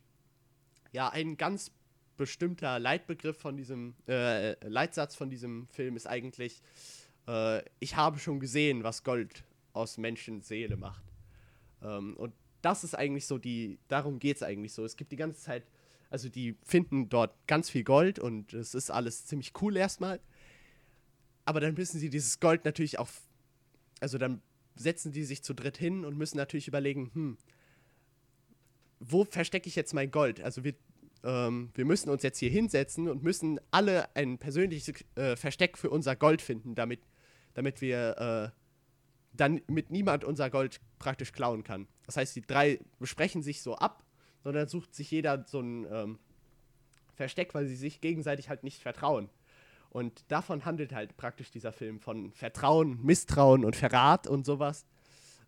ja, 0.91 1.09
ein 1.09 1.37
ganz 1.37 1.71
bestimmter 2.17 2.79
Leitbegriff 2.79 3.37
von 3.37 3.57
diesem, 3.57 3.95
äh, 4.07 4.53
Leitsatz 4.67 5.15
von 5.15 5.29
diesem 5.29 5.67
Film 5.67 5.95
ist 5.95 6.07
eigentlich, 6.07 6.61
äh, 7.27 7.61
ich 7.79 7.95
habe 7.95 8.19
schon 8.19 8.39
gesehen, 8.39 8.83
was 8.83 9.03
Gold 9.03 9.43
aus 9.73 9.97
Menschenseele 9.97 10.77
macht. 10.77 11.03
Ähm, 11.81 12.15
und 12.17 12.33
das 12.61 12.83
ist 12.83 12.95
eigentlich 12.95 13.27
so 13.27 13.37
die, 13.37 13.77
darum 13.87 14.19
geht 14.19 14.37
es 14.37 14.43
eigentlich 14.43 14.73
so. 14.73 14.83
Es 14.85 14.95
gibt 14.95 15.11
die 15.11 15.17
ganze 15.17 15.41
Zeit, 15.41 15.63
also 16.09 16.29
die 16.29 16.55
finden 16.63 17.09
dort 17.09 17.35
ganz 17.47 17.69
viel 17.69 17.83
Gold 17.83 18.19
und 18.19 18.53
es 18.53 18.73
ist 18.73 18.89
alles 18.89 19.25
ziemlich 19.25 19.53
cool 19.61 19.77
erstmal. 19.77 20.19
Aber 21.45 21.59
dann 21.59 21.75
müssen 21.75 21.99
sie 21.99 22.09
dieses 22.09 22.39
Gold 22.39 22.65
natürlich 22.65 22.97
auch, 22.97 23.09
also 23.99 24.17
dann 24.17 24.41
setzen 24.75 25.11
die 25.11 25.23
sich 25.23 25.43
zu 25.43 25.53
dritt 25.53 25.77
hin 25.77 26.05
und 26.05 26.17
müssen 26.17 26.37
natürlich 26.37 26.67
überlegen, 26.67 27.11
hm, 27.13 27.37
wo 28.99 29.25
verstecke 29.25 29.67
ich 29.67 29.75
jetzt 29.75 29.93
mein 29.93 30.09
Gold? 30.09 30.41
Also 30.41 30.63
wir, 30.63 30.73
ähm, 31.25 31.71
wir 31.73 31.85
müssen 31.85 32.09
uns 32.09 32.23
jetzt 32.23 32.37
hier 32.37 32.49
hinsetzen 32.49 33.09
und 33.09 33.23
müssen 33.23 33.59
alle 33.71 34.15
ein 34.15 34.37
persönliches 34.37 35.03
äh, 35.15 35.35
Versteck 35.35 35.77
für 35.77 35.89
unser 35.89 36.15
Gold 36.15 36.41
finden, 36.41 36.75
damit, 36.75 37.01
damit 37.55 37.81
wir 37.81 38.53
äh, 38.53 38.59
dann 39.33 39.61
mit 39.67 39.89
niemand 39.89 40.23
unser 40.23 40.49
Gold 40.49 40.79
praktisch 40.99 41.33
klauen 41.33 41.63
kann. 41.63 41.87
Das 42.05 42.15
heißt, 42.15 42.35
die 42.35 42.41
drei 42.41 42.79
besprechen 42.99 43.41
sich 43.41 43.61
so 43.61 43.75
ab, 43.75 44.03
sondern 44.43 44.67
sucht 44.67 44.93
sich 44.93 45.09
jeder 45.09 45.43
so 45.47 45.59
ein 45.59 45.87
ähm, 45.91 46.19
Versteck, 47.15 47.55
weil 47.55 47.65
sie 47.65 47.75
sich 47.75 48.01
gegenseitig 48.01 48.49
halt 48.49 48.63
nicht 48.63 48.81
vertrauen. 48.81 49.29
Und 49.89 50.25
davon 50.27 50.65
handelt 50.65 50.93
halt 50.93 51.17
praktisch 51.17 51.49
dieser 51.49 51.71
Film 51.71 51.99
von 51.99 52.31
Vertrauen, 52.33 53.03
Misstrauen 53.03 53.65
und 53.65 53.75
Verrat 53.75 54.27
und 54.27 54.45
sowas. 54.45 54.85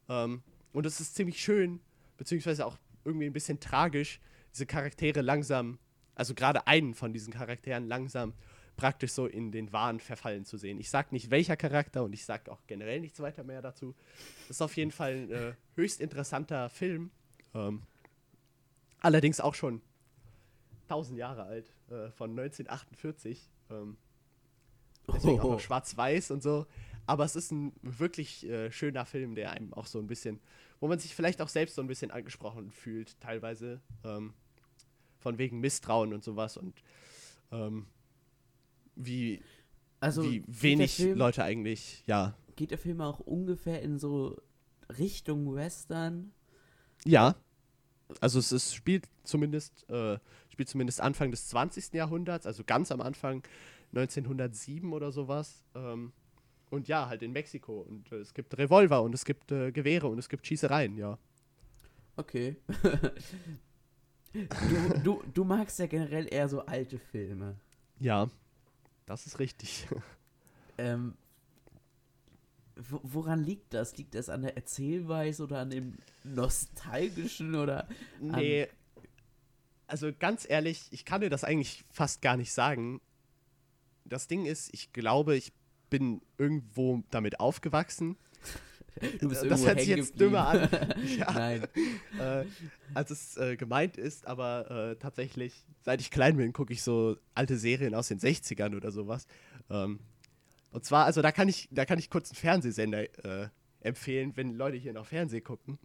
Ähm, 0.10 0.42
und 0.74 0.86
es 0.86 1.00
ist 1.00 1.16
ziemlich 1.16 1.40
schön, 1.40 1.82
beziehungsweise 2.18 2.66
auch 2.66 2.78
irgendwie 3.06 3.28
ein 3.28 3.34
bisschen 3.34 3.60
tragisch, 3.60 4.20
diese 4.54 4.66
Charaktere 4.66 5.22
langsam, 5.22 5.80
also 6.16 6.34
gerade 6.34 6.68
einen 6.68 6.94
von 6.94 7.14
diesen 7.14 7.34
Charakteren 7.34 7.88
langsam 7.88 8.34
praktisch 8.78 9.12
so 9.12 9.26
in 9.26 9.52
den 9.52 9.74
Wahn 9.74 10.00
verfallen 10.00 10.46
zu 10.46 10.58
sehen. 10.58 10.80
Ich 10.80 10.90
sag 10.90 11.12
nicht 11.12 11.32
welcher 11.32 11.58
Charakter 11.58 12.04
und 12.04 12.14
ich 12.14 12.24
sag 12.24 12.48
auch 12.48 12.60
generell 12.68 13.02
nichts 13.02 13.20
weiter 13.20 13.44
mehr 13.44 13.62
dazu. 13.62 13.96
Das 14.48 14.58
ist 14.58 14.62
auf 14.62 14.78
jeden 14.78 14.92
Fall 14.92 15.14
ein 15.14 15.32
äh, 15.32 15.54
höchst 15.76 16.00
interessanter 16.00 16.70
Film. 16.70 17.12
Ähm, 17.54 17.82
allerdings 19.00 19.40
auch 19.40 19.56
schon 19.56 19.82
1000 20.84 21.18
Jahre 21.18 21.44
alt, 21.44 21.74
äh, 21.90 22.12
von 22.12 22.32
1948. 22.32 23.50
Ähm, 23.72 23.98
deswegen 25.08 25.40
auch 25.40 25.52
noch 25.52 25.60
schwarz-weiß 25.60 26.32
und 26.32 26.44
so. 26.44 26.66
Aber 27.08 27.24
es 27.26 27.36
ist 27.36 27.52
ein 27.52 27.74
wirklich 27.82 28.46
äh, 28.48 28.72
schöner 28.72 29.06
Film, 29.06 29.34
der 29.34 29.52
einem 29.52 29.74
auch 29.74 29.88
so 29.88 29.98
ein 30.00 30.08
bisschen, 30.08 30.40
wo 30.80 30.88
man 30.88 31.00
sich 31.00 31.16
vielleicht 31.16 31.42
auch 31.42 31.48
selbst 31.48 31.76
so 31.76 31.82
ein 31.82 31.88
bisschen 31.88 32.12
angesprochen 32.12 32.70
fühlt, 32.70 33.20
teilweise. 33.20 33.82
Ähm, 34.04 34.34
von 35.20 35.40
wegen 35.40 35.60
Misstrauen 35.60 36.14
und 36.14 36.24
sowas. 36.24 36.58
Und 36.58 36.84
ähm, 37.52 37.88
wie, 38.96 39.42
Also, 40.00 40.24
wie 40.24 40.44
wenig 40.48 40.96
Film- 40.96 41.18
Leute 41.18 41.44
eigentlich, 41.44 42.04
ja. 42.06 42.36
Geht 42.56 42.72
der 42.72 42.78
Film 42.78 43.02
auch 43.02 43.20
ungefähr 43.20 43.82
in 43.82 43.98
so 44.00 44.38
Richtung 44.98 45.54
Western? 45.56 46.32
Ja. 47.06 47.36
Also 48.22 48.40
es 48.40 48.52
ist, 48.52 48.74
spielt 48.74 49.10
zumindest, 49.24 49.90
äh, 49.90 50.18
spielt 50.50 50.70
zumindest 50.70 51.02
Anfang 51.02 51.30
des 51.32 51.48
20. 51.50 51.94
Jahrhunderts, 51.94 52.46
also 52.46 52.64
ganz 52.64 52.92
am 52.92 53.02
Anfang 53.02 53.44
1907 53.94 54.94
oder 54.94 55.12
sowas. 55.12 55.64
Ähm, 55.76 56.14
und 56.70 56.88
ja, 56.88 57.08
halt 57.08 57.22
in 57.22 57.32
Mexiko. 57.32 57.82
Und 57.82 58.12
äh, 58.12 58.18
es 58.18 58.34
gibt 58.34 58.58
Revolver 58.58 59.02
und 59.02 59.14
es 59.14 59.26
gibt 59.26 59.52
äh, 59.52 59.72
Gewehre 59.72 60.08
und 60.08 60.20
es 60.20 60.30
gibt 60.30 60.46
Schießereien, 60.48 60.98
ja. 60.98 61.18
Okay. 62.16 62.58
du, 64.34 65.00
du, 65.04 65.24
du 65.34 65.44
magst 65.44 65.80
ja 65.80 65.88
generell 65.88 66.28
eher 66.32 66.50
so 66.50 66.66
alte 66.66 66.98
Filme. 67.00 67.56
Ja, 68.00 68.30
das 69.06 69.26
ist 69.26 69.40
richtig. 69.40 69.88
Ähm, 70.80 71.16
wo, 72.76 73.00
woran 73.02 73.44
liegt 73.44 73.74
das? 73.74 73.98
Liegt 73.98 74.14
das 74.14 74.30
an 74.30 74.44
der 74.44 74.56
Erzählweise 74.56 75.42
oder 75.42 75.58
an 75.58 75.72
dem 75.72 75.98
Nostalgischen 76.24 77.56
oder 77.56 77.88
nee, 78.20 78.68
also 79.88 80.12
ganz 80.18 80.46
ehrlich, 80.48 80.88
ich 80.92 81.06
kann 81.06 81.22
dir 81.22 81.30
das 81.30 81.44
eigentlich 81.44 81.84
fast 81.90 82.22
gar 82.22 82.38
nicht 82.38 82.52
sagen. 82.52 83.02
Das 84.06 84.28
Ding 84.28 84.46
ist, 84.46 84.74
ich 84.74 84.94
glaube, 84.94 85.36
ich 85.36 85.54
bin 85.90 86.22
irgendwo 86.38 87.04
damit 87.12 87.40
aufgewachsen. 87.40 88.18
das 89.22 89.66
hört 89.66 89.80
sich 89.80 89.90
jetzt 89.90 90.20
dümmer 90.20 90.48
an. 90.48 90.70
Ja. 91.18 91.32
Nein. 91.32 91.68
äh, 92.20 92.46
als 92.94 93.12
es 93.12 93.38
äh, 93.38 93.56
gemeint 93.56 93.98
ist, 93.98 94.26
aber 94.28 94.92
äh, 94.92 94.96
tatsächlich, 94.96 95.66
seit 95.84 96.02
ich 96.02 96.12
klein 96.12 96.38
bin, 96.38 96.54
gucke 96.54 96.74
ich 96.74 96.82
so 96.82 97.18
alte 97.34 97.58
Serien 97.58 97.94
aus 97.94 98.08
den 98.08 98.20
60ern 98.20 98.76
oder 98.76 98.92
sowas. 98.92 99.28
Ähm, 99.70 100.00
und 100.72 100.86
zwar, 100.86 101.06
also 101.06 101.22
da 101.22 101.32
kann 101.32 101.48
ich, 101.48 101.70
da 101.72 101.86
kann 101.86 102.00
ich 102.00 102.10
kurz 102.10 102.32
einen 102.32 102.38
Fernsehsender 102.38 103.04
äh, 103.26 103.50
empfehlen, 103.82 104.34
wenn 104.36 104.54
Leute 104.54 104.78
hier 104.78 104.94
noch 104.94 105.06
Fernsehen 105.06 105.44
gucken. 105.44 105.80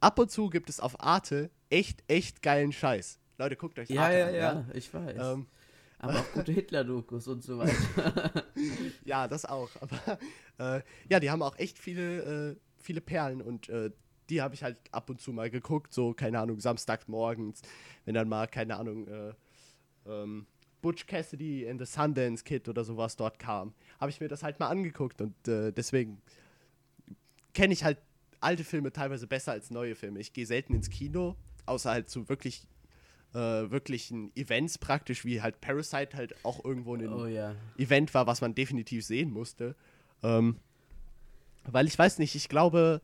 Ab 0.00 0.18
und 0.18 0.30
zu 0.30 0.50
gibt 0.50 0.68
es 0.70 0.80
auf 0.80 1.00
Arte 1.00 1.50
echt, 1.70 2.02
echt 2.08 2.42
geilen 2.42 2.72
Scheiß. 2.72 3.18
Leute, 3.38 3.56
guckt 3.56 3.78
euch 3.78 3.88
Ja, 3.88 4.02
Arte 4.02 4.18
ja, 4.18 4.26
an, 4.26 4.34
ja, 4.68 4.74
ich 4.74 4.92
weiß. 4.92 5.16
Ähm, 5.18 5.46
Aber 5.98 6.18
auch 6.18 6.32
gute 6.32 6.52
Hitler-Dokus 6.52 7.28
und 7.28 7.42
so 7.42 7.58
weiter. 7.58 8.44
ja, 9.04 9.26
das 9.28 9.44
auch. 9.44 9.70
Aber 9.80 10.18
äh, 10.58 10.82
ja, 11.08 11.20
die 11.20 11.30
haben 11.30 11.42
auch 11.42 11.58
echt 11.58 11.78
viele, 11.78 12.50
äh, 12.50 12.56
viele 12.78 13.00
Perlen 13.00 13.40
und 13.40 13.68
äh, 13.68 13.90
die 14.30 14.42
habe 14.42 14.54
ich 14.54 14.62
halt 14.62 14.80
ab 14.90 15.10
und 15.10 15.20
zu 15.20 15.32
mal 15.32 15.50
geguckt, 15.50 15.92
so, 15.92 16.12
keine 16.14 16.38
Ahnung, 16.38 16.60
samstags 16.60 17.08
morgens, 17.08 17.62
wenn 18.04 18.14
dann 18.14 18.28
mal, 18.28 18.46
keine 18.46 18.76
Ahnung, 18.76 19.06
äh, 19.06 19.34
ähm, 20.06 20.46
Butch 20.82 21.06
Cassidy 21.06 21.68
and 21.68 21.80
the 21.80 21.86
Sundance 21.86 22.44
Kid 22.44 22.68
oder 22.68 22.84
sowas 22.84 23.16
dort 23.16 23.38
kam, 23.38 23.74
habe 24.00 24.10
ich 24.10 24.20
mir 24.20 24.28
das 24.28 24.42
halt 24.42 24.60
mal 24.60 24.68
angeguckt 24.68 25.20
und 25.20 25.48
äh, 25.48 25.72
deswegen 25.72 26.20
kenne 27.54 27.72
ich 27.72 27.84
halt 27.84 27.98
alte 28.40 28.64
Filme 28.64 28.92
teilweise 28.92 29.26
besser 29.26 29.52
als 29.52 29.70
neue 29.70 29.94
Filme. 29.94 30.20
Ich 30.20 30.32
gehe 30.32 30.44
selten 30.44 30.74
ins 30.74 30.90
Kino, 30.90 31.36
außer 31.64 31.90
halt 31.90 32.10
zu 32.10 32.28
wirklich 32.28 32.66
äh, 33.34 33.70
wirklichen 33.70 34.34
Events 34.36 34.78
praktisch, 34.78 35.24
wie 35.24 35.42
halt 35.42 35.60
Parasite 35.60 36.16
halt 36.16 36.34
auch 36.44 36.64
irgendwo 36.64 36.94
ein 36.94 37.08
Oh 37.08 37.26
ja. 37.26 37.54
Event 37.76 38.14
war, 38.14 38.26
was 38.26 38.40
man 38.40 38.54
definitiv 38.54 39.04
sehen 39.04 39.30
musste. 39.30 39.74
Ähm, 40.22 40.56
weil 41.64 41.86
ich 41.86 41.98
weiß 41.98 42.18
nicht, 42.18 42.34
ich 42.34 42.48
glaube, 42.48 43.00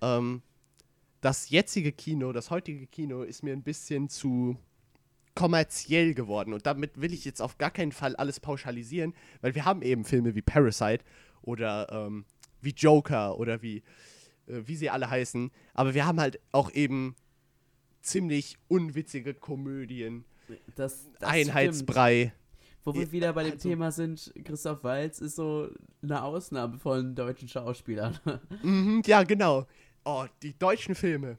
ähm, 0.00 0.42
das 1.20 1.50
jetzige 1.50 1.92
Kino, 1.92 2.32
das 2.32 2.50
heutige 2.50 2.86
Kino 2.86 3.22
ist 3.22 3.42
mir 3.42 3.52
ein 3.52 3.62
bisschen 3.62 4.08
zu 4.08 4.56
kommerziell 5.34 6.14
geworden. 6.14 6.52
Und 6.52 6.66
damit 6.66 7.00
will 7.00 7.12
ich 7.12 7.24
jetzt 7.24 7.42
auf 7.42 7.58
gar 7.58 7.70
keinen 7.70 7.92
Fall 7.92 8.14
alles 8.16 8.40
pauschalisieren, 8.40 9.14
weil 9.40 9.54
wir 9.54 9.64
haben 9.64 9.82
eben 9.82 10.04
Filme 10.04 10.34
wie 10.34 10.42
Parasite 10.42 11.04
oder 11.42 11.88
ähm, 11.90 12.24
wie 12.60 12.70
Joker 12.70 13.38
oder 13.38 13.60
wie, 13.62 13.78
äh, 14.46 14.62
wie 14.64 14.76
sie 14.76 14.90
alle 14.90 15.10
heißen. 15.10 15.50
Aber 15.74 15.94
wir 15.94 16.06
haben 16.06 16.20
halt 16.20 16.40
auch 16.52 16.70
eben 16.70 17.16
ziemlich 18.04 18.56
unwitzige 18.68 19.34
Komödien, 19.34 20.24
Das, 20.76 21.08
das 21.18 21.28
Einheitsbrei. 21.28 22.26
stimmt. 22.26 22.40
Wo 22.86 22.94
wir 22.94 23.10
wieder 23.12 23.32
bei 23.32 23.44
dem 23.44 23.52
also- 23.54 23.68
Thema 23.68 23.90
sind, 23.90 24.32
Christoph 24.44 24.84
Waltz 24.84 25.18
ist 25.18 25.36
so 25.36 25.70
eine 26.02 26.22
Ausnahme 26.22 26.78
von 26.78 27.14
deutschen 27.14 27.48
Schauspielern. 27.48 28.18
Mhm, 28.62 29.02
ja, 29.06 29.22
genau. 29.22 29.66
Oh, 30.04 30.26
die 30.42 30.56
deutschen 30.58 30.94
Filme. 30.94 31.38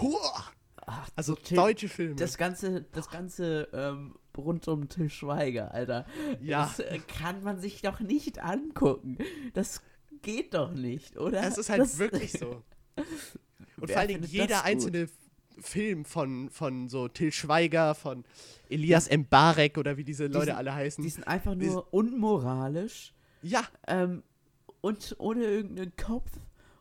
Huah! 0.00 0.44
Ach, 0.88 1.08
Also 1.16 1.34
so 1.34 1.40
Til- 1.40 1.56
deutsche 1.56 1.88
Filme. 1.88 2.14
Das 2.16 2.36
ganze, 2.36 2.82
das 2.92 3.08
ganze 3.08 3.68
ähm, 3.72 4.16
rund 4.36 4.68
um 4.68 4.86
Till 4.90 5.08
Schweiger, 5.08 5.72
Alter. 5.72 6.04
Ja. 6.42 6.66
Das 6.66 6.78
äh, 6.80 6.98
kann 7.08 7.42
man 7.42 7.58
sich 7.58 7.80
doch 7.80 8.00
nicht 8.00 8.38
angucken. 8.40 9.16
Das 9.54 9.80
geht 10.20 10.52
doch 10.52 10.72
nicht, 10.74 11.16
oder? 11.16 11.42
Es 11.42 11.56
ist 11.56 11.70
halt 11.70 11.80
das, 11.80 11.98
wirklich 11.98 12.32
so. 12.32 12.62
Und 12.96 13.04
Wer 13.76 13.88
vor 13.88 13.96
allen 13.98 14.08
Dingen 14.08 14.24
jeder 14.24 14.46
das 14.48 14.64
einzelne 14.64 15.08
Film 15.58 16.04
von, 16.04 16.50
von 16.50 16.88
so 16.88 17.08
Till 17.08 17.32
Schweiger, 17.32 17.94
von 17.94 18.24
Elias 18.68 19.08
Mbarek 19.10 19.78
oder 19.78 19.96
wie 19.96 20.04
diese 20.04 20.26
Leute 20.26 20.46
sind- 20.46 20.54
alle 20.56 20.74
heißen. 20.74 21.02
Die 21.02 21.10
sind 21.10 21.26
einfach 21.26 21.54
Die- 21.54 21.66
nur 21.66 21.92
unmoralisch 21.92 23.12
ja, 23.42 23.62
ähm, 23.86 24.22
und 24.80 25.14
ohne 25.18 25.44
irgendeinen 25.44 25.94
Kopf 25.96 26.30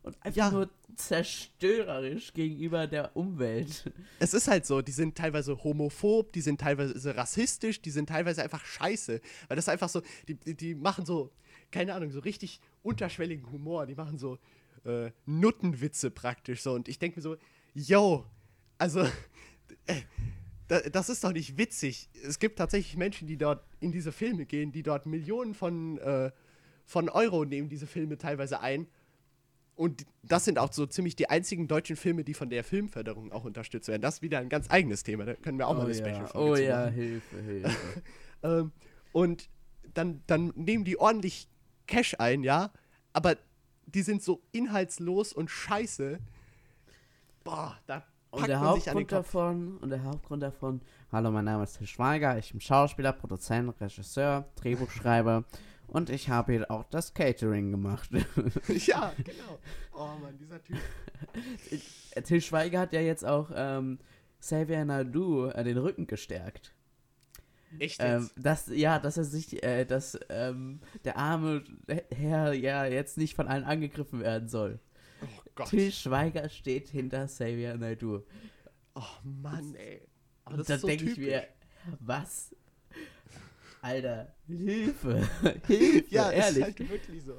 und 0.04 0.16
einfach 0.24 0.36
Ja. 0.38 0.52
nur 0.52 0.70
zerstörerisch 0.96 2.34
gegenüber 2.34 2.88
der 2.88 3.16
Umwelt. 3.16 3.92
es 4.20 4.34
ist 4.34 4.48
halt 4.48 4.66
so. 4.66 4.82
Die 4.82 4.92
sind 4.92 5.16
teilweise 5.18 5.62
homophob, 5.64 6.32
die 6.34 6.42
sind 6.42 6.62
teilweise 6.62 7.16
rassistisch, 7.16 7.82
die 7.82 7.92
sind 7.92 8.08
teilweise 8.10 8.44
einfach 8.44 8.64
scheiße. 8.66 9.22
Weil 9.48 9.56
das 9.56 9.70
einfach 9.70 9.90
so, 9.90 10.02
die, 10.28 10.36
die, 10.36 10.56
die 10.56 10.76
machen 10.76 11.06
so, 11.06 11.32
keine 11.72 11.94
Ahnung, 11.94 12.12
so 12.12 12.20
richtig 12.20 12.60
unterschwelligen 12.84 13.52
Humor. 13.52 13.86
Die 13.86 13.96
machen 13.96 14.18
so 14.18 14.38
äh, 14.86 15.12
Nuttenwitze 15.26 16.12
praktisch 16.12 16.62
so. 16.62 16.74
Und 16.74 16.88
ich 16.88 17.00
denke 17.00 17.18
mir 17.20 17.24
so, 17.24 17.36
yo, 17.74 18.26
also, 18.78 19.02
äh, 19.88 20.02
da, 20.68 20.82
das 20.82 21.10
ist 21.10 21.24
doch 21.24 21.32
nicht 21.32 21.58
witzig. 21.58 22.10
Es 22.24 22.40
gibt 22.40 22.58
tatsächlich 22.58 22.98
Menschen, 22.98 23.28
die 23.28 23.38
dort 23.38 23.64
in 23.80 23.92
diese 23.92 24.12
Filme 24.12 24.46
gehen, 24.46 24.72
die 24.72 24.84
dort 24.84 25.06
Millionen 25.06 25.54
von, 25.54 25.98
äh, 26.00 26.32
von 26.86 27.10
Euro 27.10 27.46
nehmen 27.46 27.70
diese 27.70 27.88
Filme 27.88 28.18
teilweise 28.18 28.60
ein. 28.60 28.88
Und 29.76 30.06
das 30.24 30.46
sind 30.46 30.58
auch 30.58 30.72
so 30.72 30.86
ziemlich 30.86 31.18
die 31.18 31.30
einzigen 31.30 31.68
deutschen 31.68 31.98
Filme, 31.98 32.24
die 32.24 32.34
von 32.34 32.50
der 32.50 32.64
Filmförderung 32.64 33.34
auch 33.34 33.44
unterstützt 33.44 33.90
werden. 33.90 34.02
Das 34.02 34.16
ist 34.16 34.22
wieder 34.22 34.40
ein 34.40 34.48
ganz 34.48 34.72
eigenes 34.72 35.04
Thema. 35.04 35.26
Da 35.26 35.36
können 35.36 35.58
wir 35.58 35.68
auch 35.68 35.76
mal 35.76 35.86
eine 35.86 35.94
ja, 35.94 35.98
Special-Folge 35.98 36.62
oh 36.62 36.66
ja, 36.66 36.86
machen. 36.86 36.94
Hilfe, 36.94 37.38
Hilfe. 37.42 37.76
Ähm, 38.44 38.72
und 39.12 39.50
dann, 39.94 40.24
dann 40.28 40.54
nehmen 40.56 40.86
die 40.86 40.98
ordentlich 40.98 41.50
Cash 41.88 42.16
ein, 42.20 42.44
ja. 42.44 42.72
Aber 43.12 43.36
die 43.86 44.02
sind 44.02 44.24
so 44.24 44.42
inhaltslos 44.52 45.34
und 45.34 45.50
scheiße. 45.50 46.20
Boah, 47.44 47.78
da 47.86 48.06
Und 48.36 48.48
der 48.48 48.60
Hauptgrund 48.60 49.12
davon, 49.12 49.78
und 49.78 49.90
der 49.90 50.04
Hauptgrund 50.04 50.44
davon, 50.44 50.82
hallo, 51.12 51.32
mein 51.32 51.46
Name 51.46 51.64
ist 51.64 51.78
Till 51.78 51.88
Schweiger, 51.88 52.38
ich 52.38 52.52
bin 52.52 52.60
Schauspieler, 52.60 53.14
Produzent, 53.14 53.80
Regisseur, 53.80 54.46
Drehbuchschreiber 54.56 55.46
und 55.88 56.10
ich 56.10 56.30
habe 56.30 56.54
hier 56.54 56.72
auch 56.72 56.84
das 56.86 57.14
Catering 57.14 57.72
gemacht. 57.72 58.10
ja, 58.68 59.14
genau. 59.24 59.60
Oh 59.94 60.20
Mann, 60.22 60.38
dieser 60.38 60.62
Typ. 60.62 60.78
Till 62.26 62.42
Schweiger 62.42 62.82
hat 62.82 62.92
ja 62.92 63.00
jetzt 63.00 63.26
auch 63.26 63.52
ähm, 63.56 64.00
Xavier 64.42 64.84
Nadu 64.84 65.48
äh, 65.48 65.64
den 65.64 65.78
Rücken 65.78 66.06
gestärkt. 66.06 66.74
Echt 67.80 68.02
Ähm, 68.02 68.30
dass, 68.38 68.68
ja, 68.68 69.00
dass 69.00 69.18
er 69.18 69.24
sich, 69.24 69.64
äh, 69.64 69.86
dass 69.86 70.20
ähm, 70.30 70.82
der 71.04 71.18
arme 71.18 71.64
Herr 72.14 72.54
ja 72.54 72.86
jetzt 72.86 73.18
nicht 73.18 73.36
von 73.36 73.48
allen 73.48 73.64
angegriffen 73.64 74.20
werden 74.20 74.50
soll. 74.50 74.80
Gott. 75.56 75.70
Till 75.70 75.92
Schweiger 75.92 76.50
steht 76.50 76.90
hinter 76.90 77.26
Xavier 77.28 77.78
Nadu. 77.78 78.24
Oh 78.96 79.04
Mann, 79.24 79.74
ey. 79.76 80.02
Aber 80.44 80.56
Und 80.56 80.70
ist 80.70 80.82
so 80.82 80.88
denke 80.88 81.06
ich 81.06 81.18
mir, 81.18 81.48
was? 82.00 82.54
Alter, 83.82 84.34
Hilfe, 84.48 85.28
Hilfe, 85.68 86.06
ja, 86.10 86.32
ehrlich. 86.32 86.58
ist 86.58 86.64
halt 86.80 86.90
wirklich 86.90 87.24
so. 87.24 87.38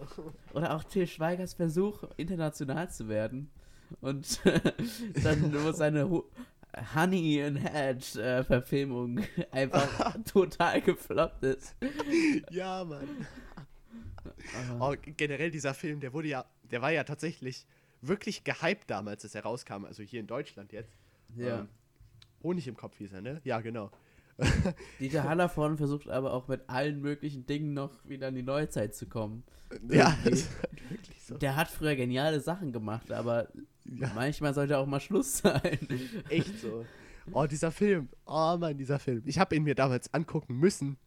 Oder 0.54 0.76
auch 0.76 0.84
Till 0.84 1.06
Schweigers 1.06 1.54
Versuch, 1.54 2.04
international 2.16 2.88
zu 2.90 3.08
werden. 3.08 3.50
Und 4.00 4.40
dann 5.24 5.50
nur 5.50 5.72
seine 5.74 6.08
Honey 6.94 7.42
and 7.42 7.58
Hedge 7.58 8.22
äh, 8.22 8.44
Verfilmung 8.44 9.20
einfach 9.50 10.16
total 10.24 10.82
gefloppt 10.82 11.42
ist. 11.44 11.74
ja, 12.50 12.84
Mann. 12.84 13.26
Oh, 14.80 14.94
generell 15.16 15.50
dieser 15.50 15.74
Film, 15.74 16.00
der 16.00 16.12
wurde 16.12 16.28
ja, 16.28 16.44
der 16.70 16.82
war 16.82 16.90
ja 16.92 17.04
tatsächlich 17.04 17.66
wirklich 18.02 18.44
gehypt 18.44 18.90
damals, 18.90 19.24
als 19.24 19.34
er 19.34 19.42
rauskam, 19.42 19.84
also 19.84 20.02
hier 20.02 20.20
in 20.20 20.26
Deutschland 20.26 20.72
jetzt. 20.72 20.92
ja. 21.36 21.60
Ähm, 21.60 21.68
Honig 22.42 22.68
im 22.68 22.76
Kopf 22.76 22.96
hieß 22.98 23.12
er, 23.14 23.22
ne? 23.22 23.40
Ja, 23.44 23.60
genau. 23.60 23.90
Dieter 25.00 25.24
Hallervorden 25.24 25.78
versucht 25.78 26.08
aber 26.08 26.32
auch 26.34 26.46
mit 26.48 26.68
allen 26.68 27.00
möglichen 27.00 27.46
Dingen 27.46 27.72
noch 27.74 27.90
wieder 28.04 28.28
in 28.28 28.34
die 28.34 28.42
Neuzeit 28.42 28.94
zu 28.94 29.06
kommen. 29.06 29.42
Ja, 29.88 30.10
Irgendwie. 30.10 30.30
ist 30.30 30.50
halt 30.62 30.90
wirklich 30.90 31.22
so. 31.24 31.38
Der 31.38 31.56
hat 31.56 31.68
früher 31.68 31.96
geniale 31.96 32.40
Sachen 32.40 32.72
gemacht, 32.72 33.10
aber 33.10 33.48
Ja. 33.86 34.12
manchmal 34.14 34.52
sollte 34.54 34.76
auch 34.78 34.86
mal 34.86 35.00
Schluss 35.00 35.38
sein. 35.38 35.78
Echt 36.28 36.60
so. 36.60 36.84
Oh, 37.32 37.46
dieser 37.46 37.72
Film. 37.72 38.08
Oh 38.26 38.56
Mann, 38.58 38.76
dieser 38.76 38.98
Film. 39.00 39.22
Ich 39.24 39.38
habe 39.40 39.56
ihn 39.56 39.64
mir 39.64 39.74
damals 39.74 40.12
angucken 40.14 40.54
müssen, 40.58 40.98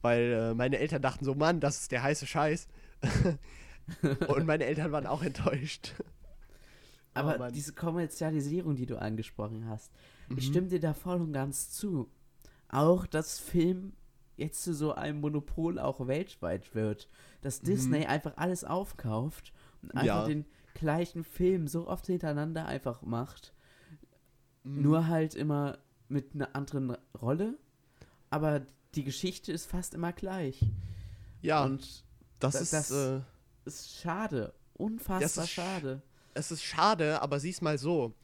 weil 0.00 0.32
äh, 0.32 0.54
meine 0.54 0.78
Eltern 0.78 1.02
dachten 1.02 1.24
so, 1.24 1.34
Mann, 1.34 1.60
das 1.60 1.80
ist 1.80 1.92
der 1.92 2.02
heiße 2.04 2.26
Scheiß. 2.26 2.68
Und 4.28 4.46
meine 4.46 4.64
Eltern 4.64 4.92
waren 4.92 5.06
auch 5.06 5.22
enttäuscht. 5.22 5.94
Aber 7.18 7.38
Mann. 7.38 7.52
diese 7.52 7.72
Kommerzialisierung, 7.72 8.76
die 8.76 8.86
du 8.86 9.00
angesprochen 9.00 9.66
hast, 9.68 9.92
Mhm. 10.28 10.38
ich 10.38 10.46
stimme 10.46 10.68
dir 10.68 10.80
da 10.80 10.94
voll 10.94 11.20
und 11.20 11.32
ganz 11.32 11.70
zu. 11.70 12.08
Auch, 12.68 13.06
dass 13.06 13.38
Film 13.38 13.92
jetzt 14.36 14.62
zu 14.62 14.72
so 14.74 14.92
einem 14.94 15.20
Monopol 15.20 15.78
auch 15.78 16.06
weltweit 16.06 16.74
wird. 16.74 17.08
Dass 17.40 17.60
Disney 17.60 18.06
einfach 18.06 18.36
alles 18.36 18.62
aufkauft 18.64 19.52
und 19.82 19.90
einfach 19.94 20.02
Mhm. 20.02 20.06
Ja. 20.06 20.26
den 20.26 20.44
gleichen 20.74 21.24
Film 21.24 21.66
so 21.66 21.88
oft 21.88 22.06
hintereinander 22.06 22.66
einfach 22.66 23.02
macht. 23.02 23.52
Mhm. 24.64 24.82
Nur 24.82 25.06
halt 25.08 25.34
immer 25.34 25.78
mit 26.08 26.34
einer 26.34 26.54
anderen 26.54 26.96
Rolle. 27.20 27.58
Aber 28.30 28.62
die 28.94 29.04
Geschichte 29.04 29.52
ist 29.52 29.66
fast 29.66 29.94
immer 29.94 30.12
gleich. 30.12 30.64
Ja, 31.42 31.64
und 31.64 32.04
das 32.40 32.52
das- 32.54 32.60
ist. 32.62 32.72
das- 32.72 32.90
äh, 32.90 33.20
ist 33.64 33.96
schade. 34.00 34.52
Unfassbar 34.74 35.44
ist 35.44 35.50
sch- 35.50 35.54
schade. 35.54 36.02
Es 36.34 36.50
ist 36.50 36.62
schade, 36.62 37.20
aber 37.22 37.40
sieh's 37.40 37.60
mal 37.60 37.78
so. 37.78 38.14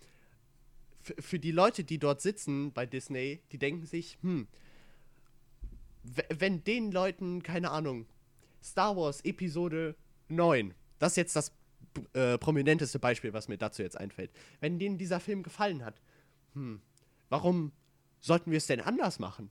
F 1.03 1.15
für 1.19 1.39
die 1.39 1.53
Leute, 1.53 1.85
die 1.85 1.99
dort 1.99 2.21
sitzen 2.21 2.73
bei 2.73 2.87
Disney, 2.87 3.41
die 3.53 3.59
denken 3.59 3.87
sich, 3.87 4.19
hm, 4.23 4.47
wenn 6.31 6.65
den 6.65 6.93
Leuten, 6.93 7.43
keine 7.43 7.71
Ahnung, 7.71 8.07
Star 8.63 8.97
Wars 8.97 9.21
Episode 9.25 9.97
9, 10.29 10.75
das 10.99 11.13
ist 11.13 11.17
jetzt 11.17 11.37
das 11.37 11.53
äh, 12.13 12.39
prominenteste 12.39 12.99
Beispiel, 12.99 13.33
was 13.33 13.49
mir 13.49 13.59
dazu 13.59 13.83
jetzt 13.83 13.99
einfällt, 13.99 14.31
wenn 14.61 14.79
denen 14.79 14.99
dieser 14.99 15.21
Film 15.21 15.43
gefallen 15.43 15.85
hat, 15.85 16.01
hm, 16.55 16.81
warum 17.29 17.73
sollten 18.21 18.51
wir 18.51 18.59
es 18.59 18.67
denn 18.67 18.81
anders 18.81 19.19
machen? 19.19 19.51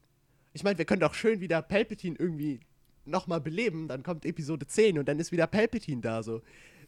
Ich 0.53 0.63
meine, 0.63 0.77
wir 0.77 0.85
können 0.85 1.01
doch 1.01 1.13
schön 1.13 1.39
wieder 1.39 1.61
Palpatine 1.61 2.15
irgendwie 2.17 2.59
nochmal 3.05 3.41
beleben, 3.41 3.87
dann 3.87 4.03
kommt 4.03 4.25
Episode 4.25 4.67
10 4.67 4.99
und 4.99 5.07
dann 5.07 5.19
ist 5.19 5.31
wieder 5.31 5.47
Palpatine 5.47 6.01
da, 6.01 6.23
so. 6.23 6.41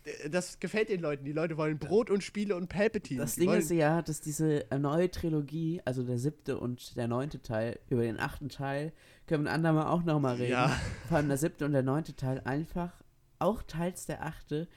D- 0.06 0.30
Das 0.30 0.60
gefällt 0.60 0.90
den 0.90 1.02
Leuten. 1.02 1.26
Die 1.26 1.32
Leute 1.32 1.58
wollen 1.58 1.78
Brot 1.80 2.10
und 2.10 2.24
Spiele 2.24 2.56
und 2.56 2.70
Palpatine. 2.70 3.22
Das 3.22 3.36
Die 3.36 3.42
Ding 3.42 3.54
ist 3.54 3.72
ja, 3.72 4.02
dass 4.02 4.22
diese 4.22 4.70
äh, 4.72 4.78
neue 4.80 5.10
Trilogie, 5.10 5.82
also 5.86 6.04
der 6.04 6.18
siebte 6.20 6.60
und 6.60 6.96
der 6.96 7.08
neunte 7.08 7.42
Teil, 7.42 7.80
über 7.90 8.04
den 8.04 8.20
achten 8.20 8.50
Teil, 8.50 8.94
können 9.28 9.44
wir 9.46 9.52
ein 9.52 9.56
andermal 9.56 9.88
auch 9.88 10.04
nochmal 10.04 10.36
reden. 10.36 10.52
Ja. 10.52 10.70
Vor 11.08 11.18
allem 11.18 11.28
der 11.28 11.38
siebte 11.38 11.66
und 11.66 11.72
der 11.72 11.84
neunte 11.84 12.16
Teil 12.16 12.42
einfach, 12.46 12.92
auch 13.40 13.64
teils 13.64 14.06
der 14.06 14.24
achte, 14.24 14.68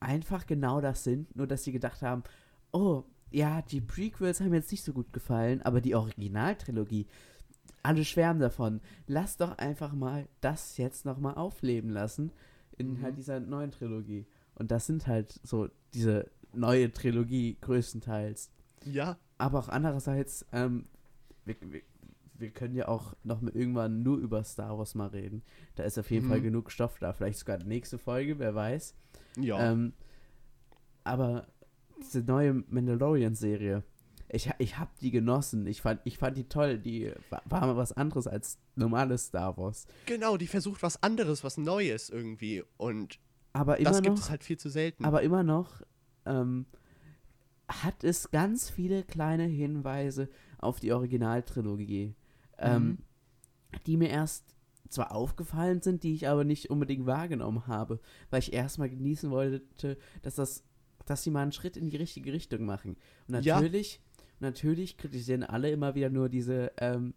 einfach 0.00 0.46
genau 0.46 0.80
das 0.80 1.04
sind, 1.04 1.34
nur 1.36 1.46
dass 1.46 1.64
sie 1.64 1.72
gedacht 1.72 2.02
haben, 2.02 2.22
oh, 2.72 3.04
ja, 3.30 3.62
die 3.62 3.80
Prequels 3.80 4.40
haben 4.40 4.50
mir 4.50 4.56
jetzt 4.56 4.70
nicht 4.70 4.84
so 4.84 4.92
gut 4.92 5.12
gefallen, 5.12 5.62
aber 5.62 5.80
die 5.80 5.94
Originaltrilogie, 5.94 7.06
alle 7.82 8.04
schwärmen 8.04 8.40
davon. 8.40 8.80
Lass 9.06 9.36
doch 9.36 9.58
einfach 9.58 9.92
mal 9.92 10.28
das 10.40 10.76
jetzt 10.76 11.04
nochmal 11.04 11.34
aufleben 11.34 11.90
lassen 11.90 12.30
in 12.78 12.94
Mhm. 12.94 13.02
halt 13.02 13.16
dieser 13.18 13.40
neuen 13.40 13.70
Trilogie. 13.70 14.26
Und 14.54 14.70
das 14.70 14.86
sind 14.86 15.06
halt 15.06 15.40
so 15.42 15.68
diese 15.94 16.30
neue 16.52 16.92
Trilogie 16.92 17.56
größtenteils. 17.60 18.50
ja, 18.84 19.16
Aber 19.38 19.58
auch 19.58 19.68
andererseits, 19.68 20.44
ähm, 20.52 20.84
wir, 21.44 21.56
wir, 21.60 21.80
wir 22.34 22.50
können 22.50 22.74
ja 22.74 22.88
auch 22.88 23.14
noch 23.24 23.40
mal 23.40 23.54
irgendwann 23.56 24.02
nur 24.02 24.18
über 24.18 24.44
Star 24.44 24.76
Wars 24.78 24.94
mal 24.94 25.08
reden. 25.08 25.42
Da 25.76 25.84
ist 25.84 25.98
auf 25.98 26.10
jeden 26.10 26.26
Mhm. 26.26 26.30
Fall 26.30 26.40
genug 26.42 26.70
Stoff 26.70 26.98
da. 26.98 27.12
Vielleicht 27.12 27.38
sogar 27.38 27.58
die 27.58 27.66
nächste 27.68 27.98
Folge, 27.98 28.38
wer 28.38 28.54
weiß. 28.54 28.94
Ja. 29.38 29.72
Ähm, 29.72 29.92
aber 31.04 31.46
diese 32.00 32.20
neue 32.20 32.64
Mandalorian-Serie, 32.68 33.82
ich, 34.28 34.50
ich 34.58 34.78
habe 34.78 34.90
die 35.00 35.10
genossen. 35.10 35.66
Ich 35.66 35.82
fand, 35.82 36.00
ich 36.04 36.18
fand 36.18 36.36
die 36.36 36.48
toll. 36.48 36.78
Die 36.78 37.12
wa- 37.30 37.42
war 37.46 37.60
mal 37.62 37.76
was 37.76 37.92
anderes 37.92 38.26
als 38.26 38.58
normales 38.76 39.26
Star 39.26 39.56
Wars. 39.56 39.86
genau, 40.06 40.36
die 40.36 40.46
versucht 40.46 40.82
was 40.82 41.02
anderes, 41.02 41.44
was 41.44 41.58
Neues 41.58 42.08
irgendwie. 42.08 42.64
Und 42.78 43.18
Aber 43.52 43.78
immer 43.78 43.90
das 43.90 43.98
noch, 43.98 44.04
gibt 44.04 44.18
es 44.18 44.30
halt 44.30 44.44
viel 44.44 44.58
zu 44.58 44.68
selten. 44.68 45.04
aber 45.04 45.22
immer 45.22 45.42
noch 45.42 45.82
ähm, 46.26 46.66
hat 47.68 48.04
es 48.04 48.30
ganz 48.30 48.70
viele 48.70 49.02
kleine 49.02 49.44
Hinweise 49.44 50.28
auf 50.58 50.80
die 50.80 50.92
Originaltrilogie, 50.92 52.14
ähm, 52.58 52.86
Mhm. 52.86 52.98
die 53.86 53.96
mir 53.96 54.10
erst 54.10 54.44
zwar 54.88 55.12
aufgefallen 55.14 55.80
sind, 55.80 56.02
die 56.02 56.14
ich 56.14 56.28
aber 56.28 56.44
nicht 56.44 56.68
unbedingt 56.70 57.06
wahrgenommen 57.06 57.66
habe, 57.66 57.98
weil 58.30 58.40
ich 58.40 58.52
erstmal 58.52 58.90
genießen 58.90 59.30
wollte, 59.30 59.96
dass 60.20 60.34
das, 60.34 60.64
dass 61.06 61.22
sie 61.22 61.30
mal 61.30 61.42
einen 61.42 61.52
Schritt 61.52 61.76
in 61.78 61.88
die 61.88 61.96
richtige 61.96 62.32
Richtung 62.32 62.64
machen. 62.66 62.96
Und 63.26 63.42
Ja. 63.42 63.54
natürlich, 63.56 64.00
natürlich 64.40 64.98
kritisieren 64.98 65.44
alle 65.44 65.70
immer 65.70 65.94
wieder 65.94 66.10
nur 66.10 66.28
diese, 66.28 66.72
ähm, 66.78 67.14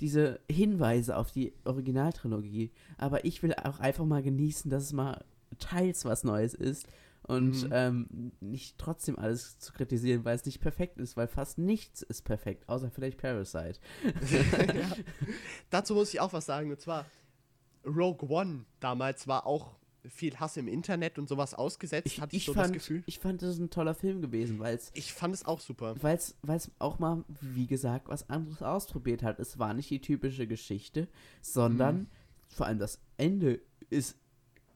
diese 0.00 0.40
Hinweise 0.50 1.16
auf 1.16 1.30
die 1.30 1.52
Originaltrilogie. 1.64 2.72
Aber 2.98 3.24
ich 3.24 3.42
will 3.44 3.54
auch 3.54 3.78
einfach 3.78 4.04
mal 4.04 4.22
genießen, 4.22 4.68
dass 4.68 4.82
es 4.82 4.92
mal 4.92 5.24
teils 5.58 6.04
was 6.04 6.24
Neues 6.24 6.54
ist 6.54 6.86
und 7.24 7.64
Mhm. 7.64 7.68
ähm, 7.72 8.32
nicht 8.40 8.78
trotzdem 8.78 9.18
alles 9.18 9.58
zu 9.58 9.72
kritisieren, 9.72 10.24
weil 10.24 10.34
es 10.36 10.44
nicht 10.44 10.60
perfekt 10.60 10.98
ist, 10.98 11.16
weil 11.16 11.28
fast 11.28 11.56
nichts 11.58 12.02
ist 12.02 12.22
perfekt, 12.22 12.68
außer 12.68 12.90
vielleicht 12.90 13.18
Parasite. 13.18 13.78
ja. 14.74 14.96
Dazu 15.70 15.94
muss 15.94 16.12
ich 16.12 16.20
auch 16.20 16.32
was 16.32 16.46
sagen. 16.46 16.70
Und 16.70 16.80
zwar, 16.80 17.06
Rogue 17.86 18.28
One 18.28 18.64
damals 18.80 19.26
war 19.28 19.46
auch 19.46 19.76
viel 20.08 20.34
Hass 20.40 20.56
im 20.56 20.66
Internet 20.66 21.16
und 21.20 21.28
sowas 21.28 21.54
ausgesetzt, 21.54 22.06
Ich, 22.08 22.20
hatte 22.20 22.34
ich, 22.34 22.42
ich, 22.42 22.46
so 22.46 22.54
fand, 22.54 22.66
das 22.66 22.72
Gefühl. 22.72 23.04
ich 23.06 23.20
fand, 23.20 23.40
das 23.40 23.50
ist 23.50 23.60
ein 23.60 23.70
toller 23.70 23.94
Film 23.94 24.20
gewesen, 24.20 24.58
weil 24.58 24.74
es 24.74 24.90
Ich 24.94 25.12
fand 25.12 25.32
es 25.32 25.44
auch 25.46 25.60
super. 25.60 25.94
weil's, 26.02 26.34
weil's 26.42 26.72
auch 26.80 26.98
mal, 26.98 27.24
wie 27.40 27.68
gesagt, 27.68 28.08
was 28.08 28.28
anderes 28.28 28.62
ausprobiert 28.62 29.22
hat. 29.22 29.38
Es 29.38 29.60
war 29.60 29.74
nicht 29.74 29.90
die 29.90 30.00
typische 30.00 30.48
Geschichte, 30.48 31.06
sondern 31.40 31.96
Mhm. 31.98 32.06
vor 32.48 32.66
allem 32.66 32.80
das 32.80 32.98
Ende 33.16 33.60
ist 33.90 34.16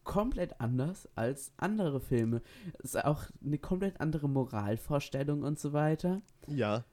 komplett 0.07 0.59
anders 0.61 1.07
als 1.15 1.53
andere 1.59 2.01
Filme. 2.01 2.41
Es 2.79 2.95
ist 2.95 3.05
auch 3.05 3.25
eine 3.45 3.59
komplett 3.59 4.01
andere 4.01 4.29
Moralvorstellung 4.29 5.43
und 5.43 5.59
so 5.59 5.75
weiter. 5.75 6.23
Ja. 6.47 6.85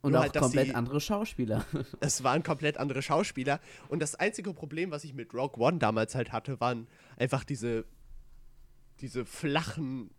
Und 0.00 0.12
Nur 0.12 0.20
auch 0.20 0.24
halt, 0.24 0.34
komplett 0.36 0.68
sie- 0.68 0.74
andere 0.74 1.00
Schauspieler. 1.00 1.64
Es 2.00 2.22
waren 2.24 2.42
komplett 2.42 2.78
andere 2.78 3.02
Schauspieler. 3.02 3.60
Und 3.88 4.00
das 4.00 4.14
einzige 4.14 4.54
Problem, 4.54 4.90
was 4.90 5.04
ich 5.04 5.12
mit 5.12 5.34
Rogue 5.34 5.62
One 5.62 5.78
damals 5.78 6.14
halt 6.14 6.32
hatte, 6.32 6.58
waren 6.60 6.86
einfach 7.18 7.44
diese, 7.44 7.84
diese 9.00 9.26
flachen 9.26 10.10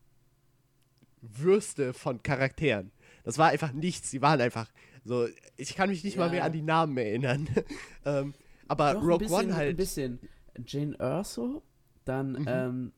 Würste 1.22 1.94
von 1.94 2.22
Charakteren. 2.22 2.92
Das 3.24 3.38
war 3.38 3.50
einfach 3.50 3.72
nichts. 3.72 4.12
Die 4.12 4.22
waren 4.22 4.40
einfach 4.40 4.70
so. 5.04 5.28
Ich 5.56 5.76
kann 5.76 5.90
mich 5.90 6.04
nicht 6.04 6.18
mal 6.18 6.26
Ja. 6.28 6.32
mehr 6.32 6.44
an 6.44 6.52
die 6.52 6.62
Namen 6.62 6.98
erinnern. 6.98 7.48
ähm, 8.06 8.34
aber 8.68 8.94
Doch, 8.94 9.02
Rogue 9.04 9.18
bisschen, 9.20 9.36
One 9.46 9.56
halt. 9.56 9.70
Ein 9.72 9.78
bisschen 9.78 10.20
Jane 10.66 10.96
Erso, 11.00 11.64
dann, 12.08 12.32
Mhm. 12.34 12.46
ähm, 12.48 12.92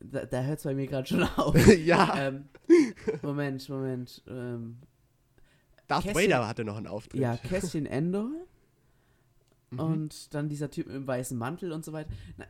da, 0.00 0.24
da 0.26 0.42
hört 0.42 0.58
es 0.58 0.64
bei 0.64 0.74
mir 0.74 0.86
gerade 0.86 1.06
schon 1.08 1.22
auf. 1.36 1.54
ja, 1.78 2.28
ähm, 2.28 2.44
Moment, 3.22 3.68
Moment. 3.68 4.22
Ähm, 4.28 4.78
Darth 5.88 6.04
Cassian- 6.04 6.14
Vader 6.32 6.48
hatte 6.48 6.64
noch 6.64 6.76
einen 6.76 6.86
Auftritt. 6.88 7.20
ja, 7.20 7.36
Cassian 7.36 7.86
Endor 7.86 8.30
Mhm. 9.70 9.80
und 9.80 10.34
dann 10.34 10.48
dieser 10.48 10.70
Typ 10.70 10.88
im 10.88 11.06
weißen 11.06 11.36
Mantel 11.36 11.72
und 11.72 11.84
so 11.84 11.92
weiter. 11.92 12.10
Na, 12.36 12.44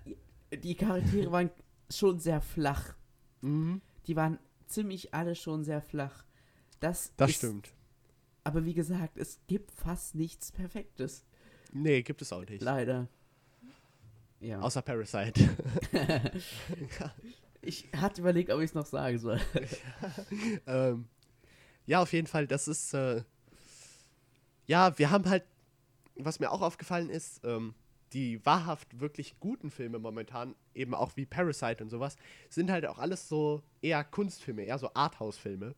die 0.55 0.75
Charaktere 0.75 1.33
waren 1.33 1.51
schon 1.91 2.19
sehr 2.19 2.41
flach. 2.43 2.95
Mhm. 3.41 3.81
Die 4.07 4.17
waren 4.17 4.39
ziemlich 4.67 5.15
alle 5.15 5.35
schon 5.35 5.65
sehr 5.65 5.81
flach. 5.81 6.25
Das, 6.81 7.13
Das 7.17 7.31
ist, 7.31 7.37
stimmt. 7.37 7.73
Aber 8.45 8.65
wie 8.67 8.75
gesagt, 8.75 9.17
es 9.17 9.41
gibt 9.47 9.71
fast 9.73 10.15
nichts 10.15 10.53
Perfektes. 10.53 11.25
Nee, 11.73 12.03
gibt 12.03 12.21
es 12.23 12.33
auch 12.33 12.45
nicht. 12.47 12.63
Leider. 12.63 13.09
Ja. 14.41 14.61
Außer 14.61 14.83
Parasite. 14.83 15.57
ich 17.63 17.89
hatte 17.97 18.21
überlegt, 18.21 18.51
ob 18.51 18.61
ich 18.61 18.71
es 18.71 18.75
noch 18.75 18.87
sagen 18.87 19.19
soll. 19.19 19.41
ähm, 20.67 21.09
ja, 21.87 22.03
auf 22.03 22.13
jeden 22.13 22.27
Fall, 22.27 22.47
das 22.47 22.69
ist. 22.69 22.95
Äh, 22.95 23.23
ja, 24.67 24.99
wir 24.99 25.11
haben 25.11 25.29
halt, 25.29 25.45
was 26.17 26.41
mir 26.41 26.51
auch 26.51 26.61
aufgefallen 26.61 27.09
ist, 27.09 27.41
ähm, 27.45 27.75
die 28.13 28.45
wahrhaft 28.45 29.01
wirklich 29.01 29.39
guten 29.41 29.71
Filme 29.71 29.99
momentan, 29.99 30.55
eben 30.75 30.95
auch 30.95 31.17
wie 31.17 31.27
Parasite 31.27 31.83
und 31.83 31.91
sowas, 31.91 32.17
sind 32.49 32.71
halt 32.71 32.87
auch 32.87 32.99
alles 32.99 33.29
so 33.29 33.63
eher 33.81 34.03
Kunstfilme, 34.05 34.63
eher 34.63 34.79
so 34.79 34.91
Arthouse-Filme. 34.95 35.75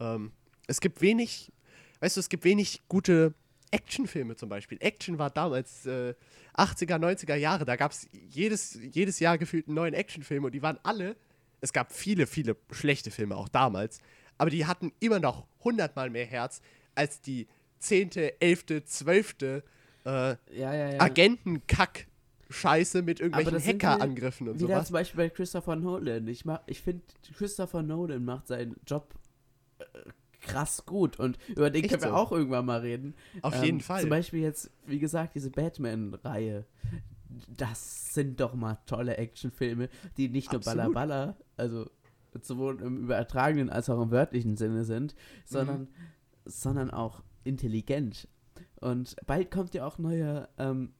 Ähm, 0.00 0.32
es 0.66 0.80
gibt 0.80 1.00
wenig, 1.00 1.52
weißt 2.00 2.16
du, 2.16 2.20
es 2.20 2.28
gibt 2.28 2.44
wenig 2.44 2.82
gute 2.88 3.34
Actionfilme 3.72 4.36
zum 4.36 4.48
Beispiel. 4.48 4.78
Action 4.80 5.18
war 5.18 5.30
damals 5.30 5.84
äh, 5.86 6.14
80er, 6.56 6.98
90er 6.98 7.34
Jahre, 7.34 7.64
da 7.64 7.76
gab 7.76 7.92
es 7.92 8.08
jedes, 8.12 8.78
jedes 8.92 9.18
Jahr 9.18 9.38
gefühlt 9.38 9.66
einen 9.66 9.74
neuen 9.76 9.94
Actionfilm 9.94 10.44
und 10.44 10.52
die 10.52 10.62
waren 10.62 10.78
alle, 10.84 11.16
es 11.60 11.72
gab 11.72 11.92
viele, 11.92 12.26
viele 12.26 12.56
schlechte 12.70 13.10
Filme 13.10 13.36
auch 13.36 13.48
damals, 13.48 13.98
aber 14.38 14.50
die 14.50 14.66
hatten 14.66 14.92
immer 15.00 15.18
noch 15.20 15.46
hundertmal 15.64 16.10
mehr 16.10 16.26
Herz 16.26 16.60
als 16.94 17.20
die 17.20 17.46
zehnte, 17.78 18.40
elfte, 18.40 18.84
zwölfte 18.84 19.62
äh, 20.04 20.10
Ja, 20.10 20.36
ja, 20.74 20.90
ja. 20.92 21.00
Agentenkack-Scheiße 21.00 23.02
mit 23.02 23.20
Aber 23.22 23.38
irgendwelchen 23.40 23.80
Hackerangriffen 23.80 24.48
und 24.48 24.58
sowas. 24.58 24.86
zum 24.88 24.94
Beispiel 24.94 25.18
bei 25.18 25.28
Christopher 25.30 25.76
Nolan. 25.76 26.26
Ich, 26.28 26.44
mach- 26.44 26.62
ich 26.66 26.80
finde, 26.80 27.02
Christopher 27.36 27.82
Nolan 27.82 28.24
macht 28.24 28.48
seinen 28.48 28.76
Job 28.86 29.14
äh, 29.78 29.84
krass 30.42 30.84
gut 30.84 31.18
und 31.18 31.38
über 31.48 31.70
den 31.70 31.84
Echt 31.84 31.90
können 31.92 32.02
wir 32.02 32.10
so? 32.10 32.14
auch 32.16 32.32
irgendwann 32.32 32.66
mal 32.66 32.80
reden. 32.80 33.14
Auf 33.40 33.54
Ähm, 33.56 33.64
jeden 33.64 33.80
Fall. 33.80 34.00
Zum 34.02 34.10
Beispiel 34.10 34.40
jetzt, 34.40 34.70
wie 34.86 34.98
gesagt, 34.98 35.34
diese 35.34 35.50
Batman-Reihe. 35.50 36.66
Das 37.56 38.12
sind 38.12 38.40
doch 38.40 38.54
mal 38.54 38.78
tolle 38.86 39.16
Actionfilme, 39.16 39.88
die 40.18 40.28
nicht 40.28 40.52
nur 40.52 40.58
Absolut. 40.58 40.92
Balla 40.92 41.06
Balla, 41.24 41.36
also 41.56 41.88
sowohl 42.42 42.80
im 42.82 42.98
übertragenen 43.04 43.70
als 43.70 43.88
auch 43.88 44.02
im 44.02 44.10
wörtlichen 44.10 44.56
Sinne 44.58 44.84
sind, 44.84 45.14
sondern, 45.46 45.88
sondern 46.44 46.90
auch 46.90 47.22
intelligent. 47.44 48.28
Und 48.80 49.16
bald 49.26 49.50
kommt 49.50 49.72
ja 49.74 49.86
auch 49.86 49.96
neuer, 49.98 50.48
ähm, 50.58 50.92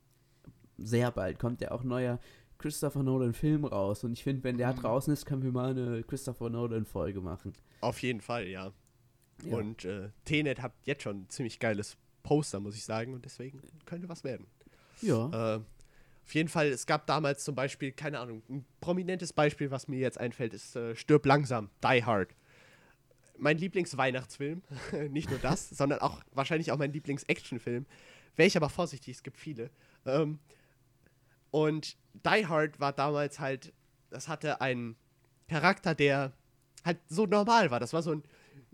sehr 0.79 1.11
bald 1.11 1.39
kommt 1.39 1.61
ja 1.61 1.71
auch 1.73 1.83
neuer 1.85 2.19
Christopher 2.59 3.03
Nolan 3.03 3.35
Film 3.35 3.65
raus. 3.65 4.05
Und 4.05 4.13
ich 4.13 4.23
finde, 4.23 4.45
wenn 4.45 4.57
der 4.57 4.73
Mhm. 4.73 4.77
draußen 4.81 5.13
ist, 5.13 5.27
können 5.27 5.43
wir 5.43 5.53
mal 5.53 5.71
eine 5.71 6.03
Christopher 6.05 6.49
Nolan 6.49 6.87
Folge 6.87 7.21
machen. 7.21 7.53
Auf 7.81 8.01
jeden 8.03 8.21
Fall, 8.21 8.47
ja. 8.49 8.73
Ja. 9.45 9.57
Und 9.57 9.85
äh, 9.85 10.11
Tenet 10.25 10.63
hat 10.63 10.73
jetzt 10.85 11.03
schon 11.03 11.23
ein 11.23 11.29
ziemlich 11.29 11.59
geiles 11.59 11.97
Poster, 12.23 12.61
muss 12.61 12.77
ich 12.77 12.85
sagen, 12.85 13.15
und 13.15 13.25
deswegen 13.25 13.61
könnte 13.85 14.09
was 14.09 14.25
werden. 14.25 14.47
ja. 15.01 15.57
Äh, 15.57 15.61
auf 16.25 16.35
jeden 16.35 16.49
Fall, 16.49 16.69
es 16.69 16.87
gab 16.87 17.07
damals 17.07 17.43
zum 17.43 17.57
Beispiel, 17.57 17.91
keine 17.91 18.21
Ahnung, 18.21 18.43
ein 18.49 18.65
prominentes 18.81 19.33
Beispiel, 19.33 19.73
was 19.73 19.89
mir 19.89 19.99
jetzt 19.99 20.19
einfällt, 20.19 20.55
ist 20.55 20.77
äh, 20.77 20.95
Stirb 20.95 21.27
langsam, 21.27 21.69
Die 21.83 22.05
Hard. 22.05 22.35
Mein 23.37 23.59
Lieblingsweihnachtsfilm, 23.59 24.63
nicht 25.11 25.31
nur 25.31 25.41
das, 25.41 25.69
sondern 25.77 25.99
auch 25.99 26.21
wahrscheinlich 26.33 26.71
auch 26.71 26.79
mein 26.79 26.93
Lieblings-Actionfilm. 26.93 27.87
Wäre 28.37 28.47
ich 28.47 28.57
aber 28.57 28.69
vorsichtig, 28.71 29.17
es 29.17 29.23
gibt 29.25 29.37
viele. 29.37 29.71
Ähm, 30.07 30.39
und 31.51 31.97
Die 32.25 32.47
Hard 32.47 32.79
war 32.79 32.93
damals 32.93 33.41
halt, 33.41 33.73
das 34.11 34.29
hatte 34.29 34.61
einen 34.61 34.97
Charakter, 35.49 35.95
der 35.95 36.33
halt 36.85 36.99
so 37.09 37.27
normal 37.27 37.71
war. 37.71 37.81
Das 37.81 37.93
war 37.93 38.03
so 38.03 38.13
ein, 38.13 38.23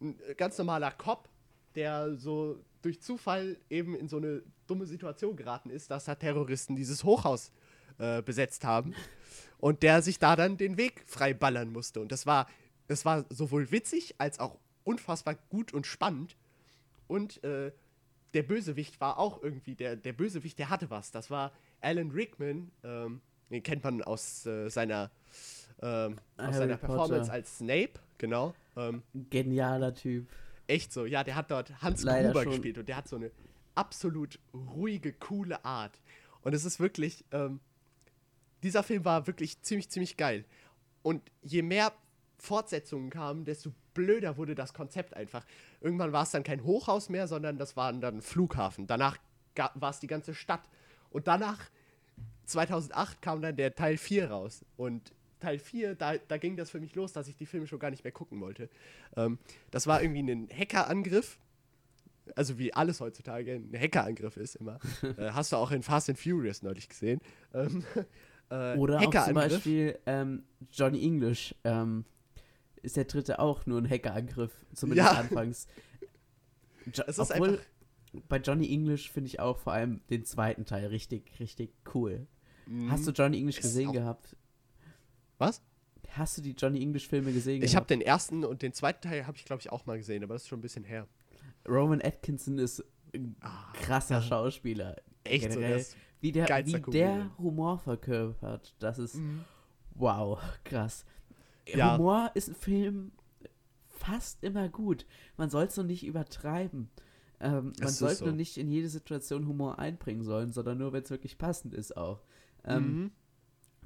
ein 0.01 0.19
ganz 0.37 0.59
normaler 0.59 0.91
Cop, 0.91 1.29
der 1.75 2.17
so 2.17 2.63
durch 2.83 3.01
Zufall 3.01 3.57
eben 3.71 3.95
in 3.95 4.09
so 4.09 4.19
eine 4.19 4.43
dumme 4.67 4.87
Situation 4.87 5.37
geraten 5.37 5.71
ist, 5.71 5.91
dass 5.91 6.05
da 6.05 6.15
Terroristen 6.15 6.77
dieses 6.77 7.05
Hochhaus 7.05 7.53
äh, 7.99 8.23
besetzt 8.23 8.65
haben 8.65 8.95
und 9.59 9.83
der 9.83 10.03
sich 10.03 10.19
da 10.19 10.37
dann 10.37 10.57
den 10.57 10.77
Weg 10.77 11.03
frei 11.07 11.35
ballern 11.35 11.73
musste. 11.73 12.01
Und 12.01 12.13
das 12.13 12.27
war, 12.27 12.49
das 12.87 13.05
war 13.05 13.25
sowohl 13.31 13.71
witzig 13.71 14.15
als 14.19 14.39
auch 14.39 14.59
unfassbar 14.85 15.37
gut 15.51 15.75
und 15.75 15.87
spannend. 15.87 16.37
Und 17.09 17.43
äh, 17.45 17.73
der 18.35 18.43
Bösewicht 18.43 19.01
war 19.01 19.19
auch 19.19 19.43
irgendwie, 19.43 19.75
der, 19.75 19.97
der 19.97 20.13
Bösewicht, 20.13 20.59
der 20.59 20.71
hatte 20.71 20.91
was. 20.91 21.11
Das 21.11 21.31
war 21.31 21.53
Alan 21.81 22.11
Rickman, 22.11 22.71
ähm, 22.85 23.21
den 23.51 23.63
kennt 23.63 23.83
man 23.83 24.03
aus 24.03 24.47
äh, 24.47 24.69
seiner, 24.69 25.11
ähm, 25.81 26.17
aus 26.37 26.57
seiner 26.57 26.77
Performance 26.77 27.33
als 27.33 27.59
Snape, 27.59 27.95
genau. 28.19 28.55
Ähm, 28.79 29.03
Genialer 29.31 29.95
Typ. 29.95 30.29
echt 30.67 30.93
so, 30.93 31.05
ja, 31.05 31.25
der 31.25 31.35
hat 31.35 31.51
dort 31.51 31.83
Hans 31.83 32.03
Leider 32.03 32.29
Gruber 32.29 32.45
schon. 32.45 32.53
gespielt 32.53 32.79
und 32.79 32.89
der 32.89 32.97
hat 32.97 33.09
so 33.09 33.17
eine 33.17 33.31
absolut 33.75 34.39
ruhige, 34.55 35.13
coole 35.13 35.65
Art. 35.65 36.01
Und 36.43 36.55
es 36.55 36.65
ist 36.65 36.81
wirklich, 36.81 37.25
ähm, 37.33 37.61
dieser 38.63 38.83
Film 38.83 39.05
war 39.05 39.27
wirklich 39.27 39.61
ziemlich, 39.63 39.89
ziemlich 39.91 40.17
geil. 40.17 40.45
Und 41.03 41.23
je 41.43 41.63
mehr 41.63 41.93
Fortsetzungen 42.39 43.11
kamen, 43.11 43.45
desto 43.45 43.73
blöder 43.95 44.37
wurde 44.37 44.55
das 44.55 44.73
Konzept 44.75 45.15
einfach. 45.15 45.45
Irgendwann 45.81 46.13
war 46.13 46.23
es 46.23 46.31
dann 46.31 46.43
kein 46.45 46.65
Hochhaus 46.65 47.09
mehr, 47.09 47.27
sondern 47.27 47.59
das 47.59 47.77
war 47.77 47.93
dann 47.93 48.17
ein 48.17 48.23
Flughafen. 48.23 48.87
Danach 48.87 49.19
war 49.75 49.91
es 49.91 50.01
die 50.01 50.07
ganze 50.07 50.35
Stadt. 50.35 50.69
Und 51.11 51.27
danach, 51.27 51.71
2008, 52.47 53.21
kam 53.23 53.43
dann 53.43 53.57
der 53.57 53.75
Teil 53.75 53.97
4 53.97 54.31
raus. 54.31 54.65
Und 54.77 55.13
Teil 55.41 55.59
4, 55.59 55.95
da, 55.95 56.17
da 56.17 56.37
ging 56.39 56.57
das 56.57 56.71
für 56.71 56.81
mich 56.81 56.95
los, 56.95 57.13
dass 57.13 57.29
ich 57.29 57.37
die 57.37 57.47
Filme 57.47 57.67
schon 57.67 57.79
gar 57.79 57.91
nicht 57.91 58.05
mehr 58.05 58.13
gucken 58.13 58.41
wollte. 58.41 58.69
Ähm, 59.17 59.39
das 59.71 59.87
war 59.87 60.03
irgendwie 60.03 60.21
ein 60.21 60.49
Hackerangriff. 60.51 61.39
Also 62.37 62.59
wie 62.59 62.75
alles 62.75 63.01
heutzutage 63.01 63.55
ein 63.55 63.73
Hackerangriff 63.79 64.37
ist 64.37 64.57
immer. 64.57 64.79
äh, 65.17 65.31
hast 65.31 65.53
du 65.53 65.57
auch 65.57 65.71
in 65.71 65.83
Fast 65.83 66.09
and 66.11 66.19
Furious 66.19 66.63
neulich 66.63 66.89
gesehen. 66.89 67.21
Ähm, 67.55 67.85
äh, 68.51 68.77
Oder 68.77 69.01
auch 69.01 69.25
zum 69.25 69.35
Beispiel 69.35 69.99
ähm, 70.07 70.45
Johnny 70.73 71.03
English. 71.03 71.55
Ähm, 71.65 72.05
ist 72.83 72.97
der 72.97 73.05
dritte 73.05 73.39
auch 73.39 73.67
nur 73.67 73.81
ein 73.81 73.89
Hackerangriff, 73.89 74.53
zumindest 74.73 75.13
ja. 75.13 75.19
anfangs. 75.19 75.67
Jo 76.95 77.05
es 77.07 77.19
ist 77.19 77.33
Obwohl, 77.33 77.61
bei 78.29 78.39
Johnny 78.39 78.73
English 78.73 79.11
finde 79.11 79.29
ich 79.29 79.41
auch 79.41 79.59
vor 79.59 79.75
allem 79.75 80.01
den 80.09 80.25
zweiten 80.25 80.65
Teil 80.65 80.87
richtig, 80.87 81.39
richtig 81.39 81.71
cool. 81.95 82.27
Mhm. 82.67 82.91
Hast 82.91 83.07
du 83.07 83.11
Johnny 83.11 83.39
English 83.39 83.61
gesehen 83.61 83.93
gehabt? 83.93 84.37
Was? 85.39 85.63
Hast 86.11 86.39
du 86.39 86.43
die 86.43 86.53
Johnny 86.53 86.81
English 86.83 87.09
Filme 87.09 87.33
gesehen? 87.33 87.63
Ich 87.63 87.77
habe 87.77 87.87
den 87.87 88.01
ersten 88.01 88.45
und 88.45 88.63
den 88.63 88.73
zweiten 88.73 89.03
Teil 89.03 89.27
habe 89.27 89.37
ich 89.37 89.45
glaube 89.45 89.61
ich 89.61 89.71
auch 89.71 89.87
mal 89.87 89.97
gesehen, 89.97 90.23
aber 90.25 90.35
das 90.35 90.43
ist 90.43 90.49
schon 90.49 90.59
ein 90.59 90.63
bisschen 90.63 90.85
her. 90.85 91.07
Roman 91.69 92.01
Atkinson 92.03 92.59
ist 92.59 92.85
ein 93.15 93.37
ah, 93.41 93.73
krasser 93.75 94.17
ja. 94.17 94.23
Schauspieler. 94.23 94.97
Echt 95.25 95.51
Generell, 95.51 95.81
so, 95.81 95.97
wie 96.21 96.33
der, 96.33 96.49
wie 96.67 96.81
der 96.91 97.31
Humor 97.39 97.79
verkörpert, 97.79 98.75
das 98.79 98.99
ist 98.99 99.17
mhm. 99.17 99.45
wow, 99.95 100.41
krass. 100.65 101.05
Ja. 101.67 101.97
Humor 101.97 102.31
ist 102.35 102.49
ein 102.49 102.55
Film 102.55 103.13
fast 103.87 104.43
immer 104.43 104.69
gut. 104.69 105.07
Man 105.37 105.51
soll 105.51 105.65
es 105.65 105.77
nur 105.77 105.87
nicht 105.87 106.07
übertreiben. 106.07 106.89
Ähm, 107.41 107.73
man 107.81 107.89
sollte 107.91 108.17
so. 108.17 108.25
nur 108.27 108.35
nicht 108.35 108.57
in 108.57 108.69
jede 108.69 108.89
Situation 108.89 109.47
Humor 109.47 109.79
einbringen 109.79 110.25
sollen, 110.25 110.53
sondern 110.53 110.79
nur, 110.79 110.93
wenn 110.93 111.03
es 111.03 111.11
wirklich 111.11 111.39
passend 111.39 111.75
ist 111.75 111.97
auch. 111.97 112.23
Ähm, 112.65 112.83
mhm. 112.83 113.11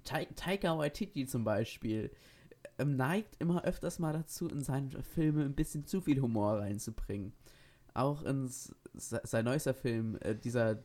Taika 0.05 0.79
Waititi 0.79 1.27
zum 1.27 1.45
Beispiel 1.45 2.11
ähm, 2.79 2.97
neigt 2.97 3.37
immer 3.41 3.65
öfters 3.65 3.99
mal 3.99 4.13
dazu, 4.13 4.49
in 4.49 4.63
seinen 4.63 4.91
Filme 5.03 5.45
ein 5.45 5.55
bisschen 5.55 5.87
zu 5.87 6.01
viel 6.01 6.21
Humor 6.21 6.59
reinzubringen. 6.59 7.33
Auch 7.95 8.23
in 8.23 8.49
sein 8.95 9.45
neuester 9.45 9.75
Film, 9.75 10.17
äh, 10.21 10.35
dieser 10.35 10.73
äh, 10.73 10.77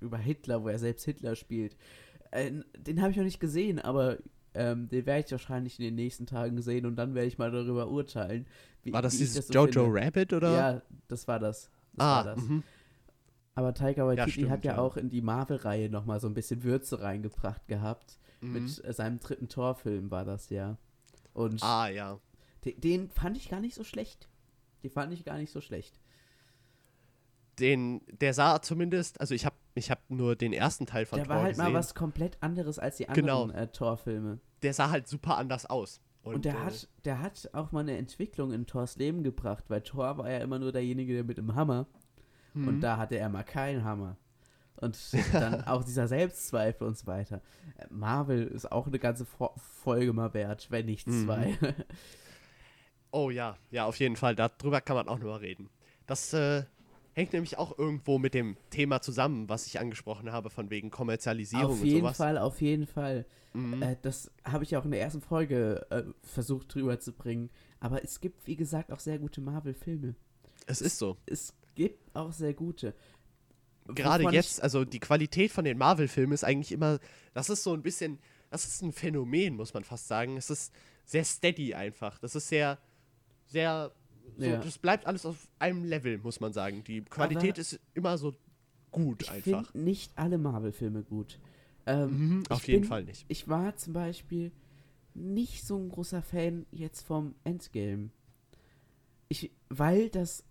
über 0.00 0.18
Hitler, 0.18 0.62
wo 0.62 0.68
er 0.68 0.78
selbst 0.78 1.04
Hitler 1.04 1.34
spielt. 1.36 1.76
Äh, 2.30 2.52
den 2.78 3.00
habe 3.00 3.10
ich 3.10 3.16
noch 3.16 3.24
nicht 3.24 3.40
gesehen, 3.40 3.78
aber 3.78 4.18
ähm, 4.54 4.88
den 4.88 5.06
werde 5.06 5.24
ich 5.24 5.32
wahrscheinlich 5.32 5.78
in 5.78 5.84
den 5.84 5.94
nächsten 5.94 6.26
Tagen 6.26 6.60
sehen 6.62 6.86
und 6.86 6.96
dann 6.96 7.14
werde 7.14 7.28
ich 7.28 7.38
mal 7.38 7.50
darüber 7.50 7.88
urteilen. 7.88 8.46
Wie, 8.82 8.92
war 8.92 9.02
das 9.02 9.18
dieses 9.18 9.34
das 9.34 9.48
so 9.48 9.52
Jojo 9.52 9.84
finde. 9.84 10.00
Rabbit 10.00 10.32
oder? 10.32 10.52
Ja, 10.52 10.82
das 11.08 11.28
war 11.28 11.38
das. 11.38 11.70
das 11.94 12.06
ah, 12.06 12.16
war 12.16 12.24
das. 12.24 12.42
Mhm. 12.42 12.62
Aber 13.54 13.72
Taika 13.72 14.06
Waititi 14.06 14.28
ja, 14.28 14.32
stimmt, 14.32 14.50
hat 14.50 14.64
ja, 14.64 14.72
ja, 14.74 14.78
auch 14.78 14.96
in 14.96 15.08
die 15.08 15.22
Marvel-Reihe 15.22 15.88
nochmal 15.88 16.20
so 16.20 16.26
ein 16.26 16.34
bisschen 16.34 16.62
Würze 16.62 17.00
reingebracht 17.00 17.66
gehabt. 17.68 18.18
Mhm. 18.40 18.52
Mit 18.52 18.94
seinem 18.94 19.18
dritten 19.20 19.48
Torfilm 19.48 20.10
war 20.10 20.24
das 20.24 20.50
ja. 20.50 20.76
Und 21.32 21.62
ah, 21.62 21.88
ja. 21.88 22.18
Den, 22.64 22.80
den 22.80 23.10
fand 23.10 23.36
ich 23.36 23.48
gar 23.48 23.60
nicht 23.60 23.74
so 23.74 23.84
schlecht. 23.84 24.28
Den 24.82 24.90
fand 24.90 25.12
ich 25.12 25.24
gar 25.24 25.38
nicht 25.38 25.52
so 25.52 25.60
schlecht. 25.60 26.00
Den, 27.58 28.02
der 28.08 28.34
sah 28.34 28.60
zumindest, 28.60 29.20
also 29.20 29.34
ich 29.34 29.46
habe 29.46 29.56
ich 29.74 29.90
hab 29.90 30.10
nur 30.10 30.36
den 30.36 30.52
ersten 30.52 30.86
Teil 30.86 31.06
von 31.06 31.18
der 31.18 31.26
Thor 31.26 31.34
Der 31.34 31.36
war 31.36 31.44
halt 31.44 31.56
gesehen. 31.56 31.72
mal 31.72 31.78
was 31.78 31.94
komplett 31.94 32.42
anderes 32.42 32.78
als 32.78 32.96
die 32.96 33.08
anderen 33.08 33.48
genau. 33.48 33.58
äh, 33.58 33.68
Torfilme. 33.68 34.40
Der 34.62 34.74
sah 34.74 34.90
halt 34.90 35.06
super 35.08 35.36
anders 35.36 35.66
aus. 35.66 36.00
Und, 36.22 36.36
und 36.36 36.44
der, 36.44 36.54
äh, 36.54 36.58
hat, 36.58 36.88
der 37.04 37.20
hat 37.20 37.50
auch 37.52 37.72
mal 37.72 37.80
eine 37.80 37.96
Entwicklung 37.96 38.52
in 38.52 38.66
Thors 38.66 38.96
Leben 38.96 39.22
gebracht, 39.22 39.64
weil 39.68 39.82
Thor 39.82 40.18
war 40.18 40.30
ja 40.30 40.38
immer 40.38 40.58
nur 40.58 40.72
derjenige, 40.72 41.14
der 41.14 41.24
mit 41.24 41.38
dem 41.38 41.54
Hammer. 41.54 41.86
Mhm. 42.54 42.68
Und 42.68 42.80
da 42.80 42.96
hatte 42.96 43.16
er 43.18 43.28
mal 43.28 43.44
keinen 43.44 43.84
Hammer. 43.84 44.16
Und 44.80 44.98
dann 45.32 45.64
auch 45.64 45.84
dieser 45.84 46.08
Selbstzweifel 46.08 46.86
und 46.86 46.98
so 46.98 47.06
weiter. 47.06 47.40
Marvel 47.90 48.46
ist 48.46 48.70
auch 48.70 48.86
eine 48.86 48.98
ganze 48.98 49.26
Folge 49.84 50.12
mal 50.12 50.34
wert, 50.34 50.70
wenn 50.70 50.86
nicht 50.86 51.06
mhm. 51.06 51.24
zwei. 51.24 51.56
Mhm. 51.60 51.74
Oh 53.10 53.30
ja, 53.30 53.56
ja, 53.70 53.86
auf 53.86 53.98
jeden 53.98 54.16
Fall. 54.16 54.34
Darüber 54.34 54.80
kann 54.80 54.96
man 54.96 55.08
auch 55.08 55.18
nur 55.18 55.40
reden. 55.40 55.70
Das 56.06 56.32
äh, 56.34 56.64
hängt 57.14 57.32
nämlich 57.32 57.56
auch 57.56 57.78
irgendwo 57.78 58.18
mit 58.18 58.34
dem 58.34 58.56
Thema 58.70 59.00
zusammen, 59.00 59.48
was 59.48 59.66
ich 59.66 59.80
angesprochen 59.80 60.30
habe, 60.32 60.50
von 60.50 60.68
wegen 60.70 60.90
Kommerzialisierung 60.90 61.72
und 61.72 61.78
sowas. 61.78 61.82
Auf 61.82 61.94
jeden 61.94 62.14
Fall, 62.14 62.38
auf 62.38 62.60
jeden 62.60 62.86
Fall. 62.86 63.26
Mhm. 63.54 63.82
Äh, 63.82 63.96
das 64.02 64.30
habe 64.44 64.64
ich 64.64 64.76
auch 64.76 64.84
in 64.84 64.90
der 64.90 65.00
ersten 65.00 65.22
Folge 65.22 65.86
äh, 65.90 66.02
versucht 66.22 66.74
drüber 66.74 67.00
zu 67.00 67.12
bringen. 67.12 67.48
Aber 67.80 68.04
es 68.04 68.20
gibt, 68.20 68.46
wie 68.46 68.56
gesagt, 68.56 68.92
auch 68.92 69.00
sehr 69.00 69.18
gute 69.18 69.40
Marvel-Filme. 69.40 70.14
Es 70.66 70.82
ist 70.82 70.98
so. 70.98 71.16
Es 71.24 71.54
gibt 71.74 72.14
auch 72.14 72.32
sehr 72.32 72.52
gute. 72.52 72.94
Gerade 73.94 74.24
jetzt, 74.30 74.62
also 74.62 74.84
die 74.84 75.00
Qualität 75.00 75.52
von 75.52 75.64
den 75.64 75.78
Marvel-Filmen 75.78 76.32
ist 76.32 76.44
eigentlich 76.44 76.72
immer, 76.72 76.98
das 77.34 77.50
ist 77.50 77.62
so 77.62 77.72
ein 77.72 77.82
bisschen, 77.82 78.18
das 78.50 78.64
ist 78.64 78.82
ein 78.82 78.92
Phänomen, 78.92 79.54
muss 79.56 79.74
man 79.74 79.84
fast 79.84 80.08
sagen. 80.08 80.36
Es 80.36 80.50
ist 80.50 80.72
sehr 81.04 81.24
steady 81.24 81.74
einfach. 81.74 82.18
Das 82.18 82.34
ist 82.34 82.48
sehr, 82.48 82.78
sehr, 83.46 83.92
so, 84.36 84.44
ja. 84.44 84.58
das 84.58 84.78
bleibt 84.78 85.06
alles 85.06 85.24
auf 85.24 85.48
einem 85.58 85.84
Level, 85.84 86.18
muss 86.18 86.40
man 86.40 86.52
sagen. 86.52 86.84
Die 86.84 87.02
Qualität 87.02 87.52
Aber 87.52 87.60
ist 87.60 87.80
immer 87.94 88.18
so 88.18 88.34
gut 88.90 89.22
ich 89.22 89.30
einfach. 89.30 89.72
nicht 89.74 90.12
alle 90.16 90.38
Marvel-Filme 90.38 91.02
gut. 91.02 91.38
Ähm, 91.86 92.38
mhm, 92.38 92.42
auf 92.48 92.66
jeden 92.66 92.82
bin, 92.82 92.88
Fall 92.88 93.04
nicht. 93.04 93.24
Ich 93.28 93.48
war 93.48 93.76
zum 93.76 93.92
Beispiel 93.92 94.52
nicht 95.14 95.66
so 95.66 95.78
ein 95.78 95.88
großer 95.88 96.22
Fan 96.22 96.66
jetzt 96.70 97.06
vom 97.06 97.34
Endgame. 97.44 98.10
Ich, 99.28 99.50
weil 99.68 100.08
das 100.10 100.44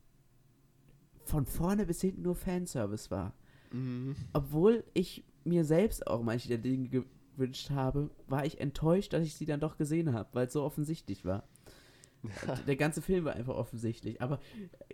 von 1.26 1.46
vorne 1.46 1.86
bis 1.86 2.02
hinten 2.02 2.22
nur 2.22 2.36
Fanservice 2.36 3.12
war. 3.12 3.34
Mhm. 3.72 4.16
Obwohl 4.34 4.84
ich 4.94 5.24
mir 5.44 5.66
selbst 5.66 6.08
auch 6.08 6.22
manche 6.24 6.48
der 6.48 6.58
Dinge 6.58 6.90
gewünscht 6.90 7.70
habe, 7.72 8.10
war 8.28 8.46
ich 8.46 8.60
enttäuscht, 8.60 9.14
dass 9.14 9.24
ich 9.24 9.36
sie 9.36 9.46
dann 9.46 9.60
doch 9.60 9.78
gesehen 9.78 10.14
habe, 10.14 10.30
weil 10.34 10.48
es 10.48 10.54
so 10.54 10.64
offensichtlich 10.64 11.26
war. 11.26 11.44
der 12.68 12.76
ganze 12.76 13.02
Film 13.02 13.26
war 13.26 13.34
einfach 13.34 13.56
offensichtlich. 13.56 14.22
Aber 14.22 14.40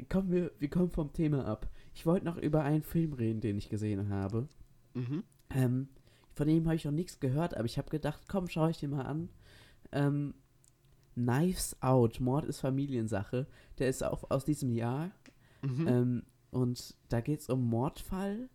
kommen 0.10 0.32
wir, 0.32 0.52
wir 0.60 0.70
kommen 0.70 0.90
vom 0.90 1.14
Thema 1.14 1.46
ab. 1.46 1.70
Ich 1.94 2.06
wollte 2.06 2.26
noch 2.26 2.38
über 2.38 2.64
einen 2.64 2.84
Film 2.84 3.14
reden, 3.14 3.42
den 3.42 3.58
ich 3.58 3.70
gesehen 3.70 4.10
habe. 4.10 4.48
Mhm. 4.94 5.24
Ähm, 5.54 5.88
von 6.34 6.48
dem 6.48 6.66
habe 6.66 6.76
ich 6.76 6.86
noch 6.86 6.92
nichts 6.92 7.20
gehört, 7.20 7.56
aber 7.56 7.66
ich 7.66 7.78
habe 7.78 7.90
gedacht, 7.90 8.24
komm, 8.28 8.48
schau 8.48 8.68
ich 8.68 8.80
den 8.80 8.92
mal 8.92 9.04
an. 9.04 9.30
Ähm, 9.92 10.34
Knives 11.16 11.76
Out, 11.82 12.20
Mord 12.20 12.46
ist 12.46 12.60
Familiensache. 12.60 13.48
Der 13.80 13.90
ist 13.90 14.04
auch 14.04 14.30
aus 14.30 14.46
diesem 14.46 14.72
Jahr. 14.72 15.12
Mhm. 15.62 15.88
Ähm, 15.88 16.24
und 16.52 16.96
da 17.10 17.22
geht 17.22 17.40
es 17.40 17.50
um 17.50 17.68
Mordfall. 17.68 18.50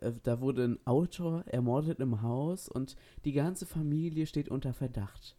Äh, 0.00 0.12
da 0.22 0.40
wurde 0.40 0.64
ein 0.64 0.86
Autor 0.86 1.44
ermordet 1.46 2.00
im 2.00 2.22
Haus 2.22 2.68
und 2.68 2.96
die 3.24 3.32
ganze 3.32 3.66
Familie 3.66 4.26
steht 4.26 4.48
unter 4.48 4.72
Verdacht. 4.72 5.36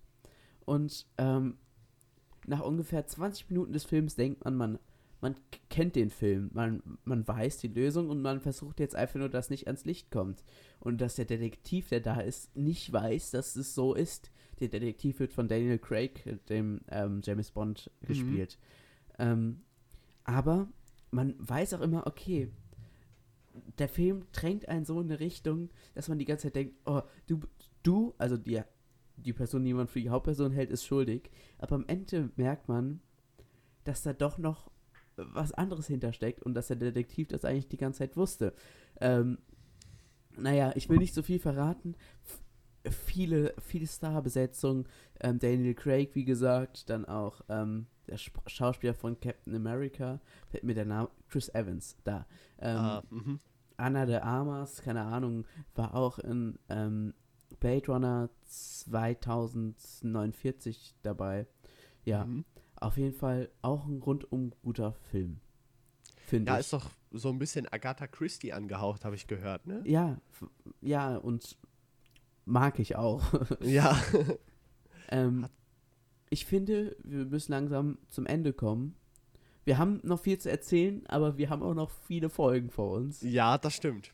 Und 0.66 1.08
ähm, 1.18 1.58
nach 2.46 2.62
ungefähr 2.62 3.06
20 3.06 3.50
Minuten 3.50 3.74
des 3.74 3.86
Films 3.86 4.16
denkt 4.16 4.44
man, 4.44 4.56
man, 4.56 4.80
man 5.22 5.36
kennt 5.70 5.96
den 5.96 6.10
Film, 6.10 6.50
man, 6.54 6.82
man 7.04 7.28
weiß 7.28 7.58
die 7.58 7.68
Lösung 7.68 8.10
und 8.10 8.22
man 8.22 8.40
versucht 8.40 8.80
jetzt 8.80 8.96
einfach 8.96 9.20
nur, 9.20 9.30
dass 9.30 9.50
nicht 9.50 9.68
ans 9.68 9.86
Licht 9.86 10.12
kommt. 10.12 10.44
Und 10.80 11.02
dass 11.02 11.16
der 11.16 11.26
Detektiv, 11.26 11.90
der 11.90 12.02
da 12.02 12.20
ist, 12.20 12.56
nicht 12.56 12.92
weiß, 12.92 13.32
dass 13.32 13.56
es 13.56 13.74
so 13.74 13.94
ist. 13.94 14.32
Der 14.60 14.70
Detektiv 14.70 15.20
wird 15.20 15.34
von 15.34 15.48
Daniel 15.48 15.78
Craig, 15.78 16.40
dem 16.50 16.82
ähm, 16.90 17.22
James 17.24 17.52
Bond, 17.52 17.92
mhm. 18.02 18.08
gespielt. 18.08 18.58
Ähm, 19.20 19.62
aber 20.28 20.68
man 21.10 21.34
weiß 21.40 21.74
auch 21.74 21.82
immer, 21.82 22.06
okay, 22.06 22.52
der 23.80 23.90
Film 23.90 24.26
drängt 24.34 24.68
einen 24.68 24.86
so 24.86 25.00
in 25.02 25.08
eine 25.08 25.20
Richtung, 25.20 25.70
dass 25.96 26.10
man 26.10 26.20
die 26.20 26.26
ganze 26.26 26.48
Zeit 26.48 26.56
denkt, 26.56 26.76
oh, 26.86 27.02
du, 27.26 27.40
du, 27.82 28.14
also 28.20 28.38
die, 28.38 28.62
die 29.16 29.34
Person, 29.34 29.64
die 29.64 29.74
man 29.74 29.88
für 29.88 30.02
die 30.02 30.10
Hauptperson 30.10 30.52
hält, 30.52 30.70
ist 30.70 30.86
schuldig. 30.86 31.32
Aber 31.58 31.76
am 31.76 31.86
Ende 31.88 32.30
merkt 32.36 32.68
man, 32.68 33.00
dass 33.86 34.04
da 34.04 34.14
doch 34.14 34.38
noch 34.38 34.70
was 35.16 35.54
anderes 35.54 35.88
hintersteckt 35.88 36.44
und 36.44 36.54
dass 36.54 36.68
der 36.68 36.76
Detektiv 36.76 37.30
das 37.30 37.46
eigentlich 37.46 37.70
die 37.70 37.78
ganze 37.78 38.00
Zeit 38.00 38.18
wusste. 38.18 38.54
Ähm, 39.00 39.40
naja, 40.38 40.74
ich 40.76 40.90
will 40.90 40.98
nicht 40.98 41.16
so 41.16 41.24
viel 41.24 41.40
verraten. 41.40 41.96
F 42.26 42.42
viele, 42.90 43.54
viele 43.60 43.88
Starbesetzungen. 43.88 44.88
Ähm, 45.20 45.40
Daniel 45.40 45.74
Craig, 45.74 46.12
wie 46.14 46.26
gesagt, 46.26 46.90
dann 46.90 47.06
auch 47.06 47.42
ähm, 47.50 47.88
der 48.08 48.18
Schauspieler 48.18 48.94
von 48.94 49.20
Captain 49.20 49.56
America, 49.56 50.20
fällt 50.50 50.64
mir 50.64 50.74
der 50.74 50.86
Name, 50.86 51.10
Chris 51.30 51.50
Evans, 51.50 51.98
da. 52.04 52.26
Ähm, 52.60 53.02
mhm. 53.10 53.40
Anna 53.78 54.06
de 54.06 54.18
Armas, 54.18 54.82
keine 54.82 55.04
Ahnung, 55.04 55.46
war 55.76 55.94
auch 55.94 56.20
in 56.20 56.58
ähm, 56.70 57.14
Blade 57.60 57.88
Runner 57.88 58.30
2049 58.46 60.96
dabei. 61.02 61.48
Ja, 62.04 62.26
mhm. 62.26 62.46
auf 62.76 62.98
jeden 62.98 63.14
Fall 63.14 63.50
auch 63.62 63.86
ein 63.86 64.02
rundum 64.02 64.52
guter 64.64 64.94
Film. 64.94 65.40
Finde 66.26 66.52
ja, 66.52 66.58
ich. 66.58 66.62
ist 66.62 66.74
doch 66.74 66.90
so 67.12 67.30
ein 67.30 67.38
bisschen 67.40 67.72
Agatha 67.72 68.08
Christie 68.08 68.54
angehaucht, 68.54 69.06
habe 69.06 69.16
ich 69.16 69.28
gehört, 69.28 69.66
ne? 69.66 69.82
Ja, 69.86 70.18
ja, 70.82 71.16
und 71.18 71.58
mag 72.46 72.80
ich 72.80 72.96
auch. 72.96 73.24
Ja. 73.62 73.98
ähm, 75.10 75.48
ich 76.30 76.46
finde, 76.46 76.96
wir 77.04 77.26
müssen 77.26 77.52
langsam 77.52 77.98
zum 78.10 78.26
Ende 78.26 78.54
kommen. 78.54 78.96
Wir 79.66 79.78
haben 79.78 80.00
noch 80.04 80.20
viel 80.20 80.38
zu 80.38 80.50
erzählen, 80.50 81.06
aber 81.08 81.38
wir 81.38 81.50
haben 81.50 81.62
auch 81.62 81.74
noch 81.74 81.90
viele 81.90 82.30
Folgen 82.30 82.70
vor 82.70 82.92
uns. 82.94 83.22
Ja, 83.22 83.58
das 83.58 83.74
stimmt. 83.74 84.14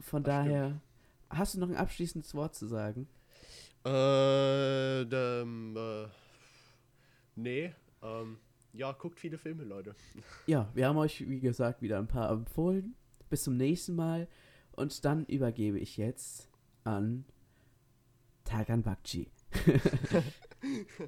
Von 0.00 0.22
Das 0.24 0.34
daher, 0.44 0.80
hast 1.30 1.54
du 1.54 1.60
noch 1.60 1.68
ein 1.68 1.76
abschließendes 1.76 2.34
Wort 2.34 2.54
zu 2.54 2.66
sagen? 2.66 3.08
Äh, 3.84 5.02
ähm, 5.02 5.76
äh, 5.76 6.06
nee, 7.36 7.72
ähm, 8.02 8.38
ja, 8.72 8.92
guckt 8.92 9.18
viele 9.18 9.38
Filme, 9.38 9.64
Leute. 9.64 9.94
Ja, 10.46 10.68
wir 10.74 10.88
haben 10.88 10.96
euch, 10.98 11.28
wie 11.28 11.40
gesagt, 11.40 11.82
wieder 11.82 11.98
ein 11.98 12.08
paar 12.08 12.30
empfohlen. 12.30 12.94
Bis 13.30 13.44
zum 13.44 13.56
nächsten 13.56 13.94
Mal. 13.94 14.28
Und 14.72 15.04
dann 15.04 15.26
übergebe 15.26 15.78
ich 15.78 15.96
jetzt 15.96 16.48
an 16.84 17.24
Tagan 18.44 18.82
Bakci. 18.82 19.30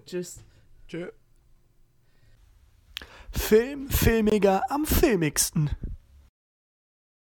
Tschüss. 0.06 0.40
Tschö. 0.88 1.10
Film, 3.32 3.88
Filmiger 3.88 4.70
am 4.70 4.84
filmigsten. 4.86 5.70